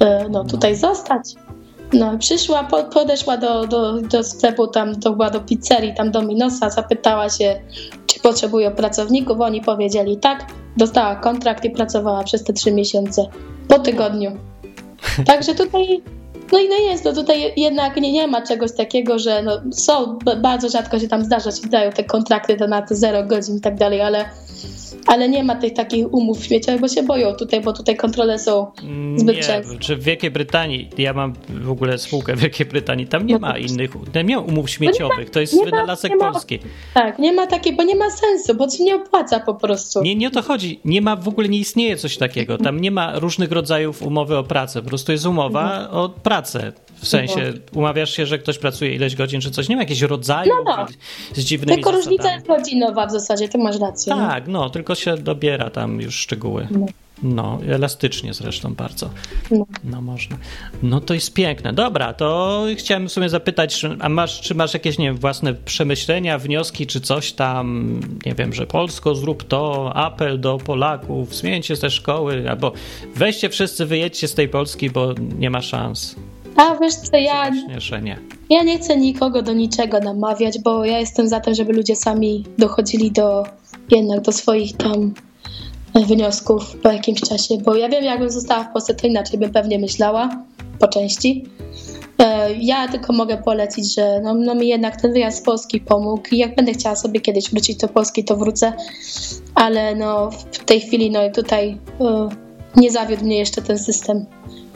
e, 0.00 0.28
no 0.30 0.44
tutaj 0.44 0.76
zostać. 0.76 1.34
No, 1.92 2.18
przyszła, 2.18 2.64
po, 2.64 2.84
podeszła 2.84 3.36
do, 3.36 3.66
do, 3.66 4.00
do 4.00 4.24
sklepu, 4.24 4.66
tam 4.66 5.00
to 5.00 5.12
była 5.12 5.30
do 5.30 5.40
pizzerii, 5.40 5.94
tam 5.94 6.10
do 6.10 6.22
Minosa, 6.22 6.70
zapytała 6.70 7.30
się, 7.30 7.60
czy 8.06 8.20
potrzebują 8.20 8.70
pracowników. 8.70 9.40
Oni 9.40 9.60
powiedzieli 9.60 10.16
tak, 10.16 10.46
dostała 10.76 11.16
kontrakt 11.16 11.64
i 11.64 11.70
pracowała 11.70 12.24
przez 12.24 12.44
te 12.44 12.52
trzy 12.52 12.72
miesiące 12.72 13.26
po 13.68 13.78
tygodniu. 13.78 14.36
Także 15.26 15.54
tutaj, 15.54 16.02
no 16.52 16.58
i 16.58 16.68
no 16.68 16.76
jest, 16.90 17.04
no 17.04 17.12
tutaj 17.12 17.52
jednak 17.56 17.96
nie, 17.96 18.12
nie 18.12 18.26
ma 18.26 18.42
czegoś 18.42 18.72
takiego, 18.72 19.18
że 19.18 19.42
no 19.42 19.60
są, 19.72 20.18
bardzo 20.42 20.68
rzadko 20.68 20.98
się 20.98 21.08
tam 21.08 21.24
zdarza, 21.24 21.50
że 21.50 21.68
dają 21.70 21.92
te 21.92 22.04
kontrakty 22.04 22.56
to 22.56 22.66
na 22.68 22.82
te 22.82 22.94
zero 22.94 23.22
godzin 23.26 23.56
i 23.56 23.60
tak 23.60 23.74
dalej, 23.76 24.00
ale, 24.00 24.24
ale 25.06 25.28
nie 25.28 25.44
ma 25.44 25.54
tych 25.56 25.72
takich 25.72 26.14
umów 26.14 26.44
śmieciowych, 26.44 26.80
bo 26.80 26.88
się 26.88 27.02
boją 27.02 27.34
tutaj, 27.34 27.60
bo 27.60 27.72
tutaj 27.72 27.96
kontrole 27.96 28.38
są 28.38 28.66
zbyt 29.16 29.36
Nie, 29.36 29.42
często. 29.42 29.72
czy 29.78 29.96
w 29.96 30.02
Wielkiej 30.02 30.30
Brytanii, 30.30 30.88
ja 30.98 31.12
mam 31.12 31.32
w 31.48 31.70
ogóle 31.70 31.98
spółkę 31.98 32.36
w 32.36 32.40
Wielkiej 32.40 32.66
Brytanii, 32.66 33.06
tam 33.06 33.26
nie 33.26 33.38
ma 33.38 33.58
innych, 33.58 33.90
nie 34.24 34.36
ma 34.36 34.42
umów 34.42 34.70
śmieciowych, 34.70 35.30
to 35.30 35.40
jest 35.40 35.54
No 35.56 35.64
wynalazek 35.64 36.12
ma- 36.20 36.32
polski. 36.32 36.58
Tak, 36.94 37.18
nie 37.18 37.32
ma 37.32 37.46
takiej, 37.46 37.76
bo 37.76 37.82
nie 37.82 37.96
ma 37.96 38.10
sensu, 38.10 38.54
bo 38.54 38.68
ci 38.68 38.82
nie 38.84 38.96
opłaca 38.96 39.40
po 39.40 39.54
prostu. 39.54 40.02
Nie, 40.02 40.14
nie 40.14 40.28
o 40.28 40.30
to 40.30 40.42
chodzi. 40.42 40.80
Nie 40.84 41.02
ma, 41.02 41.16
w 41.16 41.28
ogóle 41.28 41.48
nie 41.48 41.58
istnieje 41.58 41.96
coś 41.96 42.16
takiego. 42.16 42.58
Tam 42.58 42.80
nie 42.80 42.90
ma 42.90 43.18
różnych 43.18 43.52
rodzajów 43.52 44.02
umowy 44.02 44.36
o 44.36 44.44
pracę. 44.44 44.82
Po 44.82 44.88
prostu 44.88 45.12
jest 45.12 45.26
umowa 45.26 45.62
Mhm. 45.76 45.96
o 45.96 46.08
pracę. 46.42 46.72
W 46.96 47.08
sensie 47.08 47.52
umawiasz 47.74 48.10
się, 48.16 48.26
że 48.26 48.38
ktoś 48.38 48.58
pracuje 48.58 48.94
ileś 48.94 49.16
godzin 49.16 49.40
czy 49.40 49.50
coś. 49.50 49.68
Nie 49.68 49.76
ma 49.76 49.82
jakichś 49.82 50.00
rodzajów 50.00 50.54
No, 50.64 50.76
no. 50.76 50.86
z 51.34 51.40
dziwnymi 51.44 51.74
Tylko 51.74 51.90
różnica 51.92 52.22
zasadami. 52.22 52.34
jest 52.34 52.46
godzinowa 52.64 53.06
w 53.06 53.10
zasadzie, 53.12 53.48
to 53.48 53.58
masz 53.58 53.78
rację. 53.80 54.14
no. 54.16 54.28
Tak, 54.28 54.48
no, 54.48 54.70
tylko 54.70 54.94
się 54.94 55.16
dobiera 55.16 55.70
tam 55.70 56.00
już 56.00 56.14
szczegóły. 56.14 56.68
No. 56.70 56.86
No, 57.22 57.58
elastycznie 57.68 58.34
zresztą 58.34 58.74
bardzo. 58.74 59.10
No. 59.50 59.66
No 59.84 60.00
można. 60.00 60.36
No 60.82 61.00
to 61.00 61.14
jest 61.14 61.34
piękne. 61.34 61.72
Dobra, 61.72 62.12
to 62.12 62.64
chciałem 62.76 63.08
w 63.08 63.12
sumie 63.12 63.28
zapytać, 63.28 63.82
a 64.00 64.08
masz, 64.08 64.40
czy 64.40 64.54
masz 64.54 64.74
jakieś, 64.74 64.98
nie 64.98 65.06
wiem, 65.06 65.16
własne 65.16 65.54
przemyślenia, 65.54 66.38
wnioski, 66.38 66.86
czy 66.86 67.00
coś 67.00 67.32
tam, 67.32 68.00
nie 68.26 68.34
wiem, 68.34 68.52
że 68.52 68.66
Polsko 68.66 69.14
zrób 69.14 69.44
to, 69.44 69.92
apel 69.96 70.40
do 70.40 70.58
Polaków, 70.58 71.34
zmieńcie 71.34 71.76
te 71.76 71.90
szkoły, 71.90 72.50
albo 72.50 72.72
weźcie 73.16 73.48
wszyscy, 73.48 73.86
wyjedźcie 73.86 74.28
z 74.28 74.34
tej 74.34 74.48
Polski, 74.48 74.90
bo 74.90 75.14
nie 75.38 75.50
ma 75.50 75.62
szans. 75.62 76.16
A 76.56 76.76
wiesz 76.76 76.94
co, 76.94 77.16
ja, 77.16 77.50
nie. 78.02 78.18
ja 78.50 78.62
nie 78.62 78.78
chcę 78.78 78.96
nikogo 78.96 79.42
do 79.42 79.52
niczego 79.52 80.00
namawiać, 80.00 80.58
bo 80.64 80.84
ja 80.84 80.98
jestem 80.98 81.28
za 81.28 81.40
tym, 81.40 81.54
żeby 81.54 81.72
ludzie 81.72 81.96
sami 81.96 82.44
dochodzili 82.58 83.10
do 83.10 83.44
jednak 83.90 84.20
do 84.20 84.32
swoich 84.32 84.76
tam 84.76 85.14
wniosków 85.94 86.76
po 86.82 86.92
jakimś 86.92 87.20
czasie, 87.20 87.58
bo 87.58 87.74
ja 87.74 87.88
wiem, 87.88 88.04
jakbym 88.04 88.30
została 88.30 88.64
w 88.64 88.72
Polsce, 88.72 88.94
to 88.94 89.06
inaczej 89.06 89.38
bym 89.38 89.52
pewnie 89.52 89.78
myślała, 89.78 90.44
po 90.78 90.88
części. 90.88 91.44
E, 92.18 92.54
Ja 92.54 92.88
tylko 92.88 93.12
mogę 93.12 93.36
polecić, 93.36 93.94
że 93.94 94.20
no, 94.20 94.34
no 94.34 94.54
mi 94.54 94.68
jednak 94.68 95.00
ten 95.00 95.12
wyjazd 95.12 95.38
z 95.38 95.42
Polski 95.42 95.80
pomógł 95.80 96.22
i 96.32 96.38
jak 96.38 96.56
będę 96.56 96.72
chciała 96.72 96.96
sobie 96.96 97.20
kiedyś 97.20 97.50
wrócić 97.50 97.76
do 97.76 97.88
Polski, 97.88 98.24
to 98.24 98.36
wrócę, 98.36 98.72
ale 99.54 99.94
no 99.94 100.30
w 100.30 100.64
tej 100.64 100.80
chwili 100.80 101.10
no 101.10 101.20
tutaj 101.34 101.78
e, 102.00 102.28
nie 102.76 102.90
zawiódł 102.90 103.24
mnie 103.24 103.38
jeszcze 103.38 103.62
ten 103.62 103.78
system. 103.78 104.26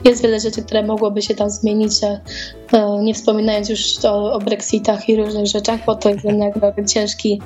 Jest 0.04 0.22
wiele 0.22 0.40
rzeczy, 0.40 0.62
które 0.62 0.82
mogłoby 0.82 1.22
się 1.22 1.34
tam 1.34 1.50
zmienić, 1.50 1.92
e, 2.02 2.20
nie 3.02 3.14
wspominając 3.14 3.68
już 3.68 4.04
o, 4.04 4.32
o 4.32 4.38
Brexitach 4.38 5.08
i 5.08 5.16
różnych 5.16 5.46
rzeczach, 5.46 5.80
bo 5.86 5.94
to 5.94 6.10
jest 6.10 6.24
jednak 6.24 6.54
ciężki, 6.88 7.40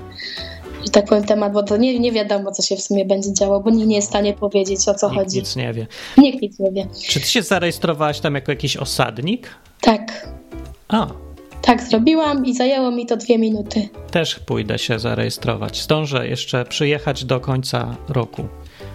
że 0.84 0.90
tak 0.90 1.04
powiem, 1.08 1.24
temat, 1.24 1.52
bo 1.52 1.62
to 1.62 1.76
nie, 1.76 1.98
nie 1.98 2.12
wiadomo, 2.12 2.52
co 2.52 2.62
się 2.62 2.76
w 2.76 2.80
sumie 2.82 3.04
będzie 3.04 3.32
działo, 3.34 3.60
bo 3.60 3.70
nikt 3.70 3.88
nie 3.88 3.96
jest 3.96 4.08
w 4.08 4.10
stanie 4.10 4.32
powiedzieć, 4.34 4.88
o 4.88 4.94
co 4.94 5.10
Nikt 5.10 5.20
chodzi. 5.24 5.38
nic 5.38 5.56
nie 5.56 5.72
wie. 5.72 5.86
Nikt 6.18 6.42
nic 6.42 6.58
nie 6.58 6.72
wie. 6.72 6.86
Czy 7.08 7.20
ty 7.20 7.26
się 7.26 7.42
zarejestrowałaś 7.42 8.20
tam 8.20 8.34
jako 8.34 8.52
jakiś 8.52 8.76
osadnik? 8.76 9.48
Tak, 9.80 10.28
A, 10.88 11.06
tak 11.62 11.82
zrobiłam 11.82 12.46
i 12.46 12.54
zajęło 12.54 12.90
mi 12.90 13.06
to 13.06 13.16
dwie 13.16 13.38
minuty. 13.38 13.88
też 14.10 14.34
pójdę 14.38 14.78
się 14.78 14.98
zarejestrować. 14.98 15.82
Zdążę 15.82 16.28
jeszcze 16.28 16.64
przyjechać 16.64 17.24
do 17.24 17.40
końca 17.40 17.96
roku. 18.08 18.42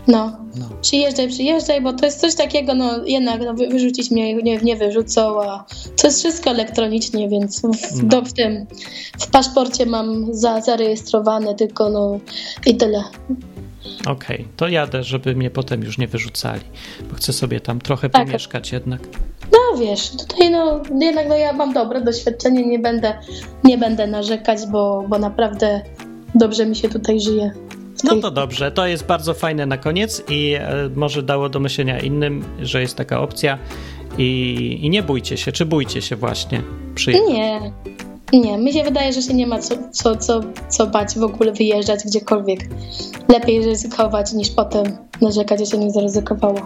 No, 0.07 0.37
No. 0.59 0.65
przyjeżdżaj, 0.81 1.27
przyjeżdżaj, 1.27 1.81
bo 1.81 1.93
to 1.93 2.05
jest 2.05 2.19
coś 2.21 2.35
takiego, 2.35 2.73
no 2.73 3.05
jednak 3.05 3.41
no, 3.41 3.53
wy- 3.53 3.67
wyrzucić 3.67 4.11
mnie 4.11 4.33
nie, 4.35 4.57
nie 4.57 4.75
wyrzucą, 4.75 5.41
a 5.43 5.65
to 6.01 6.07
jest 6.07 6.19
wszystko 6.19 6.49
elektronicznie, 6.49 7.29
więc 7.29 7.61
w, 7.61 7.63
No. 7.63 8.09
do, 8.09 8.21
w 8.21 8.33
tym, 8.33 8.65
w 9.19 9.27
paszporcie 9.27 9.85
mam 9.85 10.33
za, 10.35 10.61
zarejestrowane 10.61 11.55
tylko, 11.55 11.89
no 11.89 12.19
i 12.65 12.75
tyle. 12.77 13.03
Okej, 14.07 14.47
to 14.57 14.67
jadę, 14.67 15.03
żeby 15.03 15.35
mnie 15.35 15.51
potem 15.51 15.83
już 15.83 15.97
nie 15.97 16.07
wyrzucali, 16.07 16.61
bo 17.09 17.15
chcę 17.15 17.33
sobie 17.33 17.59
tam 17.59 17.79
trochę 17.81 18.09
Tak. 18.09 18.25
pomieszkać 18.25 18.71
jednak. 18.71 19.01
No 19.51 19.79
wiesz, 19.79 20.09
tutaj 20.09 20.51
no 20.51 20.81
jednak 21.01 21.29
no 21.29 21.35
ja 21.35 21.53
mam 21.53 21.73
dobre 21.73 22.01
doświadczenie, 22.01 22.65
nie 22.67 22.79
będę, 22.79 23.13
nie 23.63 23.77
będę 23.77 24.07
narzekać, 24.07 24.59
bo, 24.71 25.03
bo 25.09 25.19
naprawdę 25.19 25.81
dobrze 26.35 26.65
mi 26.65 26.75
się 26.75 26.89
tutaj 26.89 27.19
żyje. 27.19 27.51
No 28.03 28.15
to 28.15 28.31
dobrze, 28.31 28.71
to 28.71 28.87
jest 28.87 29.05
bardzo 29.05 29.33
fajne 29.33 29.65
na 29.65 29.77
koniec 29.77 30.23
i 30.29 30.53
e, 30.53 30.89
może 30.95 31.23
dało 31.23 31.49
do 31.49 31.59
myślenia 31.59 31.99
innym, 31.99 32.45
że 32.61 32.81
jest 32.81 32.97
taka 32.97 33.21
opcja 33.21 33.57
i, 34.17 34.79
i 34.81 34.89
nie 34.89 35.03
bójcie 35.03 35.37
się, 35.37 35.51
czy 35.51 35.65
bójcie 35.65 36.01
się 36.01 36.15
właśnie 36.15 36.61
przyjechać. 36.95 37.29
Nie, 37.29 37.71
nie, 38.34 38.57
mi 38.57 38.73
się 38.73 38.84
wydaje, 38.84 39.13
że 39.13 39.21
się 39.21 39.34
nie 39.34 39.47
ma 39.47 39.59
co, 39.59 39.76
co, 39.91 40.15
co, 40.15 40.41
co 40.69 40.88
bać 40.88 41.15
w 41.15 41.23
ogóle 41.23 41.51
wyjeżdżać 41.51 42.03
gdziekolwiek. 42.05 42.59
Lepiej 43.30 43.65
ryzykować 43.65 44.34
niż 44.34 44.49
potem 44.51 44.97
narzekać, 45.21 45.59
że 45.59 45.65
się 45.65 45.78
nie 45.78 45.91
zaryzykowało. 45.91 46.59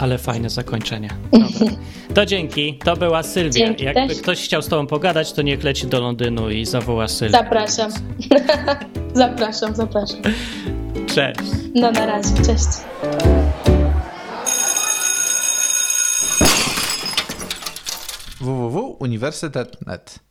Ale 0.00 0.18
fajne 0.18 0.50
zakończenie. 0.50 1.10
Dobra. 1.32 1.48
To 2.14 2.26
dzięki, 2.26 2.78
to 2.84 2.96
była 2.96 3.22
Sylwia. 3.22 3.50
Dzięki 3.50 3.84
Jakby 3.84 4.08
też. 4.08 4.22
ktoś 4.22 4.44
chciał 4.44 4.62
z 4.62 4.68
tobą 4.68 4.86
pogadać, 4.86 5.32
to 5.32 5.42
niech 5.42 5.64
leci 5.64 5.86
do 5.86 6.00
Londynu 6.00 6.50
i 6.50 6.66
zawoła 6.66 7.08
Sylwię. 7.08 7.32
Zapraszam. 7.32 7.90
zapraszam, 9.14 9.74
zapraszam. 9.76 10.22
Cześć. 11.06 11.40
No 11.74 11.90
na 11.90 12.06
razie, 12.06 12.34
cześć. 12.46 12.66
www.uniwersytet.net 18.40 20.27